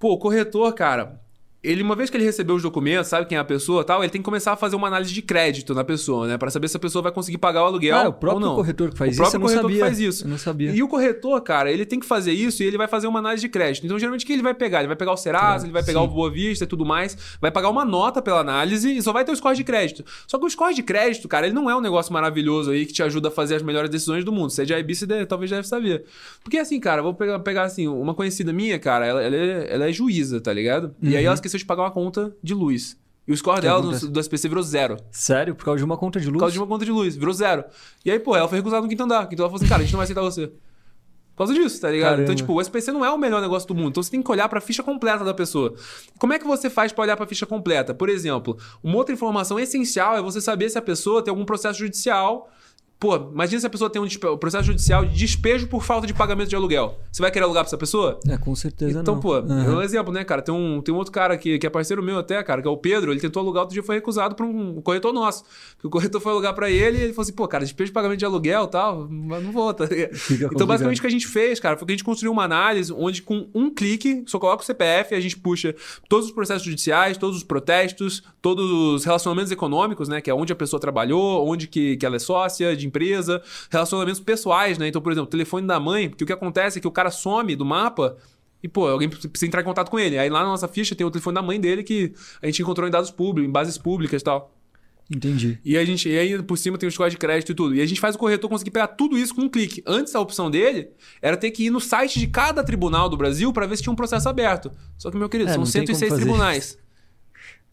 Pô, 0.00 0.14
o 0.14 0.18
corretor, 0.18 0.74
cara, 0.74 1.20
ele, 1.64 1.82
uma 1.82 1.96
vez 1.96 2.10
que 2.10 2.16
ele 2.16 2.24
recebeu 2.24 2.54
os 2.54 2.62
documentos, 2.62 3.08
sabe 3.08 3.26
quem 3.26 3.36
é 3.38 3.40
a 3.40 3.44
pessoa 3.44 3.82
e 3.82 3.84
tal, 3.84 4.02
ele 4.02 4.10
tem 4.10 4.20
que 4.20 4.24
começar 4.24 4.52
a 4.52 4.56
fazer 4.56 4.76
uma 4.76 4.86
análise 4.88 5.12
de 5.12 5.22
crédito 5.22 5.74
na 5.74 5.82
pessoa, 5.84 6.26
né? 6.28 6.36
Pra 6.38 6.50
saber 6.50 6.68
se 6.68 6.76
a 6.76 6.80
pessoa 6.80 7.02
vai 7.02 7.12
conseguir 7.12 7.38
pagar 7.38 7.62
o 7.62 7.66
aluguel 7.66 7.96
Ah, 7.96 8.08
o 8.08 8.12
próprio 8.12 8.54
corretor 8.54 8.90
que 8.90 8.98
faz 8.98 9.08
o 9.08 9.12
isso, 9.12 9.20
próprio 9.22 9.36
eu 9.36 9.40
não 9.40 9.46
corretor 9.46 9.62
sabia. 9.62 9.76
que 9.76 9.84
faz 9.84 9.98
isso. 10.00 10.24
Eu 10.24 10.28
não 10.30 10.38
sabia. 10.38 10.70
E 10.72 10.82
o 10.82 10.88
corretor, 10.88 11.40
cara, 11.40 11.70
ele 11.72 11.84
tem 11.86 11.98
que 11.98 12.06
fazer 12.06 12.32
isso 12.32 12.62
e 12.62 12.66
ele 12.66 12.76
vai 12.76 12.86
fazer 12.88 13.06
uma 13.06 13.18
análise 13.18 13.40
de 13.42 13.48
crédito. 13.48 13.84
Então, 13.84 13.98
geralmente, 13.98 14.24
o 14.24 14.26
que 14.26 14.32
ele 14.32 14.42
vai 14.42 14.54
pegar? 14.54 14.80
Ele 14.80 14.88
vai 14.88 14.96
pegar 14.96 15.12
o 15.12 15.16
Serasa, 15.16 15.64
ele 15.66 15.72
vai 15.72 15.82
pegar 15.82 16.00
sim. 16.00 16.06
o 16.06 16.08
Boa 16.08 16.30
Vista 16.30 16.64
e 16.64 16.66
tudo 16.66 16.84
mais, 16.84 17.16
vai 17.40 17.50
pagar 17.50 17.68
uma 17.70 17.84
nota 17.84 18.20
pela 18.20 18.40
análise 18.40 18.96
e 18.96 19.02
só 19.02 19.12
vai 19.12 19.24
ter 19.24 19.32
o 19.32 19.36
score 19.36 19.56
de 19.56 19.64
crédito. 19.64 20.04
Só 20.26 20.38
que 20.38 20.44
o 20.44 20.50
score 20.50 20.74
de 20.74 20.82
crédito, 20.82 21.26
cara, 21.28 21.46
ele 21.46 21.54
não 21.54 21.70
é 21.70 21.76
um 21.76 21.80
negócio 21.80 22.12
maravilhoso 22.12 22.70
aí 22.70 22.84
que 22.86 22.92
te 22.92 23.02
ajuda 23.02 23.28
a 23.28 23.30
fazer 23.30 23.54
as 23.56 23.62
melhores 23.62 23.88
decisões 23.90 24.24
do 24.24 24.32
mundo. 24.32 24.50
Você 24.50 24.62
é 24.62 24.64
de 24.64 24.72
IB, 24.74 24.94
você 24.94 25.06
deve- 25.06 25.26
talvez 25.26 25.50
deve 25.50 25.66
saber. 25.66 26.04
Porque 26.42 26.58
assim, 26.58 26.78
cara, 26.78 27.02
vou 27.02 27.14
pegar, 27.14 27.38
pegar 27.40 27.62
assim, 27.64 27.86
uma 27.88 28.14
conhecida 28.14 28.52
minha, 28.52 28.78
cara, 28.78 29.06
ela, 29.06 29.22
ela, 29.22 29.34
é, 29.36 29.74
ela 29.74 29.88
é 29.88 29.92
juíza, 29.92 30.40
tá 30.40 30.52
ligado? 30.52 30.94
E 31.02 31.16
aí 31.16 31.24
ela 31.24 31.34
esqueceu 31.34 31.53
de 31.58 31.66
pagar 31.66 31.82
uma 31.82 31.90
conta 31.90 32.36
de 32.42 32.54
luz. 32.54 32.96
E 33.26 33.32
o 33.32 33.36
score. 33.36 33.56
Que 33.56 33.62
dela 33.62 33.80
acontece? 33.80 34.08
do 34.08 34.20
SPC 34.20 34.48
virou 34.48 34.62
zero. 34.62 34.96
Sério? 35.10 35.54
Por 35.54 35.64
causa 35.64 35.78
de 35.78 35.84
uma 35.84 35.96
conta 35.96 36.20
de 36.20 36.26
luz? 36.26 36.34
Por 36.34 36.40
causa 36.40 36.52
de 36.52 36.58
uma 36.58 36.66
conta 36.66 36.84
de 36.84 36.90
luz, 36.90 37.16
virou 37.16 37.32
zero. 37.32 37.64
E 38.04 38.10
aí, 38.10 38.18
pô, 38.18 38.36
ela 38.36 38.48
foi 38.48 38.58
recusada 38.58 38.82
no 38.82 38.88
quinto 38.88 39.02
andar. 39.02 39.28
Então 39.30 39.44
ela 39.44 39.48
falou 39.48 39.56
assim, 39.56 39.68
cara, 39.68 39.80
a 39.80 39.84
gente 39.84 39.92
não 39.92 39.98
vai 39.98 40.04
aceitar 40.04 40.20
você. 40.20 40.48
Por 40.48 41.38
causa 41.38 41.54
disso, 41.54 41.80
tá 41.80 41.90
ligado? 41.90 42.10
Caramba. 42.10 42.22
Então, 42.22 42.34
tipo, 42.34 42.52
o 42.52 42.60
SPC 42.60 42.92
não 42.92 43.04
é 43.04 43.10
o 43.10 43.18
melhor 43.18 43.42
negócio 43.42 43.66
do 43.66 43.74
mundo. 43.74 43.88
Então 43.88 44.02
você 44.02 44.10
tem 44.10 44.22
que 44.22 44.30
olhar 44.30 44.48
pra 44.48 44.60
ficha 44.60 44.82
completa 44.84 45.24
da 45.24 45.34
pessoa. 45.34 45.74
Como 46.18 46.32
é 46.32 46.38
que 46.38 46.46
você 46.46 46.70
faz 46.70 46.92
pra 46.92 47.02
olhar 47.02 47.16
pra 47.16 47.26
ficha 47.26 47.44
completa? 47.44 47.92
Por 47.92 48.08
exemplo, 48.08 48.56
uma 48.82 48.96
outra 48.96 49.12
informação 49.12 49.58
essencial 49.58 50.16
é 50.16 50.22
você 50.22 50.40
saber 50.40 50.70
se 50.70 50.78
a 50.78 50.82
pessoa 50.82 51.24
tem 51.24 51.32
algum 51.32 51.44
processo 51.44 51.80
judicial. 51.80 52.48
Pô, 52.98 53.16
imagina 53.16 53.60
se 53.60 53.66
a 53.66 53.70
pessoa 53.70 53.90
tem 53.90 54.00
um 54.00 54.06
despe- 54.06 54.36
processo 54.38 54.64
judicial 54.64 55.04
de 55.04 55.14
despejo 55.14 55.66
por 55.66 55.82
falta 55.82 56.06
de 56.06 56.14
pagamento 56.14 56.48
de 56.48 56.56
aluguel. 56.56 56.98
Você 57.12 57.20
vai 57.20 57.30
querer 57.30 57.44
alugar 57.44 57.62
pra 57.62 57.68
essa 57.68 57.76
pessoa? 57.76 58.18
É, 58.26 58.38
com 58.38 58.54
certeza 58.54 58.98
Então, 59.00 59.14
não. 59.16 59.20
pô, 59.20 59.34
Aham. 59.34 59.64
é 59.64 59.76
um 59.76 59.82
exemplo, 59.82 60.10
né, 60.12 60.24
cara? 60.24 60.40
Tem 60.40 60.54
um, 60.54 60.80
tem 60.80 60.94
um 60.94 60.96
outro 60.96 61.12
cara 61.12 61.36
que, 61.36 61.58
que 61.58 61.66
é 61.66 61.70
parceiro 61.70 62.02
meu 62.02 62.18
até, 62.18 62.42
cara, 62.42 62.62
que 62.62 62.68
é 62.68 62.70
o 62.70 62.76
Pedro. 62.78 63.10
Ele 63.12 63.20
tentou 63.20 63.42
alugar, 63.42 63.62
outro 63.64 63.74
dia 63.74 63.82
foi 63.82 63.96
recusado 63.96 64.34
por 64.34 64.46
um 64.46 64.80
corretor 64.80 65.12
nosso. 65.12 65.44
Porque 65.74 65.86
o 65.86 65.90
corretor 65.90 66.18
foi 66.20 66.32
alugar 66.32 66.54
pra 66.54 66.70
ele 66.70 66.96
e 66.96 67.00
ele 67.02 67.12
falou 67.12 67.24
assim, 67.24 67.32
pô, 67.34 67.46
cara, 67.46 67.62
despejo 67.64 67.88
de 67.88 67.92
pagamento 67.92 68.18
de 68.20 68.24
aluguel 68.24 68.64
e 68.64 68.68
tal, 68.68 69.06
mas 69.10 69.42
não 69.44 69.52
vou, 69.52 69.74
tá? 69.74 69.86
Fica 69.86 69.94
Então, 70.04 70.48
complicado. 70.48 70.66
basicamente, 70.66 70.98
o 70.98 71.00
que 71.02 71.06
a 71.06 71.10
gente 71.10 71.26
fez, 71.26 71.60
cara, 71.60 71.76
foi 71.76 71.86
que 71.86 71.92
a 71.92 71.96
gente 71.96 72.04
construiu 72.04 72.32
uma 72.32 72.44
análise 72.44 72.90
onde, 72.90 73.20
com 73.20 73.48
um 73.54 73.68
clique, 73.68 74.22
só 74.26 74.38
coloca 74.38 74.62
o 74.62 74.66
CPF, 74.66 75.14
a 75.14 75.20
gente 75.20 75.36
puxa 75.36 75.74
todos 76.08 76.26
os 76.26 76.32
processos 76.32 76.62
judiciais, 76.64 77.18
todos 77.18 77.36
os 77.36 77.42
protestos, 77.44 78.22
todos 78.40 78.70
os 78.70 79.04
relacionamentos 79.04 79.52
econômicos, 79.52 80.08
né? 80.08 80.22
Que 80.22 80.30
é 80.30 80.34
onde 80.34 80.52
a 80.54 80.56
pessoa 80.56 80.80
trabalhou, 80.80 81.46
onde 81.46 81.66
que, 81.66 81.96
que 81.98 82.06
ela 82.06 82.16
é 82.16 82.18
sócia 82.18 82.74
de 82.74 82.83
empresa, 82.86 83.42
relacionamentos 83.70 84.20
pessoais, 84.20 84.78
né? 84.78 84.88
Então, 84.88 85.00
por 85.00 85.12
exemplo, 85.12 85.26
o 85.26 85.30
telefone 85.30 85.66
da 85.66 85.78
mãe, 85.78 86.08
porque 86.08 86.24
o 86.24 86.26
que 86.26 86.32
acontece 86.32 86.78
é 86.78 86.80
que 86.80 86.88
o 86.88 86.92
cara 86.92 87.10
some 87.10 87.54
do 87.56 87.64
mapa. 87.64 88.16
E, 88.62 88.68
pô, 88.68 88.88
alguém 88.88 89.08
precisa 89.08 89.46
entrar 89.46 89.60
em 89.60 89.64
contato 89.64 89.90
com 89.90 89.98
ele. 89.98 90.18
Aí 90.18 90.30
lá 90.30 90.40
na 90.40 90.46
nossa 90.46 90.66
ficha 90.66 90.94
tem 90.94 91.06
o 91.06 91.10
telefone 91.10 91.34
da 91.34 91.42
mãe 91.42 91.60
dele 91.60 91.82
que 91.82 92.14
a 92.40 92.46
gente 92.46 92.62
encontrou 92.62 92.88
em 92.88 92.90
dados 92.90 93.10
públicos, 93.10 93.48
em 93.48 93.52
bases 93.52 93.76
públicas 93.76 94.22
e 94.22 94.24
tal. 94.24 94.54
Entendi. 95.10 95.58
E 95.62 95.76
a 95.76 95.84
gente, 95.84 96.08
e 96.08 96.18
aí 96.18 96.42
por 96.42 96.56
cima 96.56 96.78
tem 96.78 96.88
os 96.88 96.96
códigos 96.96 97.12
de 97.12 97.18
crédito 97.18 97.52
e 97.52 97.54
tudo. 97.54 97.74
E 97.74 97.80
a 97.82 97.86
gente 97.86 98.00
faz 98.00 98.14
o 98.14 98.18
corretor 98.18 98.48
conseguir 98.48 98.70
pegar 98.70 98.88
tudo 98.88 99.18
isso 99.18 99.34
com 99.34 99.42
um 99.42 99.48
clique. 99.48 99.82
Antes 99.86 100.14
a 100.14 100.20
opção 100.20 100.50
dele 100.50 100.88
era 101.20 101.36
ter 101.36 101.50
que 101.50 101.64
ir 101.66 101.70
no 101.70 101.80
site 101.80 102.18
de 102.18 102.26
cada 102.26 102.64
tribunal 102.64 103.08
do 103.08 103.16
Brasil 103.16 103.52
para 103.52 103.66
ver 103.66 103.76
se 103.76 103.82
tinha 103.82 103.92
um 103.92 103.96
processo 103.96 104.28
aberto. 104.28 104.72
Só 104.96 105.10
que, 105.10 105.16
meu 105.18 105.28
querido, 105.28 105.50
É, 105.50 105.54
são 105.54 105.62
não 105.62 105.70
tem 105.70 105.84
como 105.84 105.98
106 105.98 106.10
fazer 106.10 106.22
tribunais. 106.22 106.78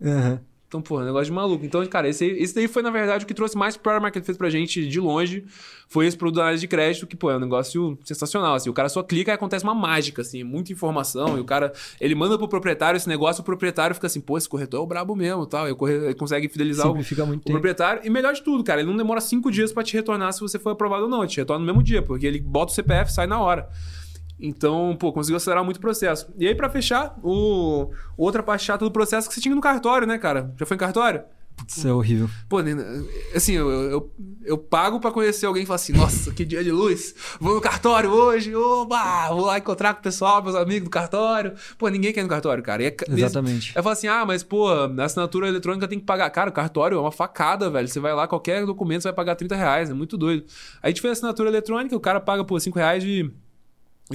Aham. 0.04 0.41
Então, 0.72 0.82
pô, 0.82 1.02
negócio 1.02 1.26
de 1.26 1.34
maluco. 1.34 1.66
Então, 1.66 1.86
cara, 1.86 2.08
esse, 2.08 2.26
esse 2.26 2.56
daí 2.56 2.66
foi, 2.66 2.82
na 2.82 2.90
verdade, 2.90 3.26
o 3.26 3.28
que 3.28 3.34
trouxe 3.34 3.58
mais 3.58 3.76
para 3.76 4.00
Market 4.00 4.24
fez 4.24 4.38
pra 4.38 4.50
gente 4.50 4.88
de 4.88 5.02
longe. 5.02 5.44
Foi 5.90 6.08
esse 6.08 6.16
produto 6.16 6.38
da 6.38 6.44
análise 6.44 6.62
de 6.62 6.68
crédito, 6.70 7.06
que, 7.06 7.14
pô, 7.14 7.30
é 7.30 7.36
um 7.36 7.42
negócio 7.42 8.00
sensacional. 8.06 8.56
Assim, 8.56 8.70
o 8.70 8.74
cara 8.74 8.88
só 8.88 9.04
clica 9.04 9.32
e 9.32 9.34
acontece 9.34 9.66
uma 9.66 9.76
mágica, 9.76 10.22
assim, 10.22 10.46
muita 10.46 10.72
informação. 10.72 11.38
E 11.38 11.42
o 11.42 11.44
cara, 11.44 11.74
ele 12.00 12.16
manda 12.16 12.38
pro 12.38 12.48
proprietário 12.48 12.96
esse 12.96 13.10
negócio, 13.10 13.42
o 13.42 13.44
proprietário 13.44 13.94
fica 13.94 14.08
assim, 14.08 14.22
pô, 14.22 14.38
esse 14.38 14.48
corretor 14.48 14.80
é 14.80 14.84
o 14.84 14.88
brabo 14.88 15.14
mesmo 15.14 15.46
tal. 15.46 15.68
E 15.68 15.72
o 15.74 15.76
corretor 15.76 16.06
ele 16.06 16.16
consegue 16.16 16.48
fidelizar 16.48 16.88
o, 16.88 16.98
o 17.36 17.42
proprietário. 17.52 18.04
E 18.06 18.10
melhor 18.10 18.34
de 18.34 18.42
tudo, 18.42 18.64
cara, 18.64 18.80
ele 18.80 18.90
não 18.90 18.96
demora 18.96 19.20
cinco 19.20 19.52
dias 19.52 19.74
pra 19.74 19.84
te 19.84 19.94
retornar 19.94 20.32
se 20.32 20.40
você 20.40 20.58
for 20.58 20.70
aprovado 20.70 21.04
ou 21.04 21.10
não. 21.10 21.20
Ele 21.20 21.28
te 21.28 21.38
retorna 21.38 21.60
no 21.60 21.66
mesmo 21.66 21.84
dia, 21.84 22.02
porque 22.02 22.26
ele 22.26 22.40
bota 22.40 22.72
o 22.72 22.76
CPF 22.76 23.12
e 23.12 23.14
sai 23.14 23.28
na 23.28 23.42
hora. 23.42 23.68
Então, 24.41 24.95
pô, 24.99 25.13
conseguiu 25.13 25.38
acelerar 25.38 25.63
muito 25.63 25.77
o 25.77 25.82
processo. 25.82 26.27
E 26.38 26.47
aí, 26.47 26.56
pra 26.56 26.69
fechar, 26.69 27.15
o... 27.23 27.91
outra 28.17 28.41
parte 28.41 28.65
chata 28.65 28.84
do 28.84 28.91
processo 28.91 29.27
é 29.27 29.30
que 29.30 29.36
você 29.36 29.41
tinha 29.41 29.54
no 29.56 29.62
cartório, 29.62 30.08
né, 30.08 30.17
cara? 30.17 30.54
Já 30.60 30.65
foi 30.65 30.75
em 30.75 30.80
cartório? 30.80 31.21
Isso 31.67 31.88
é 31.88 31.93
horrível. 31.93 32.27
Pô, 32.49 32.58
assim, 33.36 33.54
eu, 33.54 33.69
eu, 33.69 34.12
eu 34.43 34.58
pago 34.58 34.99
pra 34.99 35.12
conhecer 35.12 35.45
alguém 35.45 35.62
que 35.62 35.67
fala 35.67 35.75
assim, 35.75 35.93
nossa, 35.93 36.32
que 36.32 36.43
dia 36.43 36.63
de 36.63 36.71
luz, 36.71 37.13
vou 37.39 37.54
no 37.54 37.62
cartório 37.62 38.10
hoje, 38.10 38.56
oba, 38.56 39.27
vou 39.30 39.45
lá 39.45 39.60
encontrar 39.60 39.93
com 39.93 39.99
o 39.99 40.04
pessoal, 40.04 40.41
meus 40.41 40.56
amigos 40.56 40.86
do 40.86 40.89
cartório. 40.89 41.54
Pô, 41.77 41.88
ninguém 41.89 42.12
quer 42.13 42.21
ir 42.21 42.23
no 42.23 42.30
cartório, 42.30 42.63
cara. 42.63 42.82
E 42.82 42.86
é, 42.88 42.91
ca- 42.91 43.06
Exatamente. 43.08 43.73
eu 43.75 43.84
falo 43.84 43.93
assim, 43.93 44.08
ah, 44.08 44.25
mas 44.25 44.41
pô, 44.41 44.69
a 44.69 45.04
assinatura 45.04 45.47
eletrônica 45.47 45.88
tem 45.88 45.99
que 45.99 46.06
pagar. 46.06 46.30
Cara, 46.32 46.49
o 46.49 46.54
cartório 46.54 46.97
é 46.97 47.01
uma 47.01 47.12
facada, 47.12 47.69
velho. 47.69 47.88
Você 47.88 47.99
vai 47.99 48.13
lá, 48.15 48.27
qualquer 48.27 48.65
documento 48.65 49.01
você 49.04 49.10
vai 49.10 49.15
pagar 49.15 49.36
30 49.36 49.56
reais, 49.56 49.89
é 49.91 49.93
muito 49.93 50.17
doido. 50.17 50.45
Aí 50.82 50.88
a 50.88 50.88
gente 50.88 51.01
fez 51.01 51.10
a 51.12 51.13
assinatura 51.13 51.49
eletrônica, 51.49 51.95
o 51.95 51.99
cara 51.99 52.19
paga, 52.19 52.43
pô, 52.43 52.60
5 52.60 52.80
reais 52.80 53.04
de. 53.04 53.30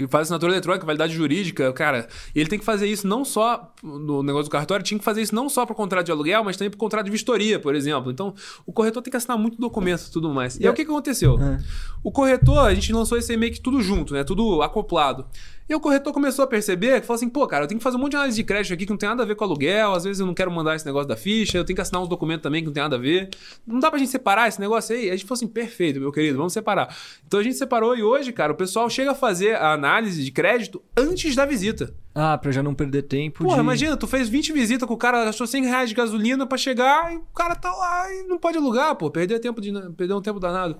Ele 0.00 0.08
faz 0.08 0.22
assinatura 0.22 0.52
eletrônica, 0.52 0.84
validade 0.86 1.14
jurídica, 1.14 1.72
cara. 1.72 2.08
Ele 2.34 2.48
tem 2.48 2.58
que 2.58 2.64
fazer 2.64 2.86
isso 2.86 3.06
não 3.06 3.24
só 3.24 3.72
no 3.82 4.22
negócio 4.22 4.44
do 4.48 4.50
cartório, 4.50 4.84
tinha 4.84 4.98
que 4.98 5.04
fazer 5.04 5.22
isso 5.22 5.34
não 5.34 5.48
só 5.48 5.64
para 5.66 5.72
o 5.72 5.76
contrato 5.76 6.06
de 6.06 6.12
aluguel, 6.12 6.44
mas 6.44 6.56
também 6.56 6.70
para 6.70 6.76
o 6.76 6.80
contrato 6.80 7.04
de 7.06 7.10
vistoria, 7.10 7.58
por 7.58 7.74
exemplo. 7.74 8.10
Então, 8.10 8.34
o 8.64 8.72
corretor 8.72 9.02
tem 9.02 9.10
que 9.10 9.16
assinar 9.16 9.38
muito 9.38 9.58
documento 9.58 10.06
e 10.08 10.10
tudo 10.10 10.32
mais. 10.32 10.56
E 10.56 10.60
aí, 10.62 10.66
É. 10.66 10.70
o 10.70 10.74
que, 10.74 10.84
que 10.84 10.90
aconteceu? 10.90 11.38
É. 11.40 11.58
O 12.02 12.12
corretor, 12.12 12.58
a 12.58 12.74
gente 12.74 12.92
lançou 12.92 13.18
esse 13.18 13.32
e-mail 13.32 13.60
tudo 13.62 13.80
junto, 13.80 14.14
né? 14.14 14.22
Tudo 14.24 14.62
acoplado. 14.62 15.26
E 15.68 15.74
o 15.74 15.80
corretor 15.80 16.12
começou 16.12 16.44
a 16.44 16.46
perceber 16.46 17.00
que 17.00 17.06
falou 17.06 17.16
assim: 17.16 17.28
pô, 17.28 17.46
cara, 17.46 17.64
eu 17.64 17.68
tenho 17.68 17.78
que 17.78 17.84
fazer 17.84 17.96
um 17.96 18.00
monte 18.00 18.12
de 18.12 18.16
análise 18.16 18.36
de 18.36 18.44
crédito 18.44 18.72
aqui 18.72 18.84
que 18.86 18.90
não 18.90 18.96
tem 18.96 19.08
nada 19.08 19.24
a 19.24 19.26
ver 19.26 19.34
com 19.34 19.44
aluguel. 19.44 19.94
Às 19.94 20.04
vezes 20.04 20.20
eu 20.20 20.26
não 20.26 20.34
quero 20.34 20.50
mandar 20.50 20.76
esse 20.76 20.86
negócio 20.86 21.08
da 21.08 21.16
ficha, 21.16 21.58
eu 21.58 21.64
tenho 21.64 21.74
que 21.74 21.80
assinar 21.80 22.00
uns 22.00 22.08
documentos 22.08 22.42
também 22.42 22.62
que 22.62 22.66
não 22.66 22.72
tem 22.72 22.82
nada 22.82 22.96
a 22.96 22.98
ver. 22.98 23.30
Não 23.66 23.80
dá 23.80 23.90
pra 23.90 23.98
gente 23.98 24.10
separar 24.10 24.46
esse 24.46 24.60
negócio 24.60 24.94
aí? 24.94 25.08
A 25.10 25.12
gente 25.12 25.24
falou 25.24 25.36
assim: 25.36 25.48
perfeito, 25.48 25.98
meu 25.98 26.12
querido, 26.12 26.36
vamos 26.36 26.52
separar. 26.52 26.94
Então 27.26 27.40
a 27.40 27.42
gente 27.42 27.56
separou 27.56 27.96
e 27.96 28.02
hoje, 28.02 28.32
cara, 28.32 28.52
o 28.52 28.56
pessoal 28.56 28.88
chega 28.88 29.10
a 29.10 29.14
fazer 29.14 29.56
a 29.56 29.72
análise 29.72 30.22
de 30.22 30.30
crédito 30.30 30.82
antes 30.96 31.34
da 31.34 31.44
visita. 31.44 31.92
Ah, 32.14 32.38
pra 32.38 32.50
já 32.50 32.62
não 32.62 32.74
perder 32.74 33.02
tempo. 33.02 33.44
Porra, 33.44 33.56
de... 33.56 33.60
imagina, 33.60 33.96
tu 33.96 34.06
fez 34.06 34.28
20 34.28 34.52
visitas 34.52 34.88
com 34.88 34.94
o 34.94 34.96
cara, 34.96 35.24
gastou 35.24 35.46
100 35.46 35.66
reais 35.66 35.88
de 35.90 35.94
gasolina 35.94 36.46
pra 36.46 36.56
chegar 36.56 37.12
e 37.12 37.16
o 37.16 37.24
cara 37.34 37.54
tá 37.54 37.70
lá 37.70 38.10
e 38.14 38.22
não 38.22 38.38
pode 38.38 38.56
alugar, 38.56 38.94
pô. 38.94 39.10
Perdeu 39.10 39.38
tempo 39.38 39.60
de, 39.60 39.72
perdeu 39.96 40.16
um 40.16 40.22
tempo 40.22 40.40
danado. 40.40 40.78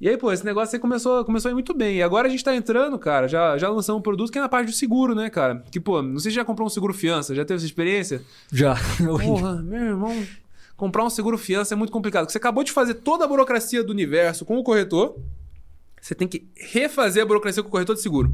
E 0.00 0.08
aí, 0.08 0.16
pô, 0.16 0.32
esse 0.32 0.44
negócio 0.44 0.76
aí 0.76 0.80
começou, 0.80 1.24
começou 1.24 1.48
a 1.48 1.52
ir 1.52 1.54
muito 1.54 1.74
bem. 1.74 1.96
E 1.96 2.02
agora 2.02 2.28
a 2.28 2.30
gente 2.30 2.44
tá 2.44 2.54
entrando, 2.54 2.96
cara, 2.98 3.26
já, 3.26 3.58
já 3.58 3.68
lançamos 3.68 3.98
um 3.98 4.02
produto 4.02 4.30
que 4.30 4.38
é 4.38 4.40
na 4.40 4.48
parte 4.48 4.66
do 4.66 4.72
seguro, 4.72 5.12
né, 5.12 5.28
cara? 5.28 5.64
Que, 5.72 5.80
pô, 5.80 6.00
não 6.00 6.20
sei 6.20 6.30
se 6.30 6.36
já 6.36 6.44
comprou 6.44 6.66
um 6.66 6.70
seguro 6.70 6.94
fiança, 6.94 7.34
já 7.34 7.44
teve 7.44 7.56
essa 7.56 7.66
experiência? 7.66 8.22
Já. 8.52 8.76
Porra, 8.96 9.56
meu 9.60 9.80
irmão, 9.80 10.24
comprar 10.76 11.04
um 11.04 11.10
seguro 11.10 11.36
fiança 11.36 11.74
é 11.74 11.76
muito 11.76 11.92
complicado. 11.92 12.22
Porque 12.22 12.32
você 12.32 12.38
acabou 12.38 12.62
de 12.62 12.70
fazer 12.70 12.94
toda 12.94 13.24
a 13.24 13.28
burocracia 13.28 13.82
do 13.82 13.90
universo 13.90 14.44
com 14.44 14.56
o 14.56 14.62
corretor, 14.62 15.16
você 16.00 16.14
tem 16.14 16.28
que 16.28 16.46
refazer 16.54 17.24
a 17.24 17.26
burocracia 17.26 17.60
com 17.60 17.68
o 17.68 17.72
corretor 17.72 17.96
de 17.96 18.00
seguro. 18.00 18.32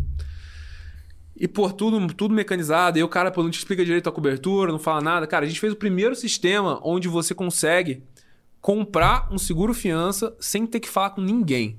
E, 1.35 1.48
pô, 1.48 1.70
tudo, 1.70 2.12
tudo 2.14 2.35
mecanizado. 2.35 2.98
E 2.98 3.03
o 3.03 3.09
cara, 3.09 3.31
pô, 3.31 3.42
não 3.42 3.50
te 3.50 3.59
explica 3.59 3.83
direito 3.83 4.07
a 4.07 4.12
cobertura, 4.12 4.70
não 4.70 4.79
fala 4.79 5.00
nada. 5.00 5.27
Cara, 5.27 5.46
a 5.46 5.48
gente 5.48 5.61
fez 5.61 5.72
o 5.72 5.77
primeiro 5.77 6.14
sistema 6.14 6.79
onde 6.85 7.09
você 7.09 7.35
consegue 7.35 8.03
comprar 8.64 9.29
um 9.31 9.37
seguro 9.37 9.74
fiança 9.74 10.35
sem 10.40 10.66
ter 10.66 10.81
que 10.81 10.88
falar 10.88 11.11
com 11.11 11.20
ninguém. 11.20 11.77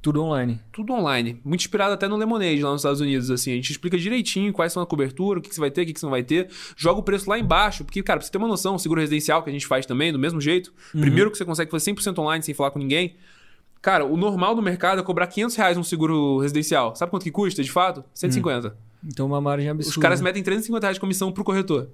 Tudo 0.00 0.22
online. 0.22 0.58
Tudo 0.72 0.94
online. 0.94 1.38
Muito 1.44 1.60
inspirado 1.60 1.92
até 1.92 2.08
no 2.08 2.16
Lemonade 2.16 2.62
lá 2.62 2.70
nos 2.70 2.80
Estados 2.80 3.02
Unidos, 3.02 3.30
assim. 3.30 3.52
A 3.52 3.56
gente 3.56 3.70
explica 3.70 3.98
direitinho 3.98 4.50
quais 4.50 4.72
são 4.72 4.82
a 4.82 4.86
cobertura, 4.86 5.38
o 5.38 5.42
que, 5.42 5.50
que 5.50 5.54
você 5.54 5.60
vai 5.60 5.70
ter, 5.70 5.82
o 5.82 5.84
que, 5.84 5.92
que 5.92 6.00
você 6.00 6.06
não 6.06 6.10
vai 6.10 6.22
ter. 6.22 6.48
Joga 6.74 7.00
o 7.00 7.02
preço 7.02 7.28
lá 7.28 7.38
embaixo. 7.38 7.84
Porque, 7.84 8.02
cara, 8.02 8.18
pra 8.18 8.24
você 8.24 8.32
ter 8.32 8.38
uma 8.38 8.48
noção, 8.48 8.76
o 8.76 8.78
seguro 8.78 8.98
residencial 8.98 9.42
que 9.42 9.50
a 9.50 9.52
gente 9.52 9.66
faz 9.66 9.84
também, 9.84 10.10
do 10.10 10.18
mesmo 10.18 10.40
jeito. 10.40 10.72
Primeiro 10.92 11.30
que 11.30 11.36
você 11.36 11.44
consegue 11.44 11.70
fazer 11.70 11.92
100% 11.92 12.18
online 12.18 12.42
sem 12.42 12.54
falar 12.54 12.70
com 12.70 12.78
ninguém. 12.78 13.16
Cara, 13.82 14.06
o 14.06 14.16
normal 14.16 14.54
do 14.54 14.62
mercado 14.62 15.02
é 15.02 15.04
cobrar 15.04 15.26
500 15.26 15.54
reais 15.54 15.76
um 15.76 15.84
seguro 15.84 16.38
residencial. 16.38 16.96
Sabe 16.96 17.10
quanto 17.10 17.24
que 17.24 17.30
custa, 17.30 17.62
de 17.62 17.70
fato? 17.70 18.02
150. 18.14 18.74
Então 19.04 19.26
uma 19.26 19.40
margem 19.42 19.68
absurda. 19.68 19.98
Os 19.98 20.02
caras 20.02 20.22
metem 20.22 20.42
350 20.42 20.82
reais 20.82 20.96
de 20.96 21.00
comissão 21.00 21.30
pro 21.30 21.44
corretor. 21.44 21.90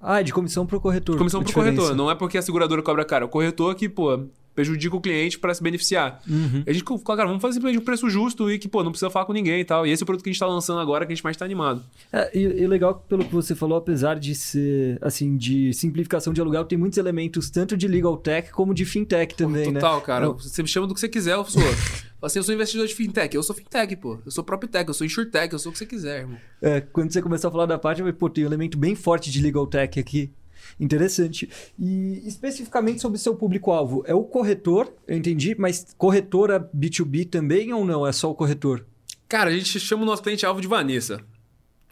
Ah, 0.00 0.22
de 0.22 0.32
comissão 0.32 0.64
pro 0.64 0.80
corretor. 0.80 1.18
Comissão 1.18 1.40
a 1.40 1.42
pro 1.42 1.48
diferença. 1.48 1.76
corretor. 1.76 1.96
Não 1.96 2.10
é 2.10 2.14
porque 2.14 2.38
a 2.38 2.42
seguradora 2.42 2.82
cobra 2.82 3.04
cara. 3.04 3.24
É 3.24 3.26
o 3.26 3.28
corretor 3.28 3.74
que, 3.74 3.88
pô, 3.88 4.26
prejudica 4.58 4.96
o 4.96 5.00
cliente 5.00 5.38
para 5.38 5.54
se 5.54 5.62
beneficiar. 5.62 6.20
Uhum. 6.28 6.64
A 6.66 6.72
gente 6.72 6.82
falou, 6.82 7.00
cara, 7.00 7.26
vamos 7.26 7.40
fazer 7.40 7.54
simplesmente 7.54 7.80
um 7.80 7.84
preço 7.84 8.10
justo 8.10 8.50
e 8.50 8.58
que, 8.58 8.66
pô, 8.66 8.82
não 8.82 8.90
precisa 8.90 9.08
falar 9.08 9.24
com 9.24 9.32
ninguém 9.32 9.60
e 9.60 9.64
tal. 9.64 9.86
E 9.86 9.92
esse 9.92 10.02
é 10.02 10.04
o 10.04 10.06
produto 10.06 10.24
que 10.24 10.30
a 10.30 10.32
gente 10.32 10.40
tá 10.40 10.48
lançando 10.48 10.80
agora 10.80 11.06
que 11.06 11.12
a 11.12 11.14
gente 11.14 11.22
mais 11.22 11.36
tá 11.36 11.44
animado. 11.44 11.80
É, 12.12 12.36
e, 12.36 12.40
e 12.40 12.66
legal 12.66 12.96
pelo 13.08 13.24
que 13.24 13.32
você 13.32 13.54
falou, 13.54 13.78
apesar 13.78 14.18
de 14.18 14.34
ser, 14.34 14.98
assim, 15.00 15.36
de 15.36 15.72
simplificação 15.72 16.32
de 16.32 16.40
aluguel, 16.40 16.64
tem 16.64 16.76
muitos 16.76 16.98
elementos 16.98 17.50
tanto 17.50 17.76
de 17.76 17.86
legal 17.86 18.16
tech 18.16 18.50
como 18.50 18.74
de 18.74 18.84
fintech 18.84 19.36
também, 19.36 19.70
né? 19.70 19.78
Total, 19.78 20.00
cara. 20.00 20.26
Não. 20.26 20.34
Você 20.36 20.60
me 20.60 20.68
chama 20.68 20.88
do 20.88 20.94
que 20.94 20.98
você 20.98 21.08
quiser, 21.08 21.34
eu 21.34 21.44
sou. 21.44 21.62
Assim, 22.20 22.40
eu 22.40 22.42
sou 22.42 22.52
investidor 22.52 22.84
de 22.84 22.94
fintech. 22.96 23.36
Eu 23.36 23.44
sou 23.44 23.54
fintech, 23.54 23.94
pô. 23.94 24.18
Eu 24.26 24.32
sou 24.32 24.42
PropTech, 24.42 24.88
eu 24.88 24.94
sou 24.94 25.06
insurtech, 25.06 25.52
eu 25.52 25.58
sou 25.58 25.70
o 25.70 25.72
que 25.72 25.78
você 25.78 25.86
quiser, 25.86 26.22
irmão. 26.22 26.36
É, 26.60 26.80
quando 26.80 27.12
você 27.12 27.22
começou 27.22 27.46
a 27.46 27.50
falar 27.52 27.66
da 27.66 27.78
parte, 27.78 28.00
eu 28.00 28.06
falei, 28.06 28.18
pô, 28.18 28.28
tem 28.28 28.42
um 28.42 28.48
elemento 28.48 28.76
bem 28.76 28.96
forte 28.96 29.30
de 29.30 29.40
legal 29.40 29.64
tech 29.68 30.00
aqui. 30.00 30.32
Interessante. 30.78 31.48
E 31.78 32.22
especificamente 32.26 33.00
sobre 33.00 33.18
seu 33.18 33.34
público-alvo, 33.34 34.02
é 34.06 34.14
o 34.14 34.24
corretor, 34.24 34.92
eu 35.06 35.16
entendi, 35.16 35.54
mas 35.58 35.86
corretora 35.96 36.70
B2B 36.76 37.28
também 37.28 37.72
ou 37.72 37.84
não? 37.84 38.06
É 38.06 38.12
só 38.12 38.30
o 38.30 38.34
corretor? 38.34 38.86
Cara, 39.28 39.50
a 39.50 39.52
gente 39.52 39.78
chama 39.78 40.02
o 40.02 40.06
nosso 40.06 40.22
cliente 40.22 40.46
alvo 40.46 40.60
de 40.60 40.68
Vanessa. 40.68 41.20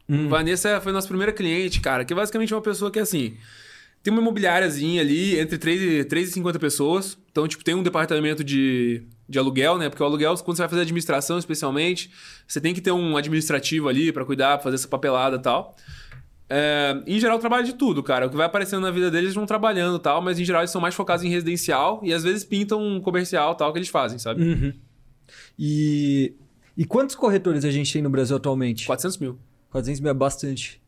Hum. 0.09 0.29
Vanessa 0.29 0.81
foi 0.81 0.93
nossa 0.93 1.09
primeira 1.09 1.33
cliente, 1.33 1.81
cara, 1.81 2.05
que 2.05 2.13
é 2.13 2.17
basicamente 2.17 2.55
uma 2.55 2.63
pessoa 2.63 2.91
que, 2.91 2.99
assim, 2.99 3.37
tem 4.03 4.13
uma 4.13 4.23
imobiliáriazinha 4.23 5.01
ali 5.01 5.39
entre 5.39 5.59
3 5.59 5.83
e, 5.83 6.05
3 6.05 6.29
e 6.29 6.33
50 6.33 6.59
pessoas. 6.61 7.19
Então, 7.31 7.47
tipo, 7.49 7.65
tem 7.65 7.75
um 7.75 7.83
departamento 7.83 8.45
de, 8.45 9.03
de 9.29 9.39
aluguel, 9.39 9.77
né? 9.77 9.89
Porque 9.89 10.01
o 10.01 10.07
aluguel, 10.07 10.33
quando 10.37 10.57
você 10.57 10.63
vai 10.63 10.69
fazer 10.69 10.83
administração, 10.83 11.39
especialmente, 11.39 12.11
você 12.47 12.61
tem 12.61 12.73
que 12.73 12.81
ter 12.81 12.93
um 12.93 13.17
administrativo 13.17 13.89
ali 13.89 14.13
pra 14.13 14.25
cuidar, 14.25 14.59
pra 14.59 14.65
fazer 14.65 14.77
essa 14.77 14.87
papelada 14.87 15.37
e 15.37 15.43
tal. 15.43 15.75
É, 16.49 17.03
em 17.07 17.19
geral, 17.19 17.39
trabalha 17.39 17.65
de 17.65 17.75
tudo, 17.75 18.03
cara. 18.03 18.27
O 18.27 18.31
que 18.31 18.37
vai 18.37 18.47
aparecendo 18.47 18.83
na 18.83 18.91
vida 18.91 19.11
deles, 19.11 19.27
eles 19.27 19.35
vão 19.35 19.47
trabalhando 19.47 19.97
e 19.97 20.01
tal, 20.01 20.23
mas 20.23 20.39
em 20.39 20.45
geral 20.45 20.63
eles 20.63 20.71
são 20.71 20.81
mais 20.81 20.95
focados 20.95 21.25
em 21.25 21.29
residencial 21.29 22.01
e 22.03 22.13
às 22.13 22.23
vezes 22.23 22.45
pintam 22.45 22.81
um 22.81 23.01
comercial 23.01 23.55
tal 23.55 23.73
que 23.73 23.79
eles 23.79 23.89
fazem, 23.89 24.19
sabe? 24.19 24.43
Uhum. 24.43 24.73
E, 25.59 26.35
e 26.77 26.85
quantos 26.85 27.17
corretores 27.17 27.65
a 27.65 27.71
gente 27.71 27.93
tem 27.93 28.03
no 28.03 28.11
Brasil 28.11 28.37
atualmente? 28.37 28.87
400 28.87 29.19
mil. 29.19 29.39
400 29.71 30.01
mil 30.01 30.11
é 30.11 30.15
bastante. 30.15 30.81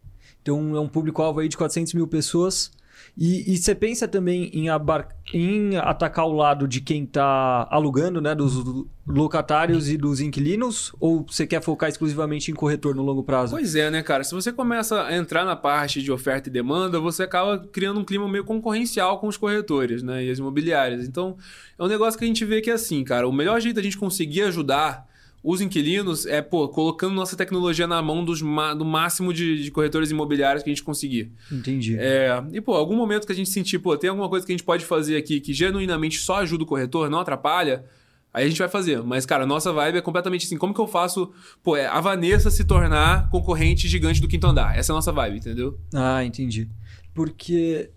Então 0.42 0.76
é 0.76 0.80
um 0.80 0.88
público-alvo 0.88 1.40
aí 1.40 1.48
de 1.48 1.56
400 1.56 1.94
mil 1.94 2.06
pessoas. 2.06 2.70
E, 3.16 3.56
você 3.56 3.74
pensa 3.74 4.06
também 4.06 4.50
em, 4.52 4.68
abar... 4.68 5.08
em 5.34 5.76
atacar 5.76 6.26
o 6.26 6.32
lado 6.32 6.68
de 6.68 6.80
quem 6.80 7.02
está 7.02 7.66
alugando, 7.70 8.20
né? 8.20 8.34
Dos 8.34 8.86
locatários 9.06 9.88
e 9.88 9.96
dos 9.96 10.20
inquilinos? 10.20 10.92
Ou 11.00 11.26
você 11.26 11.46
quer 11.46 11.60
focar 11.62 11.88
exclusivamente 11.88 12.50
em 12.50 12.54
corretor 12.54 12.94
no 12.94 13.02
longo 13.02 13.24
prazo? 13.24 13.56
Pois 13.56 13.74
é, 13.74 13.90
né, 13.90 14.02
cara? 14.02 14.22
Se 14.22 14.34
você 14.34 14.52
começa 14.52 15.02
a 15.02 15.16
entrar 15.16 15.44
na 15.44 15.56
parte 15.56 16.00
de 16.00 16.12
oferta 16.12 16.48
e 16.48 16.52
demanda, 16.52 17.00
você 17.00 17.24
acaba 17.24 17.58
criando 17.58 17.98
um 17.98 18.04
clima 18.04 18.28
meio 18.28 18.44
concorrencial 18.44 19.18
com 19.18 19.26
os 19.26 19.36
corretores, 19.36 20.02
né? 20.02 20.24
E 20.24 20.30
as 20.30 20.38
imobiliárias. 20.38 21.06
Então, 21.06 21.36
é 21.78 21.82
um 21.82 21.88
negócio 21.88 22.18
que 22.18 22.24
a 22.24 22.28
gente 22.28 22.44
vê 22.44 22.60
que 22.60 22.70
é 22.70 22.74
assim, 22.74 23.02
cara. 23.02 23.26
O 23.26 23.32
melhor 23.32 23.60
jeito 23.60 23.76
da 23.76 23.82
gente 23.82 23.98
conseguir 23.98 24.42
ajudar 24.42 25.08
os 25.42 25.60
inquilinos 25.60 26.26
é, 26.26 26.42
pô, 26.42 26.68
colocando 26.68 27.14
nossa 27.14 27.36
tecnologia 27.36 27.86
na 27.86 28.02
mão 28.02 28.24
dos 28.24 28.40
do 28.40 28.84
máximo 28.84 29.32
de, 29.32 29.62
de 29.62 29.70
corretores 29.70 30.10
imobiliários 30.10 30.62
que 30.62 30.70
a 30.70 30.72
gente 30.72 30.82
conseguir. 30.82 31.32
Entendi. 31.50 31.96
É, 31.98 32.42
e, 32.52 32.60
pô, 32.60 32.74
algum 32.74 32.96
momento 32.96 33.26
que 33.26 33.32
a 33.32 33.36
gente 33.36 33.48
sentir, 33.48 33.78
pô, 33.78 33.96
tem 33.96 34.10
alguma 34.10 34.28
coisa 34.28 34.44
que 34.44 34.52
a 34.52 34.56
gente 34.56 34.64
pode 34.64 34.84
fazer 34.84 35.16
aqui 35.16 35.40
que 35.40 35.52
genuinamente 35.52 36.18
só 36.18 36.36
ajuda 36.36 36.64
o 36.64 36.66
corretor, 36.66 37.08
não 37.08 37.20
atrapalha, 37.20 37.84
aí 38.32 38.46
a 38.46 38.48
gente 38.48 38.58
vai 38.58 38.68
fazer. 38.68 39.02
Mas, 39.02 39.24
cara, 39.24 39.44
a 39.44 39.46
nossa 39.46 39.72
vibe 39.72 39.98
é 39.98 40.00
completamente 40.00 40.46
assim, 40.46 40.56
como 40.56 40.74
que 40.74 40.80
eu 40.80 40.86
faço, 40.86 41.32
pô, 41.62 41.76
é 41.76 41.86
a 41.86 42.00
Vanessa 42.00 42.50
se 42.50 42.64
tornar 42.64 43.30
concorrente 43.30 43.86
gigante 43.88 44.20
do 44.20 44.28
quinto 44.28 44.46
andar? 44.46 44.76
Essa 44.76 44.92
é 44.92 44.94
a 44.94 44.96
nossa 44.96 45.12
vibe, 45.12 45.38
entendeu? 45.38 45.78
Ah, 45.94 46.24
entendi. 46.24 46.68
Porque 47.14 47.90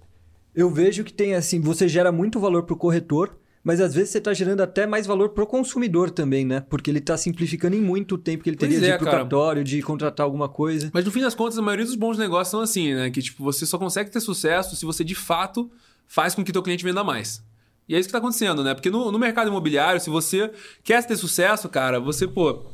eu 0.56 0.70
vejo 0.70 1.04
que 1.04 1.14
tem 1.14 1.34
assim, 1.34 1.60
você 1.60 1.88
gera 1.88 2.12
muito 2.12 2.40
valor 2.40 2.64
pro 2.64 2.76
corretor, 2.76 3.38
mas 3.64 3.80
às 3.80 3.94
vezes 3.94 4.10
você 4.10 4.18
está 4.18 4.34
gerando 4.34 4.62
até 4.62 4.88
mais 4.88 5.06
valor 5.06 5.30
pro 5.30 5.46
consumidor 5.46 6.10
também, 6.10 6.46
né? 6.46 6.66
Porque 6.70 6.90
ele 6.90 7.00
está 7.00 7.16
simplificando 7.16 7.76
em 7.76 7.82
muito 7.82 8.16
o 8.16 8.18
tempo 8.18 8.44
que 8.44 8.50
ele 8.50 8.58
teria 8.58 8.78
Pois 8.78 8.86
de 8.86 8.92
é, 8.92 8.96
ir 8.96 9.00
cara. 9.00 9.18
cartório, 9.18 9.64
de 9.64 9.82
contratar 9.82 10.24
alguma 10.24 10.50
coisa. 10.50 10.90
Mas 10.94 11.06
no 11.06 11.12
fim 11.12 11.22
das 11.22 11.36
contas, 11.36 11.58
a 11.58 11.62
maioria 11.62 11.86
dos 11.86 11.96
bons 11.96 12.18
negócios 12.18 12.50
são 12.50 12.62
assim, 12.62 12.94
né? 12.94 13.10
Que, 13.12 13.22
tipo, 13.22 13.44
você 13.44 13.66
só 13.66 13.78
consegue 13.78 14.10
ter 14.10 14.20
sucesso 14.20 14.76
se 14.76 14.86
você 14.86 15.04
de 15.04 15.16
fato 15.16 15.70
faz 16.08 16.34
com 16.34 16.44
que 16.44 16.52
teu 16.52 16.64
cliente 16.64 16.84
venda 16.84 17.04
mais. 17.04 17.44
E 17.88 17.96
é 17.96 18.00
isso 18.00 18.08
que 18.08 18.10
está 18.10 18.20
acontecendo, 18.20 18.64
né? 18.64 18.74
Porque 18.74 18.90
no, 18.90 19.12
no 19.12 19.20
mercado 19.20 19.50
imobiliário, 19.50 20.00
se 20.00 20.10
você 20.10 20.52
quer 20.84 21.06
ter 21.06 21.18
sucesso, 21.18 21.68
cara, 21.70 22.00
você, 22.00 22.28
pô, 22.28 22.66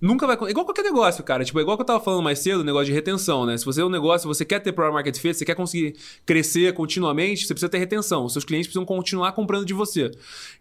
nunca 0.00 0.26
vai. 0.26 0.36
Igual 0.50 0.64
qualquer 0.64 0.82
negócio, 0.82 1.22
cara. 1.24 1.44
Tipo, 1.44 1.60
igual 1.60 1.76
que 1.76 1.82
eu 1.82 1.86
tava 1.86 2.00
falando 2.00 2.22
mais 2.22 2.38
cedo, 2.38 2.60
o 2.60 2.64
negócio 2.64 2.86
de 2.86 2.92
retenção, 2.92 3.44
né? 3.46 3.56
Se 3.56 3.64
você 3.64 3.80
é 3.80 3.84
um 3.84 3.88
negócio, 3.88 4.26
você 4.26 4.44
quer 4.44 4.60
ter 4.60 4.72
product 4.72 4.94
market 4.94 5.18
fit, 5.18 5.36
você 5.36 5.44
quer 5.44 5.54
conseguir 5.54 5.96
crescer 6.24 6.72
continuamente, 6.74 7.46
você 7.46 7.54
precisa 7.54 7.68
ter 7.68 7.78
retenção. 7.78 8.24
Os 8.24 8.32
seus 8.32 8.44
clientes 8.44 8.66
precisam 8.66 8.84
continuar 8.84 9.32
comprando 9.32 9.64
de 9.64 9.74
você. 9.74 10.10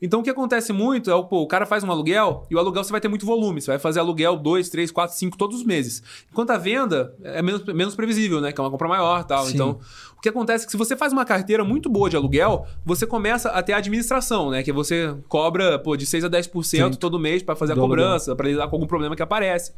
Então, 0.01 0.19
o 0.19 0.23
que 0.23 0.29
acontece 0.29 0.71
muito 0.73 1.09
é 1.09 1.15
o, 1.15 1.23
pô, 1.23 1.41
o 1.41 1.47
cara 1.47 1.65
faz 1.65 1.83
um 1.83 1.91
aluguel 1.91 2.45
e 2.49 2.55
o 2.55 2.59
aluguel 2.59 2.83
você 2.83 2.91
vai 2.91 3.01
ter 3.01 3.07
muito 3.07 3.25
volume. 3.25 3.61
Você 3.61 3.71
vai 3.71 3.79
fazer 3.79 3.99
aluguel 3.99 4.35
2, 4.37 4.69
3, 4.69 4.91
4, 4.91 5.15
5 5.15 5.37
todos 5.37 5.57
os 5.57 5.63
meses. 5.63 6.01
Enquanto 6.31 6.51
a 6.51 6.57
venda 6.57 7.13
é 7.23 7.41
menos, 7.41 7.63
menos 7.65 7.95
previsível, 7.95 8.41
né? 8.41 8.51
Que 8.51 8.59
é 8.59 8.63
uma 8.63 8.71
compra 8.71 8.87
maior 8.87 9.23
tal. 9.23 9.45
Sim. 9.45 9.53
Então, 9.53 9.79
o 10.17 10.21
que 10.21 10.29
acontece 10.29 10.63
é 10.63 10.65
que 10.65 10.71
se 10.71 10.77
você 10.77 10.95
faz 10.95 11.13
uma 11.13 11.23
carteira 11.23 11.63
muito 11.63 11.89
boa 11.89 12.09
de 12.09 12.15
aluguel, 12.15 12.65
você 12.83 13.05
começa 13.05 13.49
a 13.49 13.61
ter 13.61 13.73
a 13.73 13.77
administração, 13.77 14.49
né? 14.49 14.63
Que 14.63 14.71
você 14.71 15.15
cobra 15.27 15.77
pô, 15.77 15.95
de 15.95 16.05
6 16.05 16.23
a 16.23 16.29
10% 16.29 16.63
Sim. 16.63 16.89
todo 16.99 17.19
mês 17.19 17.43
para 17.43 17.55
fazer 17.55 17.75
Do 17.75 17.81
a 17.81 17.83
cobrança, 17.83 18.35
para 18.35 18.47
lidar 18.47 18.67
com 18.67 18.75
algum 18.75 18.87
problema 18.87 19.15
que 19.15 19.21
aparece. 19.27 19.73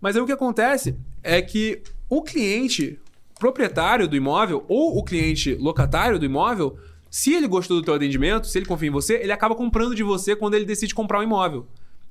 Mas 0.00 0.16
aí 0.16 0.22
o 0.22 0.26
que 0.26 0.32
acontece 0.32 0.96
é 1.22 1.42
que 1.42 1.82
o 2.08 2.22
cliente 2.22 2.98
proprietário 3.38 4.06
do 4.06 4.16
imóvel 4.16 4.64
ou 4.68 4.98
o 4.98 5.02
cliente 5.02 5.54
locatário 5.54 6.18
do 6.18 6.24
imóvel, 6.24 6.78
se 7.10 7.32
ele 7.34 7.48
gostou 7.48 7.78
do 7.78 7.84
teu 7.84 7.94
atendimento, 7.94 8.46
se 8.46 8.58
ele 8.58 8.66
confia 8.66 8.88
em 8.88 8.92
você, 8.92 9.14
ele 9.14 9.32
acaba 9.32 9.54
comprando 9.54 9.94
de 9.94 10.02
você 10.02 10.36
quando 10.36 10.54
ele 10.54 10.64
decide 10.64 10.94
comprar 10.94 11.20
um 11.20 11.22
imóvel. 11.22 11.66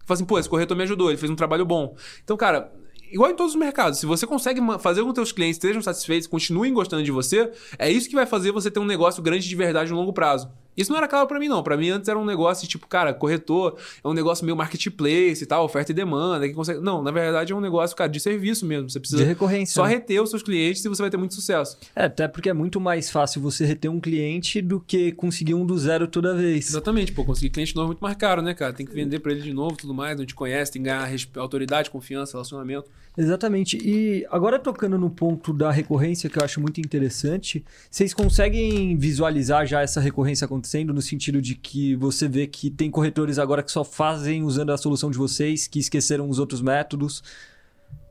Fala 0.06 0.15
assim, 0.15 0.25
pô, 0.25 0.39
esse 0.39 0.49
corretor 0.49 0.75
me 0.75 0.84
ajudou, 0.84 1.10
ele 1.10 1.17
fez 1.17 1.30
um 1.32 1.36
trabalho 1.36 1.65
bom. 1.65 1.95
Então, 2.23 2.36
cara, 2.36 2.71
igual 3.12 3.30
em 3.30 3.36
todos 3.36 3.54
os 3.54 3.60
mercados, 3.60 3.99
se 3.99 4.08
você 4.08 4.25
consegue 4.25 4.60
fazer 4.80 5.04
com 5.04 5.10
que 5.10 5.15
seus 5.15 5.32
clientes 5.32 5.58
estejam 5.58 5.82
satisfeitos, 5.82 6.28
continuem 6.28 6.73
gostando 6.73 7.04
de 7.04 7.12
você, 7.12 7.52
é 7.78 7.91
isso 7.91 8.10
que 8.10 8.15
vai 8.15 8.25
fazer 8.25 8.52
você 8.52 8.71
ter 8.71 8.80
um 8.80 8.86
negócio 8.86 9.21
grande 9.21 9.47
de 9.47 9.56
verdade 9.56 9.91
no 9.91 9.97
longo 9.97 10.13
prazo. 10.13 10.49
Isso 10.80 10.92
não 10.92 10.98
era 10.98 11.08
claro 11.08 11.28
para 11.28 11.38
mim, 11.38 11.50
não. 11.50 11.62
Para 11.62 11.76
mim, 11.76 11.89
antes 11.89 12.08
era 12.08 12.18
um 12.18 12.24
negócio 12.24 12.65
tipo, 12.68 12.88
cara, 12.88 13.13
corretor 13.13 13.78
é 14.02 14.08
um 14.08 14.13
negócio 14.13 14.46
meio 14.46 14.56
marketplace 14.56 15.44
e 15.44 15.46
tal, 15.46 15.65
oferta 15.65 15.92
e 15.92 15.96
demanda. 15.96 16.48
Que 16.48 16.54
consegue... 16.54 16.80
Não, 16.80 17.04
na 17.04 17.12
verdade 17.12 17.52
é 17.52 17.56
um 17.56 17.60
negócio, 17.60 17.96
cara, 17.98 18.10
de 18.10 18.20
serviço 18.20 18.65
mesmo. 18.65 18.89
Você 18.89 19.00
precisa 19.00 19.22
de 19.22 19.28
recorrência, 19.28 19.74
só 19.74 19.84
né? 19.84 19.96
reter 19.96 20.22
os 20.22 20.30
seus 20.30 20.42
clientes 20.42 20.84
e 20.86 20.88
você 20.88 21.02
vai 21.02 21.12
ter 21.12 21.18
muito 21.18 21.34
sucesso. 21.34 21.78
É, 21.94 22.06
até 22.06 22.28
porque 22.28 22.50
é 22.50 22.54
muito 22.54 22.80
mais 22.80 23.10
fácil 23.10 23.42
você 23.42 23.65
reter 23.65 23.92
um 23.92 24.00
cliente 24.00 24.62
do 24.62 24.80
que 24.80 25.12
conseguir 25.12 25.54
um 25.54 25.65
do 25.65 25.78
zero 25.78 26.08
toda 26.08 26.34
vez. 26.34 26.70
Exatamente, 26.70 27.12
pô, 27.12 27.26
conseguir 27.26 27.50
cliente 27.50 27.76
novo 27.76 27.88
é 27.88 27.89
muito 27.89 28.02
mais 28.02 28.15
caro, 28.15 28.42
né, 28.42 28.54
cara? 28.54 28.72
Tem 28.72 28.86
que 28.86 28.94
vender 28.94 29.20
para 29.20 29.34
ele 29.34 29.42
de 29.42 29.54
novo 29.54 29.76
tudo 29.76 29.94
mais, 29.94 30.18
não 30.18 30.26
te 30.26 30.34
conhece, 30.34 30.72
tem 30.72 30.82
que 30.82 30.88
ganhar 30.88 31.10
autoridade, 31.36 31.89
confiança, 31.89 32.34
relacionamento. 32.34 32.89
Exatamente. 33.18 33.78
E 33.84 34.26
agora 34.32 34.58
tocando 34.58 34.98
no 34.98 35.10
ponto 35.10 35.52
da 35.52 35.72
recorrência, 35.72 36.30
que 36.30 36.39
eu 36.39 36.44
acho 36.44 36.62
muito 36.62 36.80
interessante, 36.80 37.65
vocês 37.92 38.13
conseguem 38.13 38.96
visualizar 38.96 39.65
já 39.65 39.82
essa 39.82 40.00
recorrência 40.00 40.46
acontecendo 40.46 40.69
no 40.94 41.02
sentido 41.02 41.42
de 41.42 41.56
que 41.56 41.96
você 41.96 42.28
vê 42.28 42.46
que 42.48 42.70
tem 42.70 42.92
corretores 42.92 43.40
agora 43.40 43.64
que 43.64 43.72
só 43.72 43.84
fazem 43.84 44.44
usando 44.44 44.72
a 44.72 44.78
solução 44.78 45.10
de 45.10 45.18
vocês, 45.18 45.68
que 45.68 45.80
esqueceram 45.80 46.30
os 46.30 46.40
outros 46.40 46.62
métodos? 46.62 47.24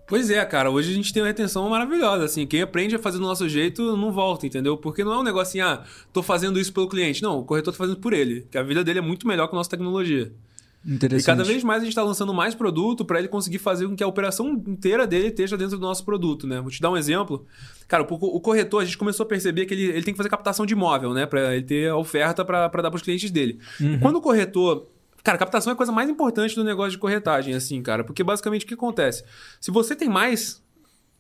Pois 0.06 0.30
é, 0.30 0.42
cara, 0.44 0.70
hoje 0.70 0.90
a 0.90 0.94
gente 0.94 1.12
tem 1.12 1.22
uma 1.22 1.28
retenção 1.28 1.68
maravilhosa, 1.68 2.24
assim, 2.24 2.46
quem 2.46 2.62
aprende 2.62 2.96
a 2.96 2.98
fazer 2.98 3.18
do 3.18 3.24
nosso 3.24 3.46
jeito 3.46 3.94
não 3.94 4.10
volta, 4.10 4.46
entendeu? 4.46 4.76
Porque 4.76 5.04
não 5.04 5.12
é 5.12 5.18
um 5.18 5.22
negócio 5.22 5.60
assim, 5.60 5.60
ah, 5.60 5.84
tô 6.12 6.22
fazendo 6.22 6.58
isso 6.58 6.72
pelo 6.72 6.88
cliente. 6.88 7.22
Não, 7.22 7.40
o 7.40 7.44
corretor 7.44 7.72
tá 7.74 7.78
fazendo 7.78 7.98
por 7.98 8.14
ele, 8.14 8.46
que 8.50 8.56
a 8.56 8.62
vida 8.62 8.82
dele 8.82 9.00
é 9.00 9.02
muito 9.02 9.28
melhor 9.28 9.46
que 9.48 9.54
a 9.54 9.58
nossa 9.58 9.68
tecnologia. 9.68 10.32
E 10.84 11.22
cada 11.22 11.44
vez 11.44 11.64
mais 11.64 11.82
a 11.82 11.84
gente 11.84 11.92
está 11.92 12.02
lançando 12.02 12.32
mais 12.32 12.54
produto 12.54 13.04
para 13.04 13.18
ele 13.18 13.28
conseguir 13.28 13.58
fazer 13.58 13.86
com 13.86 13.96
que 13.96 14.02
a 14.02 14.06
operação 14.06 14.50
inteira 14.66 15.06
dele 15.06 15.28
esteja 15.28 15.56
dentro 15.56 15.76
do 15.76 15.82
nosso 15.82 16.04
produto, 16.04 16.46
né? 16.46 16.60
Vou 16.60 16.70
te 16.70 16.80
dar 16.80 16.90
um 16.90 16.96
exemplo. 16.96 17.44
Cara, 17.86 18.06
o 18.08 18.40
corretor, 18.40 18.82
a 18.82 18.84
gente 18.84 18.96
começou 18.96 19.24
a 19.24 19.26
perceber 19.28 19.66
que 19.66 19.74
ele, 19.74 19.84
ele 19.84 20.02
tem 20.02 20.14
que 20.14 20.16
fazer 20.18 20.28
captação 20.28 20.64
de 20.64 20.74
imóvel, 20.74 21.12
né? 21.12 21.26
Para 21.26 21.54
ele 21.54 21.64
ter 21.64 21.90
a 21.90 21.96
oferta 21.96 22.44
para 22.44 22.68
dar 22.68 22.90
para 22.90 22.96
os 22.96 23.02
clientes 23.02 23.30
dele. 23.30 23.58
Uhum. 23.80 23.98
Quando 24.00 24.16
o 24.16 24.20
corretor 24.20 24.88
Cara, 25.22 25.36
captação 25.36 25.72
é 25.72 25.74
a 25.74 25.76
coisa 25.76 25.92
mais 25.92 26.08
importante 26.08 26.54
do 26.54 26.64
negócio 26.64 26.92
de 26.92 26.98
corretagem, 26.98 27.52
assim, 27.52 27.82
cara. 27.82 28.02
Porque 28.02 28.24
basicamente 28.24 28.64
o 28.64 28.68
que 28.68 28.72
acontece? 28.72 29.24
Se 29.60 29.70
você 29.70 29.94
tem 29.94 30.08
mais 30.08 30.62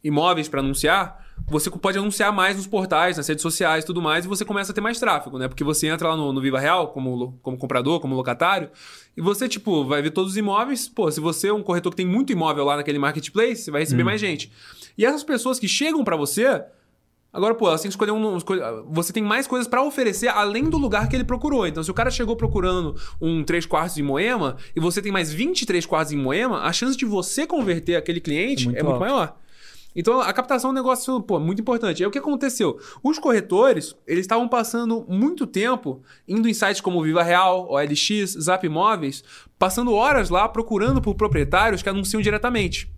imóveis 0.02 0.48
para 0.48 0.60
anunciar, 0.60 1.27
você 1.46 1.70
pode 1.70 1.98
anunciar 1.98 2.32
mais 2.32 2.56
nos 2.56 2.66
portais, 2.66 3.16
nas 3.16 3.26
redes 3.26 3.42
sociais 3.42 3.84
e 3.84 3.86
tudo 3.86 4.02
mais, 4.02 4.24
e 4.24 4.28
você 4.28 4.44
começa 4.44 4.72
a 4.72 4.74
ter 4.74 4.80
mais 4.80 4.98
tráfego, 4.98 5.38
né? 5.38 5.48
Porque 5.48 5.64
você 5.64 5.86
entra 5.86 6.08
lá 6.08 6.16
no, 6.16 6.32
no 6.32 6.40
Viva 6.40 6.58
Real 6.58 6.88
como, 6.88 7.38
como 7.42 7.56
comprador, 7.56 8.00
como 8.00 8.14
locatário, 8.14 8.70
e 9.16 9.20
você, 9.20 9.48
tipo, 9.48 9.84
vai 9.84 10.02
ver 10.02 10.10
todos 10.10 10.32
os 10.32 10.36
imóveis. 10.36 10.88
Pô, 10.88 11.10
se 11.10 11.20
você 11.20 11.48
é 11.48 11.52
um 11.52 11.62
corretor 11.62 11.90
que 11.90 11.96
tem 11.96 12.06
muito 12.06 12.32
imóvel 12.32 12.64
lá 12.64 12.76
naquele 12.76 12.98
marketplace, 12.98 13.62
você 13.62 13.70
vai 13.70 13.80
receber 13.80 14.02
hum. 14.02 14.06
mais 14.06 14.20
gente. 14.20 14.52
E 14.96 15.04
essas 15.04 15.24
pessoas 15.24 15.58
que 15.58 15.68
chegam 15.68 16.04
para 16.04 16.16
você, 16.16 16.64
Agora, 17.30 17.54
pô, 17.54 17.68
elas 17.68 17.82
têm 17.82 17.90
que 17.90 17.92
escolher 17.92 18.10
um. 18.10 18.38
Você 18.90 19.12
tem 19.12 19.22
mais 19.22 19.46
coisas 19.46 19.68
para 19.68 19.82
oferecer 19.82 20.28
além 20.28 20.64
do 20.64 20.78
lugar 20.78 21.08
que 21.08 21.14
ele 21.14 21.24
procurou. 21.24 21.66
Então, 21.66 21.82
se 21.82 21.90
o 21.90 21.94
cara 21.94 22.10
chegou 22.10 22.34
procurando 22.34 22.96
um 23.20 23.44
3 23.44 23.66
quartos 23.66 23.98
em 23.98 24.02
Moema 24.02 24.56
e 24.74 24.80
você 24.80 25.02
tem 25.02 25.12
mais 25.12 25.30
23 25.32 25.84
quartos 25.84 26.12
em 26.12 26.16
Moema, 26.16 26.62
a 26.62 26.72
chance 26.72 26.96
de 26.96 27.04
você 27.04 27.46
converter 27.46 27.96
aquele 27.96 28.20
cliente 28.20 28.64
é 28.64 28.66
muito, 28.66 28.78
é 28.78 28.82
muito 28.82 29.00
maior. 29.00 29.36
Então, 29.94 30.20
a 30.20 30.32
captação 30.32 30.70
é 30.70 30.72
um 30.72 30.76
negócio 30.76 31.20
pô, 31.22 31.40
muito 31.40 31.60
importante. 31.60 32.00
E 32.00 32.04
aí, 32.04 32.08
o 32.08 32.10
que 32.10 32.18
aconteceu? 32.18 32.78
Os 33.02 33.18
corretores, 33.18 33.96
eles 34.06 34.22
estavam 34.22 34.48
passando 34.48 35.04
muito 35.08 35.46
tempo 35.46 36.02
indo 36.26 36.48
em 36.48 36.54
sites 36.54 36.80
como 36.80 37.02
Viva 37.02 37.22
Real, 37.22 37.68
OLX, 37.70 38.36
Zap 38.40 38.64
Imóveis, 38.64 39.24
passando 39.58 39.92
horas 39.94 40.30
lá 40.30 40.48
procurando 40.48 41.00
por 41.00 41.14
proprietários 41.14 41.82
que 41.82 41.88
anunciam 41.88 42.20
diretamente. 42.20 42.92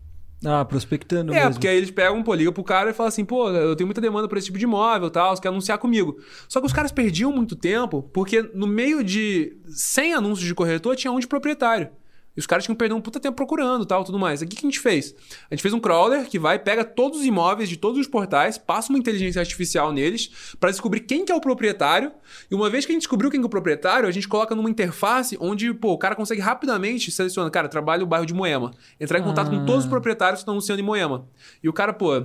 Ah, 0.44 0.64
prospectando. 0.64 1.33
É, 1.33 1.37
mesmo. 1.37 1.53
porque 1.53 1.68
aí 1.68 1.76
eles 1.76 1.90
pegam, 1.90 2.22
pô, 2.22 2.35
liga 2.35 2.50
pro 2.50 2.64
cara 2.64 2.90
e 2.90 2.94
falam 2.94 3.09
assim, 3.09 3.24
pô, 3.24 3.50
eu 3.50 3.76
tenho 3.76 3.87
muita 3.87 4.00
demanda 4.00 4.26
por 4.26 4.38
esse 4.38 4.46
tipo 4.46 4.59
de 4.59 4.64
imóvel 4.64 5.09
e 5.09 5.11
tal, 5.11 5.37
você 5.37 5.42
quer 5.42 5.48
anunciar 5.48 5.79
comigo. 5.79 6.18
Só 6.48 6.61
que 6.61 6.66
os 6.66 6.72
caras 6.72 6.90
perdiam 6.90 7.31
muito 7.31 7.55
tempo, 7.55 8.03
porque 8.12 8.42
no 8.55 8.66
meio 8.66 9.05
de 9.05 9.57
100 9.66 10.14
anúncios 10.14 10.48
de 10.48 10.55
corretor 10.55 10.96
tinha 10.96 11.12
um 11.12 11.18
de 11.18 11.26
proprietário. 11.26 11.90
E 12.36 12.40
os 12.40 12.46
caras 12.46 12.64
tinham 12.64 12.74
que 12.74 12.78
perder 12.78 12.94
um 12.94 13.00
puta 13.00 13.18
tempo 13.18 13.36
procurando 13.36 13.84
tal, 13.84 14.04
tudo 14.04 14.18
mais. 14.18 14.40
O 14.40 14.46
que, 14.46 14.56
que 14.56 14.66
a 14.66 14.68
gente 14.68 14.78
fez? 14.78 15.14
A 15.50 15.54
gente 15.54 15.62
fez 15.62 15.74
um 15.74 15.80
crawler 15.80 16.28
que 16.28 16.38
vai, 16.38 16.58
pega 16.58 16.84
todos 16.84 17.20
os 17.20 17.26
imóveis 17.26 17.68
de 17.68 17.76
todos 17.76 17.98
os 17.98 18.06
portais, 18.06 18.56
passa 18.56 18.90
uma 18.90 18.98
inteligência 18.98 19.40
artificial 19.40 19.92
neles 19.92 20.54
para 20.58 20.70
descobrir 20.70 21.00
quem 21.00 21.24
que 21.24 21.32
é 21.32 21.34
o 21.34 21.40
proprietário. 21.40 22.12
E 22.50 22.54
uma 22.54 22.70
vez 22.70 22.86
que 22.86 22.92
a 22.92 22.94
gente 22.94 23.02
descobriu 23.02 23.30
quem 23.30 23.40
que 23.40 23.44
é 23.44 23.46
o 23.46 23.50
proprietário, 23.50 24.08
a 24.08 24.12
gente 24.12 24.28
coloca 24.28 24.54
numa 24.54 24.70
interface 24.70 25.36
onde, 25.40 25.72
pô, 25.74 25.92
o 25.92 25.98
cara 25.98 26.14
consegue 26.14 26.40
rapidamente 26.40 27.10
selecionar, 27.10 27.50
cara, 27.50 27.68
trabalho 27.68 28.02
no 28.02 28.06
bairro 28.06 28.26
de 28.26 28.34
Moema. 28.34 28.70
Entrar 28.98 29.18
em 29.18 29.22
contato 29.22 29.48
ah. 29.48 29.50
com 29.50 29.66
todos 29.66 29.84
os 29.84 29.90
proprietários 29.90 30.38
que 30.38 30.42
estão 30.42 30.54
anunciando 30.54 30.80
em 30.80 30.84
Moema. 30.84 31.28
E 31.62 31.68
o 31.68 31.72
cara, 31.72 31.92
pô, 31.92 32.24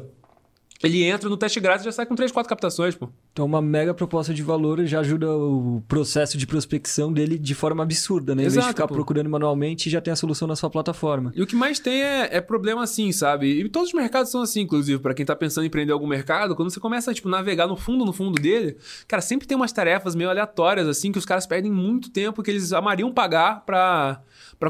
ele 0.84 1.04
entra 1.04 1.30
no 1.30 1.38
teste 1.38 1.60
grátis 1.60 1.84
e 1.84 1.86
já 1.86 1.92
sai 1.92 2.06
com 2.06 2.16
3, 2.16 2.32
4 2.32 2.50
captações, 2.50 2.96
pô. 2.96 3.10
Então, 3.32 3.46
uma 3.46 3.62
mega 3.62 3.94
proposta 3.94 4.34
de 4.34 4.44
valor 4.44 4.86
já 4.86 5.00
ajuda 5.00 5.32
o 5.32 5.82
processo 5.88 6.38
de 6.38 6.46
prospecção 6.46 7.12
dele 7.12 7.38
de 7.38 7.56
forma 7.56 7.82
absurda, 7.82 8.36
né? 8.36 8.44
Exato, 8.44 8.52
em 8.52 8.56
vez 8.56 8.66
de 8.66 8.74
ficar 8.74 8.88
pô. 8.88 8.94
procurando 8.94 9.30
manualmente, 9.30 9.90
já 9.90 10.02
tem 10.02 10.12
a 10.12 10.16
solução 10.16 10.48
na 10.48 10.56
sua 10.56 10.70
plataforma. 10.70 11.32
E 11.36 11.42
o 11.42 11.48
que 11.48 11.56
mais 11.56 11.80
tem 11.80 12.02
é, 12.04 12.38
é 12.38 12.42
problema 12.42 12.84
assim, 12.84 13.12
sabe? 13.12 13.48
E 13.48 13.70
todos 13.70 13.90
os 13.90 13.94
mercados 13.94 14.32
são 14.32 14.42
assim, 14.42 14.62
inclusive, 14.62 15.00
para 15.02 15.14
quem 15.14 15.26
tá 15.26 15.36
pensando 15.36 15.64
em 15.64 15.68
empreender 15.68 15.94
algum 15.94 16.08
mercado, 16.08 16.56
quando 16.56 16.70
você 16.70 16.80
começa 16.80 17.12
a 17.12 17.14
tipo, 17.14 17.30
navegar 17.30 17.68
no 17.68 17.78
fundo, 17.78 18.06
no 18.06 18.14
fundo 18.14 18.40
dele, 18.42 18.78
cara, 19.08 19.22
sempre 19.22 19.48
tem 19.48 19.56
umas 19.56 19.72
tarefas 19.72 20.14
meio 20.14 20.30
aleatórias, 20.30 20.88
assim, 20.88 21.12
que 21.12 21.18
os 21.18 21.26
caras 21.26 21.48
perdem 21.48 21.72
muito 21.72 22.10
tempo 22.10 22.44
que 22.44 22.52
eles 22.52 22.74
amariam 22.74 23.12
pagar 23.14 23.66
para 23.66 24.22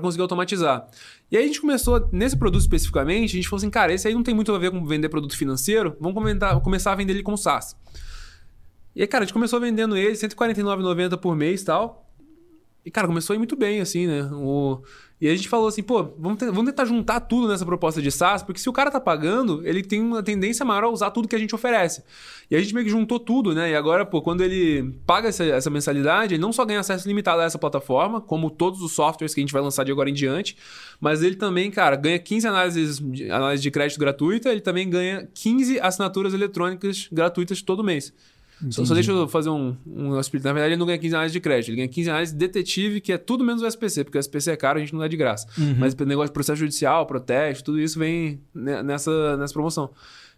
conseguir 0.02 0.22
automatizar. 0.22 0.88
E 1.32 1.38
aí 1.38 1.44
a 1.44 1.48
gente 1.48 1.60
começou, 1.60 2.08
nesse 2.12 2.38
produto 2.38 2.62
especificamente, 2.62 3.32
a 3.32 3.36
gente 3.36 3.50
falou 3.50 3.58
assim, 3.58 3.70
cara, 3.70 3.94
esse 3.94 4.08
aí 4.08 4.14
não 4.14 4.24
tem 4.24 4.34
muito 4.34 4.54
a 4.54 4.60
ver 4.60 4.72
com 4.72 4.86
vender 4.86 5.10
produto 5.10 5.36
financeiro, 5.36 5.96
vamos 6.00 6.14
comentar, 6.14 6.60
começar 6.62 6.92
a 6.92 6.96
vender 6.96 7.14
ele 7.14 7.24
com 7.24 7.36
SaaS. 7.36 7.76
E 8.96 9.02
aí, 9.02 9.08
cara, 9.08 9.24
a 9.24 9.26
gente 9.26 9.34
começou 9.34 9.60
vendendo 9.60 9.98
ele, 9.98 10.10
R$ 10.10 10.16
149,90 10.16 11.18
por 11.18 11.36
mês 11.36 11.62
e 11.62 11.66
tal. 11.66 12.05
E, 12.86 12.92
cara, 12.92 13.08
começou 13.08 13.34
a 13.34 13.36
ir 13.36 13.40
muito 13.40 13.56
bem, 13.56 13.82
assim, 13.82 14.06
né? 14.06 14.30
O... 14.32 14.80
E 15.20 15.30
a 15.30 15.36
gente 15.36 15.48
falou 15.48 15.68
assim, 15.68 15.82
pô, 15.82 16.04
vamos, 16.20 16.38
vamos 16.40 16.66
tentar 16.66 16.86
juntar 16.86 17.22
tudo 17.22 17.48
nessa 17.48 17.66
proposta 17.66 18.02
de 18.02 18.12
SaaS, 18.12 18.44
porque 18.44 18.60
se 18.60 18.70
o 18.70 18.74
cara 18.74 18.92
tá 18.92 19.00
pagando, 19.00 19.66
ele 19.66 19.82
tem 19.82 20.02
uma 20.02 20.22
tendência 20.22 20.66
maior 20.66 20.84
a 20.84 20.90
usar 20.90 21.10
tudo 21.10 21.28
que 21.28 21.36
a 21.36 21.40
gente 21.40 21.56
oferece. 21.56 22.04
E 22.52 22.56
a 22.56 22.60
gente 22.60 22.74
meio 22.76 22.86
que 22.86 22.92
juntou 22.92 23.18
tudo, 23.18 23.56
né? 23.56 23.72
E 23.72 23.76
agora, 23.76 24.06
pô, 24.06 24.22
quando 24.22 24.42
ele 24.44 24.94
paga 25.06 25.30
essa, 25.30 25.44
essa 25.46 25.70
mensalidade, 25.70 26.36
ele 26.36 26.42
não 26.42 26.52
só 26.52 26.66
ganha 26.66 26.82
acesso 26.82 27.08
limitado 27.08 27.42
a 27.42 27.46
essa 27.46 27.58
plataforma, 27.58 28.20
como 28.20 28.52
todos 28.52 28.82
os 28.82 28.92
softwares 28.92 29.34
que 29.34 29.40
a 29.40 29.44
gente 29.44 29.54
vai 29.54 29.62
lançar 29.62 29.86
de 29.86 29.92
agora 29.92 30.10
em 30.10 30.14
diante, 30.14 30.58
mas 31.00 31.24
ele 31.24 31.38
também, 31.38 31.72
cara, 31.72 31.96
ganha 31.96 32.20
15 32.20 32.48
análises, 32.48 33.02
análise 33.32 33.64
de 33.64 33.72
crédito 33.72 33.98
gratuita, 33.98 34.52
ele 34.52 34.62
também 34.62 34.88
ganha 34.88 35.28
15 35.34 35.80
assinaturas 35.80 36.34
eletrônicas 36.34 37.08
gratuitas 37.10 37.62
todo 37.62 37.84
mês. 37.84 38.14
Só, 38.70 38.86
só, 38.86 38.94
deixa 38.94 39.12
eu 39.12 39.28
fazer 39.28 39.50
um, 39.50 39.76
um 39.86 40.12
Na 40.12 40.22
verdade, 40.22 40.68
ele 40.68 40.78
não 40.78 40.86
ganha 40.86 40.98
15 40.98 41.14
reais 41.14 41.32
de 41.32 41.40
crédito, 41.40 41.70
ele 41.70 41.78
ganha 41.78 41.88
15 41.88 42.10
reais 42.10 42.32
de 42.32 42.38
detetive, 42.38 43.02
que 43.02 43.12
é 43.12 43.18
tudo 43.18 43.44
menos 43.44 43.62
o 43.62 43.68
SPC, 43.68 44.04
porque 44.06 44.18
o 44.18 44.22
SPC 44.22 44.52
é 44.52 44.56
caro, 44.56 44.78
a 44.78 44.82
gente 44.82 44.94
não 44.94 45.02
dá 45.02 45.08
de 45.08 45.18
graça. 45.18 45.48
Uhum. 45.58 45.76
Mas 45.78 45.94
o 45.94 46.06
negócio 46.06 46.30
de 46.30 46.34
processo 46.34 46.60
judicial, 46.60 47.06
protesto, 47.06 47.66
tudo 47.66 47.80
isso 47.80 48.00
vem 48.00 48.40
nessa, 48.54 49.36
nessa 49.38 49.54
promoção. 49.54 49.90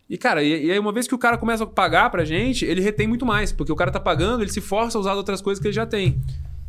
E, 0.10 0.18
cara, 0.18 0.42
e, 0.42 0.68
e, 0.68 0.72
aí 0.72 0.80
uma 0.80 0.92
vez 0.92 1.08
que 1.08 1.14
o 1.14 1.18
cara 1.18 1.38
começa 1.38 1.64
a 1.64 1.68
pagar 1.68 2.10
pra 2.10 2.24
gente, 2.24 2.66
ele 2.66 2.82
retém 2.82 3.08
muito 3.08 3.26
mais, 3.26 3.52
porque 3.52 3.72
o 3.72 3.76
cara 3.76 3.92
tá 3.92 4.00
pagando, 4.00 4.42
ele 4.42 4.52
se 4.52 4.62
força 4.62 4.98
a 4.98 5.02
usar 5.02 5.14
outras 5.14 5.42
coisas 5.42 5.62
que 5.62 5.68
ele 5.68 5.76
já 5.76 5.86
tem. 5.86 6.20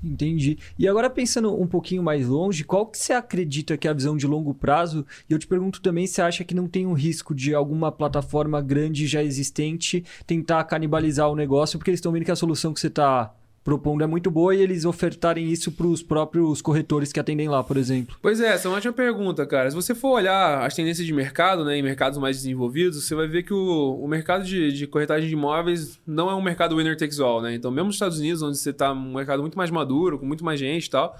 Entendi. 0.03 0.59
E 0.79 0.87
agora 0.87 1.11
pensando 1.11 1.61
um 1.61 1.67
pouquinho 1.67 2.03
mais 2.03 2.27
longe, 2.27 2.65
qual 2.65 2.87
que 2.87 2.97
você 2.97 3.13
acredita 3.13 3.77
que 3.77 3.89
é 3.89 3.91
a 3.91 3.95
visão 3.95 4.17
de 4.17 4.27
longo 4.27 4.55
prazo? 4.55 5.05
E 5.29 5.33
eu 5.33 5.39
te 5.39 5.47
pergunto 5.47 5.81
também 5.81 6.07
se 6.07 6.23
acha 6.23 6.45
que 6.45 6.55
não 6.55 6.69
tem 6.69 6.87
um 6.87 6.93
risco 6.93 7.35
de 7.35 7.55
alguma 7.55 7.91
plataforma 7.91 8.61
grande 8.61 9.07
já 9.07 9.23
existente 9.23 10.05
tentar 10.27 10.63
canibalizar 10.65 11.29
o 11.29 11.37
negócio, 11.37 11.79
porque 11.79 11.91
eles 11.91 11.99
estão 11.99 12.13
vendo 12.13 12.25
que 12.25 12.31
a 12.31 12.37
solução 12.37 12.73
que 12.73 12.81
você 12.81 12.87
está 12.87 13.35
propondo 13.69 14.03
é 14.03 14.07
muito 14.07 14.31
boa 14.31 14.55
e 14.55 14.63
eles 14.63 14.87
ofertarem 14.87 15.47
isso 15.47 15.71
para 15.71 15.87
os 15.87 16.03
próprios 16.03 16.63
corretores 16.63 17.13
que 17.13 17.21
atendem 17.21 17.51
lá, 17.51 17.63
por 17.63 17.77
exemplo. 17.77 18.17
Pois 18.23 18.41
é, 18.41 18.55
essa 18.55 18.67
é 18.67 18.71
uma 18.71 18.79
ótima 18.79 18.95
pergunta, 18.95 19.45
cara. 19.45 19.69
Se 19.69 19.77
você 19.77 19.95
for 19.95 20.13
olhar 20.13 20.65
as 20.65 20.75
tendências 20.75 21.07
de 21.07 21.13
mercado, 21.13 21.67
né, 21.67 21.77
em 21.77 21.83
mercados 21.83 22.19
mais 22.19 22.37
desenvolvidos, 22.39 23.05
você 23.05 23.15
vai 23.15 23.29
ver 23.29 23.43
que 23.43 23.53
o, 23.53 24.01
o 24.03 24.09
mercado 24.09 24.43
de, 24.47 24.73
de 24.73 24.87
corretagem 24.87 25.29
de 25.29 25.35
imóveis 25.35 26.01
não 26.07 26.31
é 26.31 26.35
um 26.35 26.41
mercado 26.41 26.79
winner 26.79 26.97
takes 26.97 27.21
all, 27.21 27.43
né? 27.43 27.55
Então, 27.55 27.71
mesmo 27.71 27.89
nos 27.89 27.97
Estados 27.97 28.19
Unidos, 28.19 28.41
onde 28.41 28.57
você 28.57 28.71
está 28.71 28.91
um 28.91 29.13
mercado 29.13 29.43
muito 29.43 29.59
mais 29.59 29.71
maduro, 29.71 30.19
com 30.19 30.25
muito 30.25 30.43
mais 30.43 30.59
gente 30.59 30.87
e 30.87 30.91
tal, 30.91 31.15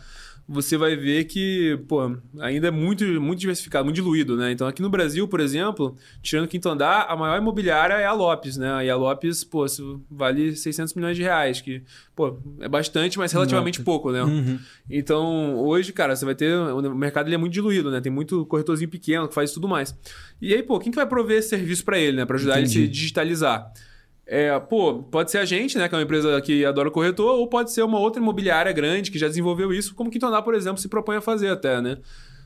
você 0.49 0.79
vai 0.79 0.97
ver 0.97 1.25
que, 1.25 1.79
pô, 1.87 2.17
ainda 2.41 2.69
é 2.69 2.71
muito, 2.71 3.05
muito 3.21 3.39
diversificado, 3.39 3.85
muito 3.85 3.97
diluído, 3.97 4.35
né? 4.35 4.51
Então, 4.51 4.67
aqui 4.67 4.81
no 4.81 4.89
Brasil, 4.89 5.29
por 5.29 5.41
exemplo, 5.41 5.95
tirando 6.23 6.47
o 6.47 6.49
quinto 6.49 6.67
andar, 6.71 7.03
a 7.07 7.15
maior 7.15 7.37
imobiliária 7.37 7.93
é 7.95 8.07
a 8.07 8.15
Lopes, 8.15 8.57
né? 8.57 8.87
E 8.87 8.89
a 8.89 8.97
Lopes, 8.97 9.45
pô, 9.45 9.67
vale 10.11 10.57
600 10.57 10.95
milhões 10.95 11.19
de 11.19 11.23
reais, 11.23 11.61
que, 11.61 11.83
pô, 12.17 12.39
é 12.61 12.69
bastante, 12.69 13.19
mas 13.19 13.31
relativamente 13.31 13.83
pouco, 13.83 14.11
né? 14.11 14.23
Uhum. 14.23 14.59
Então, 14.89 15.57
hoje, 15.57 15.93
cara, 15.93 16.17
você 16.17 16.25
vai 16.25 16.35
ter... 16.35 16.51
O 16.57 16.95
mercado 16.95 17.29
ele 17.29 17.35
é 17.35 17.39
muito 17.39 17.53
diluído, 17.53 17.91
né? 17.91 18.01
Tem 18.01 18.11
muito 18.11 18.47
corretorzinho 18.47 18.89
pequeno 18.89 19.29
que 19.29 19.35
faz 19.35 19.53
tudo 19.53 19.69
mais. 19.69 19.95
E 20.41 20.55
aí, 20.55 20.63
pô, 20.63 20.79
quem 20.79 20.91
que 20.91 20.97
vai 20.97 21.07
prover 21.07 21.39
esse 21.39 21.51
serviço 21.51 21.85
para 21.85 21.99
ele, 21.99 22.17
né? 22.17 22.25
Para 22.25 22.37
ajudar 22.37 22.59
Entendi. 22.59 22.79
ele 22.79 22.85
a 22.85 22.87
se 22.87 22.93
digitalizar? 22.93 23.71
É, 24.31 24.61
pô, 24.61 25.03
pode 25.05 25.31
ser 25.31 25.39
a 25.39 25.45
gente, 25.47 25.79
né, 25.79 25.89
que 25.89 25.95
é 25.95 25.99
uma 25.99 26.05
empresa 26.05 26.39
que 26.43 26.63
adora 26.63 26.91
corretor, 26.91 27.39
ou 27.39 27.49
pode 27.49 27.73
ser 27.73 27.83
uma 27.83 27.99
outra 27.99 28.21
imobiliária 28.21 28.71
grande 28.73 29.11
que 29.11 29.19
já 29.19 29.27
desenvolveu 29.27 29.73
isso, 29.73 29.95
como 29.95 30.11
Quinto 30.11 30.27
Andar, 30.27 30.43
por 30.43 30.55
exemplo, 30.55 30.77
se 30.79 30.87
propõe 30.87 31.17
a 31.17 31.21
fazer 31.23 31.49
até, 31.49 31.81
né? 31.81 31.97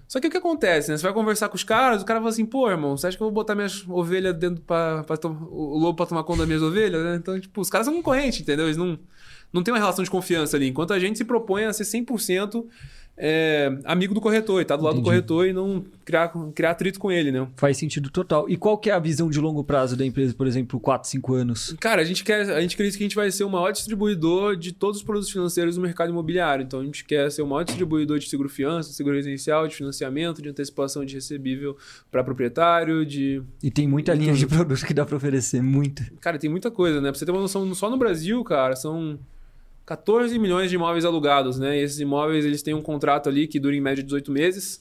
Só 0.07 0.21
que 0.21 0.29
o 0.29 0.31
que 0.31 0.37
acontece, 0.37 0.91
né? 0.91 0.97
Você 0.97 1.03
vai 1.03 1.13
conversar 1.13 1.49
com 1.49 1.57
os 1.57 1.65
caras, 1.65 2.03
o 2.03 2.05
cara 2.05 2.21
fala 2.21 2.31
assim, 2.31 2.47
pô, 2.47 2.71
irmão, 2.71 2.97
você 2.97 3.09
acha 3.09 3.17
que 3.17 3.23
eu 3.23 3.27
vou 3.27 3.33
botar 3.33 3.57
minhas 3.57 3.85
ovelhas 3.89 4.37
dentro 4.37 4.63
pra 4.63 5.05
o 5.51 5.79
lobo 5.79 5.97
pra 5.97 6.07
tomar 6.07 6.23
conta 6.23 6.41
das 6.41 6.47
minhas 6.47 6.63
ovelhas, 6.63 7.03
né? 7.03 7.17
Então, 7.17 7.41
tipo, 7.41 7.61
os 7.61 7.69
caras 7.69 7.87
são 7.87 7.95
concorrentes, 7.95 8.43
entendeu? 8.43 8.67
Eles 8.67 8.77
não, 8.77 8.97
não 9.53 9.63
tem 9.63 9.73
uma 9.75 9.81
relação 9.81 10.05
de 10.05 10.11
confiança 10.11 10.57
ali. 10.57 10.69
Enquanto 10.69 10.93
a 10.93 10.99
gente 11.01 11.19
se 11.19 11.25
propõe 11.25 11.65
a 11.65 11.73
ser 11.73 11.85
100% 11.85 12.65
é, 13.17 13.71
amigo 13.85 14.15
do 14.15 14.21
corretor 14.21 14.61
e 14.61 14.65
tá 14.65 14.75
do 14.75 14.83
lado 14.83 14.95
Entendi. 14.95 15.05
do 15.05 15.11
corretor 15.11 15.47
e 15.47 15.53
não 15.53 15.85
criar, 16.05 16.33
criar 16.55 16.71
atrito 16.71 16.99
com 16.99 17.13
ele, 17.13 17.31
né? 17.31 17.47
Faz 17.57 17.77
sentido 17.77 18.11
total. 18.11 18.49
E 18.49 18.57
qual 18.57 18.79
que 18.79 18.91
é 18.91 18.93
a 18.93 18.99
visão 18.99 19.29
de 19.29 19.39
longo 19.39 19.63
prazo 19.63 19.97
da 19.97 20.05
empresa, 20.05 20.35
por 20.35 20.47
exemplo, 20.47 20.81
4, 20.81 21.09
5 21.09 21.35
anos? 21.35 21.77
Cara, 21.79 22.01
a 22.01 22.05
gente 22.05 22.25
quer, 22.25 22.51
a 22.51 22.61
gente 22.61 22.75
acredita 22.75 22.97
que 22.97 23.05
a 23.05 23.07
gente 23.07 23.17
vai 23.17 23.31
ser 23.31 23.45
o 23.45 23.51
maior 23.51 23.71
distribuidor 23.71 24.57
de 24.57 24.73
todos 24.73 24.99
os 24.99 25.03
produtos 25.03 25.31
financeiros 25.31 25.77
do 25.77 25.83
mercado 25.83 26.11
imobiliário. 26.11 26.63
Então 26.63 26.81
a 26.81 26.85
gente 26.85 27.05
quer 27.05 27.31
ser 27.31 27.43
o 27.43 27.47
maior 27.47 27.65
distribuidor 27.65 28.19
de 28.19 28.29
seguro 28.29 28.49
fiança, 28.49 28.89
de 28.89 28.95
seguro 28.97 29.15
residencial, 29.15 29.69
de 29.69 29.75
financiamento, 29.75 30.41
de 30.41 30.49
antecipação 30.49 31.05
de 31.05 31.15
recebível 31.15 31.77
para 32.11 32.25
proprietário, 32.25 33.05
de 33.05 33.43
E 33.63 33.71
tem 33.71 33.87
muita 33.87 34.15
linha 34.15 34.33
de 34.33 34.47
produtos 34.47 34.83
que 34.83 34.95
dá 34.95 35.05
para 35.05 35.17
oferecer, 35.17 35.63
muita. 35.63 36.05
Cara, 36.21 36.39
tem 36.39 36.49
muita 36.49 36.71
coisa, 36.71 37.01
né? 37.01 37.11
Pra 37.11 37.19
você 37.19 37.27
ter 37.27 37.31
uma 37.31 37.41
noção, 37.41 37.75
só 37.75 37.91
no 37.91 37.99
Brasil, 37.99 38.43
cara, 38.43 38.75
são 38.75 39.19
14 39.85 40.39
milhões 40.39 40.71
de 40.71 40.77
imóveis 40.77 41.05
alugados, 41.05 41.59
né? 41.59 41.79
E 41.79 41.83
esses 41.83 41.99
imóveis 41.99 42.45
eles 42.45 42.63
têm 42.63 42.75
um 42.75 42.83
contrato 42.83 43.29
ali 43.29 43.47
que 43.47 43.59
dura 43.59 43.75
em 43.75 43.81
média 43.81 44.03
18 44.03 44.31
meses. 44.31 44.81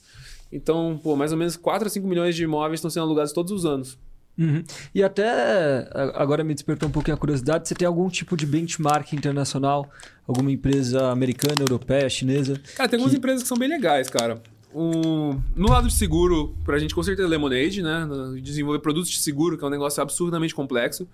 Então, 0.52 1.00
pô, 1.02 1.16
mais 1.16 1.32
ou 1.32 1.38
menos 1.38 1.56
4 1.56 1.88
a 1.88 1.90
5 1.90 2.08
milhões 2.08 2.36
de 2.36 2.44
imóveis 2.44 2.80
estão 2.80 2.90
sendo 2.90 3.04
alugados 3.04 3.32
todos 3.32 3.52
os 3.52 3.66
anos. 3.66 3.98
Uhum. 4.38 4.64
E 4.96 5.04
até 5.04 5.90
agora 6.16 6.44
me 6.44 6.54
despertou 6.54 6.88
um 6.90 6.92
pouquinho 6.92 7.16
a 7.16 7.18
curiosidade: 7.18 7.68
você 7.68 7.76
tem 7.76 7.88
algum 7.88 8.10
tipo 8.10 8.36
de 8.38 8.46
benchmark 8.46 9.14
internacional? 9.14 9.90
Alguma 10.28 10.52
empresa 10.52 11.12
americana, 11.12 11.62
europeia, 11.62 12.10
chinesa? 12.10 12.60
Cara, 12.76 12.90
tem 12.90 12.98
algumas 12.98 13.16
empresas 13.16 13.44
que 13.44 13.48
são 13.48 13.58
bem 13.58 13.70
legais, 13.70 14.10
cara. 14.10 14.42
Um, 14.74 15.38
no 15.54 15.70
lado 15.70 15.88
de 15.88 15.94
seguro, 15.94 16.56
pra 16.64 16.80
gente 16.80 16.96
com 16.96 17.04
certeza 17.04 17.28
Lemonade, 17.28 17.84
né? 17.84 18.08
Desenvolver 18.42 18.80
produtos 18.80 19.10
de 19.10 19.20
seguro, 19.20 19.58
que 19.58 19.64
é 19.64 19.68
um 19.68 19.72
negócio 19.72 20.02
absurdamente 20.02 20.56
complexo. 20.56 21.08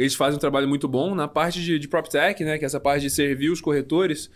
Eles 0.00 0.14
fazem 0.14 0.36
um 0.36 0.40
trabalho 0.40 0.66
muito 0.66 0.88
bom. 0.88 1.14
Na 1.14 1.28
parte 1.28 1.62
de, 1.62 1.78
de 1.78 1.86
PropTech, 1.86 2.42
né, 2.42 2.56
que 2.56 2.64
é 2.64 2.66
essa 2.66 2.80
parte 2.80 3.02
de 3.02 3.10
servir 3.10 3.50
os 3.50 3.60
corretores, 3.60 4.30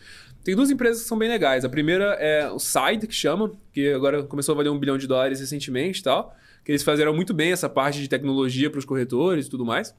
tem 0.44 0.54
duas 0.54 0.70
empresas 0.70 1.02
que 1.02 1.08
são 1.08 1.16
bem 1.16 1.26
legais. 1.26 1.64
A 1.64 1.70
primeira 1.70 2.04
é 2.20 2.50
o 2.50 2.58
Side, 2.58 3.06
que 3.06 3.14
chama, 3.14 3.50
que 3.72 3.90
agora 3.90 4.22
começou 4.24 4.52
a 4.52 4.56
valer 4.56 4.68
um 4.68 4.78
bilhão 4.78 4.98
de 4.98 5.06
dólares 5.06 5.40
recentemente 5.40 6.00
e 6.00 6.02
tal. 6.02 6.36
Que 6.62 6.70
eles 6.70 6.82
fizeram 6.82 7.14
muito 7.14 7.32
bem 7.32 7.50
essa 7.50 7.66
parte 7.66 7.98
de 7.98 8.08
tecnologia 8.08 8.68
para 8.68 8.78
os 8.78 8.84
corretores 8.84 9.46
e 9.46 9.50
tudo 9.50 9.64
mais. 9.64 9.94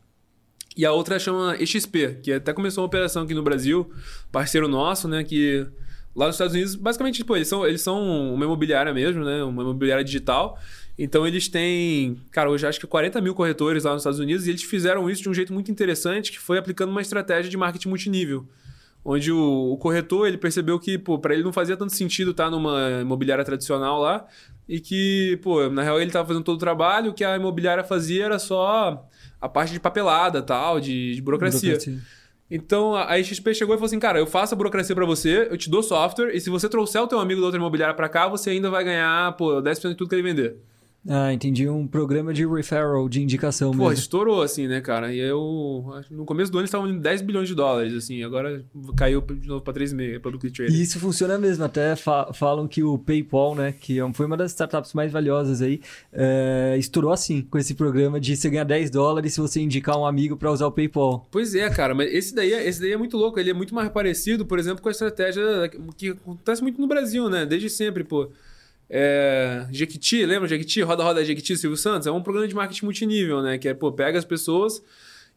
E 0.78 0.86
a 0.86 0.92
outra 0.92 1.18
chama 1.18 1.58
XP, 1.66 2.20
que 2.22 2.32
até 2.32 2.54
começou 2.54 2.84
uma 2.84 2.88
operação 2.88 3.24
aqui 3.24 3.34
no 3.34 3.42
Brasil, 3.42 3.90
parceiro 4.32 4.68
nosso, 4.68 5.08
né? 5.08 5.24
Que 5.24 5.66
lá 6.16 6.28
nos 6.28 6.36
Estados 6.36 6.54
Unidos, 6.54 6.76
basicamente, 6.76 7.16
tipo, 7.16 7.36
eles 7.36 7.48
são, 7.48 7.66
eles 7.66 7.82
são 7.82 8.36
uma 8.36 8.46
imobiliária 8.46 8.94
mesmo, 8.94 9.26
né? 9.26 9.44
Uma 9.44 9.64
imobiliária 9.64 10.04
digital. 10.04 10.60
Então 10.98 11.28
eles 11.28 11.48
têm, 11.50 12.18
cara, 12.32 12.50
hoje 12.50 12.66
acho 12.66 12.80
que 12.80 12.88
40 12.88 13.20
mil 13.20 13.36
corretores 13.36 13.84
lá 13.84 13.92
nos 13.92 14.02
Estados 14.02 14.20
Unidos 14.20 14.48
e 14.48 14.52
eles 14.52 14.64
fizeram 14.64 15.10
isso 15.10 15.22
de 15.22 15.30
um 15.30 15.34
jeito 15.34 15.54
muito 15.54 15.70
interessante, 15.70 16.32
que 16.32 16.40
foi 16.40 16.58
aplicando 16.58 16.90
uma 16.90 17.02
estratégia 17.02 17.52
de 17.52 17.58
marketing 17.58 17.90
multinível. 17.90 18.48
Onde 19.04 19.32
o, 19.32 19.74
o 19.74 19.78
corretor 19.78 20.28
ele 20.28 20.38
percebeu 20.38 20.80
que, 20.80 20.98
pô, 20.98 21.20
para 21.20 21.34
ele 21.34 21.44
não 21.44 21.54
fazia 21.54 21.78
tanto 21.78 21.94
sentido 21.94 22.32
estar 22.32 22.50
numa 22.50 23.02
imobiliária 23.02 23.44
tradicional 23.44 24.00
lá 24.02 24.26
e 24.68 24.80
que, 24.80 25.38
pô, 25.44 25.70
na 25.70 25.84
real 25.84 25.98
ele 25.98 26.08
estava 26.08 26.28
fazendo 26.28 26.44
todo 26.44 26.56
o 26.56 26.60
trabalho, 26.60 27.12
o 27.12 27.14
que 27.14 27.24
a 27.24 27.36
imobiliária 27.36 27.84
fazia 27.84 28.26
era 28.26 28.40
só 28.40 29.08
a 29.40 29.50
parte 29.50 29.74
de 29.74 29.80
papelada, 29.80 30.42
tal, 30.42 30.80
de, 30.80 31.14
de 31.14 31.22
burocracia. 31.22 31.74
burocracia. 31.74 32.00
Então 32.50 32.96
a 32.96 33.22
XP 33.22 33.54
chegou 33.54 33.76
e 33.76 33.78
falou 33.78 33.88
assim: 33.88 34.00
"Cara, 34.00 34.18
eu 34.18 34.26
faço 34.26 34.54
a 34.54 34.58
burocracia 34.58 34.96
para 34.96 35.06
você, 35.06 35.48
eu 35.50 35.58
te 35.58 35.70
dou 35.70 35.84
software 35.84 36.34
e 36.34 36.40
se 36.40 36.50
você 36.50 36.70
trouxer 36.70 37.02
o 37.02 37.08
teu 37.08 37.20
amigo 37.20 37.42
da 37.42 37.48
outra 37.48 37.60
imobiliária 37.60 37.96
para 37.96 38.08
cá, 38.08 38.28
você 38.28 38.52
ainda 38.52 38.70
vai 38.70 38.84
ganhar, 38.84 39.36
pô, 39.36 39.62
10% 39.62 39.90
de 39.90 39.96
tudo 39.96 40.10
que 40.10 40.16
ele 40.16 40.24
vender". 40.24 40.58
Ah, 41.08 41.32
entendi. 41.32 41.70
Um 41.70 41.86
programa 41.86 42.34
de 42.34 42.46
referral, 42.46 43.08
de 43.08 43.22
indicação 43.22 43.72
Pô, 43.72 43.90
mesmo. 43.90 43.94
estourou, 43.94 44.42
assim, 44.42 44.68
né, 44.68 44.82
cara? 44.82 45.14
E 45.14 45.20
eu... 45.20 45.86
No 46.10 46.26
começo 46.26 46.52
do 46.52 46.58
ano 46.58 46.62
eles 46.64 46.70
estavam 46.70 46.90
em 46.90 46.98
10 46.98 47.22
bilhões 47.22 47.48
de 47.48 47.54
dólares, 47.54 47.94
assim. 47.94 48.24
Agora 48.24 48.66
caiu 48.98 49.22
de 49.22 49.48
novo 49.48 49.64
para 49.64 49.74
3,5, 49.74 50.20
Public 50.20 50.52
Trading. 50.52 50.74
E 50.74 50.82
isso 50.82 51.00
funciona 51.00 51.38
mesmo. 51.38 51.64
Até 51.64 51.96
fa 51.96 52.34
falam 52.34 52.68
que 52.68 52.84
o 52.84 52.98
PayPal, 52.98 53.56
né, 53.56 53.74
que 53.80 54.00
é 54.00 54.14
foi 54.14 54.26
uma 54.26 54.38
das 54.38 54.52
startups 54.52 54.94
mais 54.94 55.12
valiosas 55.12 55.62
aí, 55.62 55.80
é, 56.12 56.76
estourou 56.78 57.12
assim, 57.12 57.42
com 57.42 57.58
esse 57.58 57.76
programa 57.76 58.20
de 58.20 58.36
você 58.36 58.50
ganhar 58.50 58.64
10 58.64 58.90
dólares 58.90 59.34
se 59.34 59.42
você 59.42 59.62
indicar 59.62 59.98
um 59.98 60.06
amigo 60.06 60.36
para 60.36 60.52
usar 60.52 60.68
o 60.68 60.72
PayPal. 60.72 61.28
Pois 61.32 61.54
é, 61.54 61.70
cara. 61.70 61.94
Mas 61.94 62.12
esse 62.12 62.34
daí, 62.34 62.54
é, 62.54 62.68
esse 62.68 62.82
daí 62.82 62.92
é 62.92 62.98
muito 62.98 63.16
louco. 63.18 63.40
Ele 63.40 63.52
é 63.52 63.54
muito 63.54 63.76
mais 63.76 63.90
parecido, 63.90 64.46
por 64.46 64.58
exemplo, 64.58 64.82
com 64.82 64.90
a 64.90 64.92
estratégia 64.92 65.44
que 65.96 66.10
acontece 66.10 66.62
muito 66.62 66.82
no 66.82 66.88
Brasil, 66.88 67.30
né? 67.30 67.46
Desde 67.46 67.70
sempre, 67.70 68.04
pô. 68.04 68.30
É, 68.90 69.66
Jequiti, 69.72 70.26
lembra 70.26 70.48
Jequiti? 70.48 70.82
Roda 70.82 71.04
Roda 71.04 71.26
Jequiti, 71.26 71.58
Silvio 71.58 71.78
Santos? 71.78 72.08
É 72.08 72.12
um 72.12 72.22
programa 72.22 72.48
de 72.48 72.56
marketing 72.56 72.86
multinível, 72.86 73.42
né? 73.42 73.58
Que 73.58 73.70
é, 73.70 73.74
pô, 73.74 73.92
pega 73.92 74.18
as 74.18 74.26
pessoas 74.26 74.82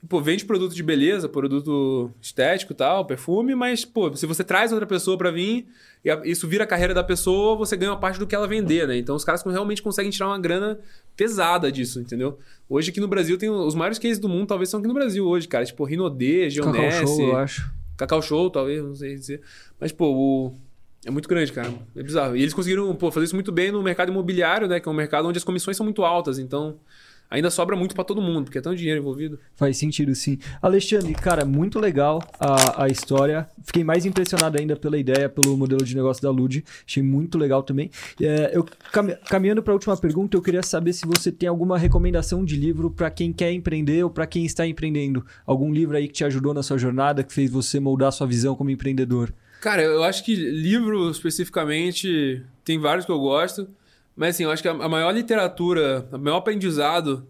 e, 0.02 0.06
pô, 0.06 0.20
vende 0.20 0.44
produto 0.44 0.74
de 0.74 0.82
beleza, 0.82 1.28
produto 1.28 2.10
estético 2.20 2.74
tal, 2.74 3.04
perfume, 3.04 3.54
mas, 3.54 3.84
pô, 3.84 4.14
se 4.14 4.26
você 4.26 4.44
traz 4.44 4.70
outra 4.70 4.86
pessoa 4.86 5.16
para 5.16 5.30
vir 5.30 5.66
e 6.04 6.30
isso 6.30 6.46
vira 6.46 6.64
a 6.64 6.66
carreira 6.66 6.94
da 6.94 7.02
pessoa, 7.02 7.56
você 7.56 7.76
ganha 7.76 7.90
uma 7.90 7.98
parte 7.98 8.18
do 8.18 8.26
que 8.26 8.34
ela 8.34 8.46
vender, 8.46 8.86
né? 8.86 8.96
Então 8.96 9.16
os 9.16 9.24
caras 9.24 9.42
realmente 9.42 9.82
conseguem 9.82 10.10
tirar 10.10 10.28
uma 10.28 10.38
grana 10.38 10.78
pesada 11.16 11.72
disso, 11.72 12.00
entendeu? 12.00 12.38
Hoje 12.68 12.90
aqui 12.90 13.00
no 13.00 13.08
Brasil 13.08 13.36
tem 13.36 13.50
os 13.50 13.74
maiores 13.74 13.98
cases 13.98 14.18
do 14.18 14.28
mundo, 14.28 14.46
talvez 14.46 14.68
são 14.68 14.78
aqui 14.78 14.86
no 14.88 14.94
Brasil 14.94 15.26
hoje, 15.26 15.48
cara. 15.48 15.64
Tipo, 15.64 15.84
Rinodê, 15.84 16.48
Geonesse... 16.48 17.00
Cacau 17.00 17.16
Show, 17.16 17.28
eu 17.28 17.36
acho. 17.36 17.72
Cacau 17.96 18.22
Show, 18.22 18.50
talvez, 18.50 18.84
não 18.84 18.94
sei 18.94 19.16
dizer. 19.16 19.40
Mas, 19.80 19.90
pô, 19.90 20.12
o 20.12 20.54
é 21.04 21.10
muito 21.10 21.28
grande, 21.28 21.52
cara. 21.52 21.72
É 21.94 22.02
bizarro. 22.02 22.36
E 22.36 22.42
eles 22.42 22.52
conseguiram 22.52 22.94
pô, 22.94 23.10
fazer 23.10 23.26
isso 23.26 23.34
muito 23.34 23.52
bem 23.52 23.70
no 23.70 23.82
mercado 23.82 24.10
imobiliário, 24.10 24.66
né? 24.66 24.80
Que 24.80 24.88
é 24.88 24.92
um 24.92 24.94
mercado 24.94 25.28
onde 25.28 25.38
as 25.38 25.44
comissões 25.44 25.76
são 25.76 25.84
muito 25.84 26.04
altas. 26.04 26.38
Então, 26.40 26.76
ainda 27.30 27.50
sobra 27.50 27.76
muito 27.76 27.94
para 27.94 28.02
todo 28.02 28.20
mundo, 28.20 28.44
porque 28.44 28.58
é 28.58 28.60
tão 28.60 28.74
dinheiro 28.74 29.00
envolvido. 29.00 29.38
Faz 29.54 29.76
sentido, 29.76 30.12
sim. 30.14 30.38
Alexandre, 30.60 31.14
cara, 31.14 31.44
muito 31.44 31.78
legal 31.78 32.20
a, 32.40 32.84
a 32.84 32.88
história. 32.88 33.48
Fiquei 33.62 33.84
mais 33.84 34.04
impressionado 34.04 34.58
ainda 34.58 34.74
pela 34.74 34.98
ideia, 34.98 35.28
pelo 35.28 35.56
modelo 35.56 35.84
de 35.84 35.94
negócio 35.94 36.20
da 36.20 36.30
Lud. 36.30 36.64
Achei 36.84 37.02
muito 37.02 37.38
legal 37.38 37.62
também. 37.62 37.90
É, 38.20 38.50
eu 38.52 38.66
Caminhando 39.28 39.62
para 39.62 39.72
a 39.72 39.76
última 39.76 39.96
pergunta, 39.96 40.36
eu 40.36 40.42
queria 40.42 40.64
saber 40.64 40.92
se 40.92 41.06
você 41.06 41.30
tem 41.30 41.48
alguma 41.48 41.78
recomendação 41.78 42.44
de 42.44 42.56
livro 42.56 42.90
para 42.90 43.08
quem 43.08 43.32
quer 43.32 43.52
empreender 43.52 44.02
ou 44.02 44.10
para 44.10 44.26
quem 44.26 44.44
está 44.44 44.66
empreendendo. 44.66 45.24
Algum 45.46 45.72
livro 45.72 45.96
aí 45.96 46.08
que 46.08 46.14
te 46.14 46.24
ajudou 46.24 46.52
na 46.52 46.62
sua 46.62 46.76
jornada, 46.76 47.22
que 47.22 47.32
fez 47.32 47.50
você 47.50 47.78
moldar 47.78 48.10
sua 48.10 48.26
visão 48.26 48.56
como 48.56 48.70
empreendedor. 48.70 49.32
Cara, 49.60 49.82
eu 49.82 50.04
acho 50.04 50.24
que 50.24 50.34
livro 50.34 51.10
especificamente 51.10 52.44
tem 52.64 52.78
vários 52.78 53.04
que 53.04 53.12
eu 53.12 53.18
gosto, 53.18 53.68
mas 54.14 54.34
assim, 54.34 54.44
eu 54.44 54.50
acho 54.50 54.62
que 54.62 54.68
a 54.68 54.88
maior 54.88 55.10
literatura, 55.12 56.08
o 56.12 56.18
maior 56.18 56.36
aprendizado 56.36 57.26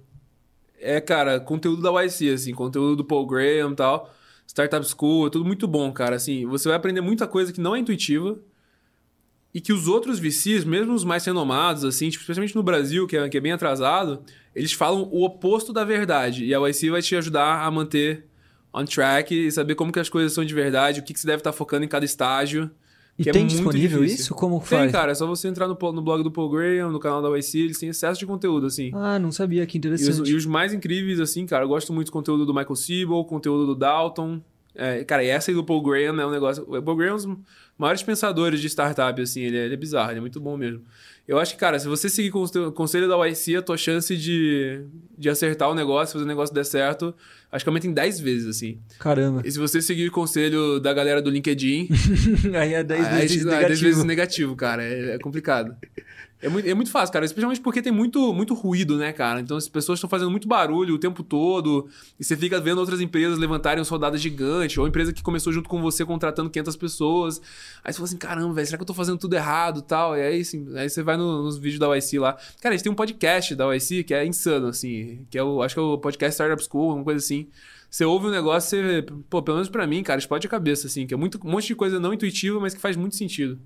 é, 0.81 1.01
cara, 1.01 1.41
conteúdo 1.41 1.83
da 1.83 2.03
YC, 2.03 2.31
assim, 2.31 2.55
conteúdo 2.55 2.97
do 2.97 3.05
Paul 3.05 3.27
Graham 3.27 3.73
e 3.73 3.77
tal, 3.77 4.15
Startup 4.47 4.87
School, 4.87 5.27
é 5.27 5.31
tudo 5.31 5.45
muito 5.45 5.67
bom, 5.67 5.93
cara. 5.93 6.17
Assim, 6.17 6.47
você 6.47 6.69
vai 6.69 6.77
aprender 6.77 7.01
muita 7.01 7.27
coisa 7.27 7.53
que 7.53 7.61
não 7.61 7.75
é 7.75 7.79
intuitiva 7.79 8.39
e 9.53 9.61
que 9.61 9.73
os 9.73 9.89
outros 9.89 10.19
VCs, 10.19 10.65
mesmo 10.65 10.95
os 10.95 11.05
mais 11.05 11.25
renomados, 11.25 11.85
assim, 11.85 12.09
tipo, 12.09 12.23
especialmente 12.23 12.55
no 12.55 12.63
Brasil, 12.63 13.07
que 13.07 13.17
é, 13.17 13.29
que 13.29 13.37
é 13.37 13.41
bem 13.41 13.53
atrasado, 13.53 14.23
eles 14.55 14.73
falam 14.73 15.09
o 15.11 15.25
oposto 15.25 15.73
da 15.73 15.85
verdade. 15.85 16.45
E 16.45 16.55
a 16.55 16.69
YC 16.69 16.91
vai 16.91 17.03
te 17.03 17.17
ajudar 17.17 17.63
a 17.63 17.71
manter 17.71 18.27
on 18.73 18.85
track 18.85 19.35
e 19.35 19.51
saber 19.51 19.75
como 19.75 19.93
que 19.93 20.01
as 20.01 20.09
coisas 20.09 20.33
são 20.33 20.45
de 20.45 20.55
verdade, 20.55 21.01
o 21.01 21.03
que, 21.03 21.13
que 21.13 21.21
você 21.21 21.27
deve 21.27 21.41
estar 21.41 21.53
focando 21.53 21.85
em 21.85 21.89
cada 21.89 22.05
estágio. 22.05 22.71
E 23.19 23.29
é 23.29 23.33
tem 23.33 23.43
é 23.43 23.47
disponível 23.47 24.01
difícil. 24.01 24.25
isso? 24.25 24.35
Como 24.35 24.61
faz? 24.61 24.83
Tem, 24.83 24.93
cara. 24.93 25.11
É 25.11 25.15
só 25.15 25.27
você 25.27 25.49
entrar 25.49 25.67
no, 25.67 25.77
no 25.93 26.01
blog 26.03 26.23
do 26.23 26.31
Paul 26.31 26.49
Graham, 26.49 26.93
no 26.93 27.01
canal 27.01 27.21
da 27.21 27.37
YC, 27.37 27.59
eles 27.59 27.79
têm 27.79 27.89
excesso 27.89 28.21
de 28.21 28.25
conteúdo, 28.25 28.67
assim. 28.67 28.93
Ah, 28.95 29.19
não 29.19 29.33
sabia. 29.33 29.67
Que 29.67 29.77
interessante. 29.77 30.19
E 30.19 30.23
os, 30.23 30.29
e 30.29 30.35
os 30.35 30.47
mais 30.47 30.73
incríveis, 30.73 31.19
assim, 31.19 31.45
cara, 31.45 31.65
eu 31.65 31.69
gosto 31.69 31.93
muito 31.93 32.07
do 32.07 32.13
conteúdo 32.13 32.47
do 32.47 32.55
Michael 32.55 32.77
Siebel, 32.77 33.25
conteúdo 33.25 33.67
do 33.67 33.75
Dalton. 33.75 34.41
É, 34.73 35.03
cara, 35.03 35.25
e 35.25 35.27
essa 35.27 35.51
aí 35.51 35.55
do 35.57 35.65
Paul 35.65 35.83
Graham 35.83 36.21
é 36.21 36.27
um 36.27 36.31
negócio. 36.31 36.63
O 36.63 36.81
Paul 36.81 36.97
Graham 36.97 37.11
é 37.11 37.15
um 37.15 37.17
dos 37.17 37.29
maiores 37.77 38.03
pensadores 38.05 38.61
de 38.61 38.69
startup, 38.69 39.21
assim, 39.21 39.41
ele 39.41 39.57
é, 39.57 39.65
ele 39.65 39.75
é 39.75 39.77
bizarro, 39.77 40.13
ele 40.13 40.19
é 40.19 40.21
muito 40.21 40.41
bom 40.41 40.57
mesmo. 40.57 40.83
Eu 41.29 41.39
acho 41.39 41.53
que, 41.53 41.61
cara, 41.61 41.79
se 41.79 41.87
você 41.87 42.09
seguir 42.09 42.33
o 42.35 42.73
conselho 42.73 43.07
da 43.07 43.29
YC, 43.29 43.57
a 43.57 43.63
tua 43.63 43.77
chance 43.77 44.17
de, 44.17 44.81
de 45.17 45.29
acertar 45.29 45.69
o 45.69 45.75
negócio, 45.75 46.15
fazer 46.15 46.25
o 46.25 46.27
negócio 46.27 46.55
der 46.55 46.65
certo, 46.65 47.15
acho 47.53 47.63
que 47.63 47.69
aumenta 47.69 47.87
em 47.87 47.93
10 47.93 48.19
vezes, 48.21 48.49
assim. 48.49 48.79
Caramba. 48.99 49.43
E 49.45 49.53
se 49.53 49.59
você 49.59 49.83
seguir 49.83 50.09
o 50.09 50.11
conselho 50.11 50.81
da 50.81 50.95
galera 50.95 51.21
do 51.21 51.29
LinkedIn. 51.29 51.91
aí 52.59 52.73
é 52.73 52.83
10 52.83 53.07
aí, 53.07 53.21
vezes 53.21 53.43
é 53.43 53.45
negativo. 53.45 53.69
10 53.69 53.81
vezes 53.81 54.05
negativo, 54.05 54.57
cara. 54.57 54.83
É, 54.83 55.17
é 55.17 55.19
complicado. 55.19 55.77
É 56.41 56.49
muito, 56.49 56.69
é 56.69 56.75
muito 56.75 56.91
fácil, 56.91 57.13
cara. 57.13 57.25
Especialmente 57.25 57.61
porque 57.61 57.83
tem 57.83 57.93
muito, 57.93 58.33
muito 58.33 58.55
ruído, 58.55 58.97
né, 58.97 59.13
cara? 59.13 59.41
Então 59.41 59.57
as 59.57 59.69
pessoas 59.69 59.99
estão 59.99 60.09
fazendo 60.09 60.31
muito 60.31 60.47
barulho 60.47 60.95
o 60.95 60.99
tempo 60.99 61.23
todo. 61.25 61.89
E 62.19 62.25
você 62.25 62.37
fica 62.37 62.61
vendo 62.61 62.79
outras 62.79 63.01
empresas 63.01 63.39
levantarem 63.39 63.83
os 63.83 63.89
rodadas 63.89 64.21
gigantes. 64.21 64.79
Ou 64.79 64.87
empresa 64.87 65.13
que 65.13 65.23
começou 65.23 65.53
junto 65.53 65.69
com 65.69 65.83
você 65.83 66.05
contratando 66.05 66.49
500 66.49 66.77
pessoas. 66.77 67.43
Aí 67.83 67.93
você 67.93 67.97
fala 67.97 68.05
assim: 68.07 68.17
caramba, 68.17 68.55
velho, 68.55 68.67
será 68.67 68.79
que 68.79 68.83
eu 68.83 68.87
tô 68.87 68.95
fazendo 68.95 69.19
tudo 69.19 69.35
errado 69.35 69.83
tal? 69.83 70.17
E 70.17 70.23
aí, 70.23 70.41
assim, 70.41 70.67
aí 70.77 70.89
você 70.89 71.03
vai 71.03 71.17
no, 71.17 71.43
nos 71.43 71.59
vídeos 71.59 71.81
da 71.81 71.93
YC 71.97 72.19
lá. 72.21 72.35
Cara, 72.61 72.75
a 72.75 72.77
gente 72.77 72.85
tem 72.85 72.93
um 72.93 72.97
podcast 72.97 73.55
da 73.57 73.75
YC 73.75 74.05
que 74.05 74.15
é 74.15 74.25
insano, 74.25 74.69
assim. 74.69 75.27
Que 75.31 75.39
é 75.39 75.43
o, 75.43 75.61
acho 75.63 75.75
que 75.75 75.81
é 75.81 75.83
o 75.83 75.99
podcast 75.99 76.35
Startup 76.35 76.63
School, 76.63 76.95
uma 76.95 77.05
coisa 77.05 77.19
assim. 77.19 77.49
Você 77.91 78.05
ouve 78.05 78.27
um 78.27 78.31
negócio, 78.31 78.71
você. 78.71 79.07
Pô, 79.29 79.43
pelo 79.43 79.57
menos 79.57 79.69
pra 79.69 79.87
mim, 79.87 80.05
cara, 80.05 80.19
explode 80.21 80.47
a 80.47 80.51
cabeça, 80.51 80.87
assim. 80.87 81.05
Que 81.05 81.15
é 81.15 81.17
muito, 81.17 81.41
um 81.45 81.51
monte 81.51 81.67
de 81.69 81.75
coisa 81.75 81.99
não 81.99 82.15
intuitiva, 82.15 82.61
mas 82.61 82.75
que 82.75 82.81
faz 82.81 82.97
muito 82.97 83.17
sentido. 83.17 83.59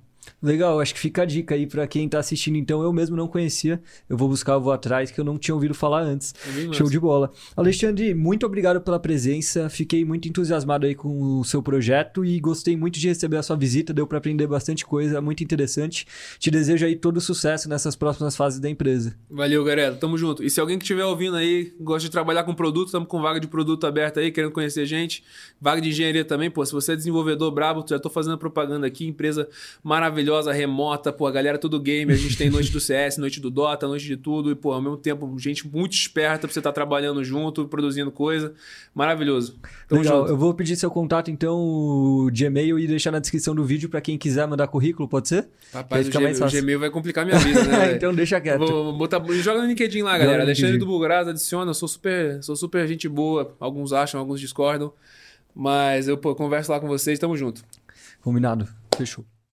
Legal, 0.42 0.80
acho 0.80 0.94
que 0.94 1.00
fica 1.00 1.22
a 1.22 1.24
dica 1.24 1.54
aí 1.54 1.66
para 1.66 1.86
quem 1.86 2.08
tá 2.08 2.18
assistindo. 2.18 2.56
Então, 2.56 2.82
eu 2.82 2.92
mesmo 2.92 3.16
não 3.16 3.28
conhecia. 3.28 3.80
Eu 4.08 4.16
vou 4.16 4.28
buscar, 4.28 4.54
eu 4.54 4.60
vou 4.60 4.72
atrás, 4.72 5.10
que 5.10 5.20
eu 5.20 5.24
não 5.24 5.38
tinha 5.38 5.54
ouvido 5.54 5.74
falar 5.74 6.02
antes. 6.02 6.34
É 6.46 6.72
Show 6.72 6.88
de 6.88 6.98
bola. 6.98 7.30
Alexandre, 7.56 8.14
muito 8.14 8.44
obrigado 8.46 8.80
pela 8.80 8.98
presença. 8.98 9.68
Fiquei 9.68 10.04
muito 10.04 10.28
entusiasmado 10.28 10.86
aí 10.86 10.94
com 10.94 11.40
o 11.40 11.44
seu 11.44 11.62
projeto 11.62 12.24
e 12.24 12.38
gostei 12.40 12.76
muito 12.76 12.98
de 12.98 13.08
receber 13.08 13.36
a 13.36 13.42
sua 13.42 13.56
visita. 13.56 13.92
Deu 13.92 14.06
para 14.06 14.18
aprender 14.18 14.46
bastante 14.46 14.84
coisa, 14.84 15.20
muito 15.20 15.42
interessante. 15.44 16.06
Te 16.38 16.50
desejo 16.50 16.86
aí 16.86 16.96
todo 16.96 17.20
sucesso 17.20 17.68
nessas 17.68 17.94
próximas 17.94 18.36
fases 18.36 18.58
da 18.58 18.68
empresa. 18.68 19.16
Valeu, 19.30 19.62
galera. 19.64 19.94
Tamo 19.94 20.18
junto. 20.18 20.42
E 20.42 20.50
se 20.50 20.60
alguém 20.60 20.78
que 20.78 20.84
estiver 20.84 21.04
ouvindo 21.04 21.36
aí, 21.36 21.72
gosta 21.80 22.06
de 22.08 22.10
trabalhar 22.10 22.44
com 22.44 22.54
produto, 22.54 22.86
estamos 22.86 23.08
com 23.08 23.20
vaga 23.20 23.38
de 23.38 23.46
produto 23.46 23.86
aberta 23.86 24.20
aí, 24.20 24.30
querendo 24.30 24.52
conhecer 24.52 24.86
gente. 24.86 25.22
Vaga 25.60 25.80
de 25.80 25.90
engenharia 25.90 26.24
também, 26.24 26.50
pô. 26.50 26.64
Se 26.64 26.72
você 26.72 26.92
é 26.92 26.96
desenvolvedor 26.96 27.50
brabo, 27.50 27.84
já 27.88 27.98
tô 27.98 28.10
fazendo 28.10 28.38
propaganda 28.38 28.86
aqui, 28.86 29.06
empresa 29.06 29.48
maravilhosa, 29.82 30.11
remota 30.12 30.72
remota, 30.82 31.12
pô, 31.12 31.26
a 31.26 31.30
galera 31.30 31.58
tudo 31.58 31.80
game, 31.80 32.12
a 32.12 32.16
gente 32.16 32.36
tem 32.36 32.50
noite 32.50 32.70
do 32.70 32.80
CS, 32.80 33.16
noite 33.18 33.40
do 33.40 33.50
Dota, 33.50 33.86
noite 33.86 34.06
de 34.06 34.16
tudo, 34.16 34.50
e, 34.50 34.54
pô, 34.54 34.72
ao 34.72 34.80
mesmo 34.80 34.96
tempo, 34.96 35.38
gente 35.38 35.68
muito 35.68 35.92
esperta 35.92 36.46
pra 36.46 36.52
você 36.52 36.60
estar 36.60 36.70
tá 36.70 36.74
trabalhando 36.74 37.22
junto, 37.24 37.66
produzindo 37.66 38.10
coisa. 38.10 38.54
Maravilhoso. 38.94 39.58
Tamo 39.88 40.02
Legal, 40.02 40.20
junto. 40.20 40.30
eu 40.30 40.36
vou 40.36 40.54
pedir 40.54 40.76
seu 40.76 40.90
contato, 40.90 41.30
então, 41.30 42.28
de 42.32 42.44
e-mail 42.44 42.78
e 42.78 42.86
deixar 42.86 43.10
na 43.10 43.18
descrição 43.18 43.54
do 43.54 43.64
vídeo 43.64 43.88
para 43.88 44.00
quem 44.00 44.18
quiser 44.18 44.46
mandar 44.46 44.68
currículo, 44.68 45.08
pode 45.08 45.28
ser? 45.28 45.48
Rapaz, 45.72 46.08
o, 46.08 46.10
G, 46.10 46.18
o 46.18 46.50
Gmail 46.50 46.80
vai 46.80 46.90
complicar 46.90 47.24
minha 47.24 47.38
vida, 47.38 47.62
né? 47.64 47.94
então 47.96 48.14
deixa 48.14 48.40
quieto. 48.40 48.58
Vou, 48.58 48.92
botar, 48.96 49.22
joga 49.34 49.62
no 49.62 49.68
LinkedIn 49.68 50.02
lá, 50.02 50.16
galera. 50.18 50.42
Alexandre 50.42 50.78
do 50.78 50.86
Bulgraz, 50.86 51.28
adiciona, 51.28 51.70
eu 51.70 51.74
sou 51.74 51.88
super, 51.88 52.42
sou 52.42 52.56
super 52.56 52.86
gente 52.86 53.08
boa. 53.08 53.54
Alguns 53.58 53.92
acham, 53.92 54.20
alguns 54.20 54.40
discordam. 54.40 54.92
Mas 55.54 56.08
eu 56.08 56.16
pô, 56.16 56.34
converso 56.34 56.72
lá 56.72 56.80
com 56.80 56.88
vocês, 56.88 57.18
tamo 57.18 57.36
junto. 57.36 57.62
Combinado. 58.22 58.66
Fechou. 58.96 59.24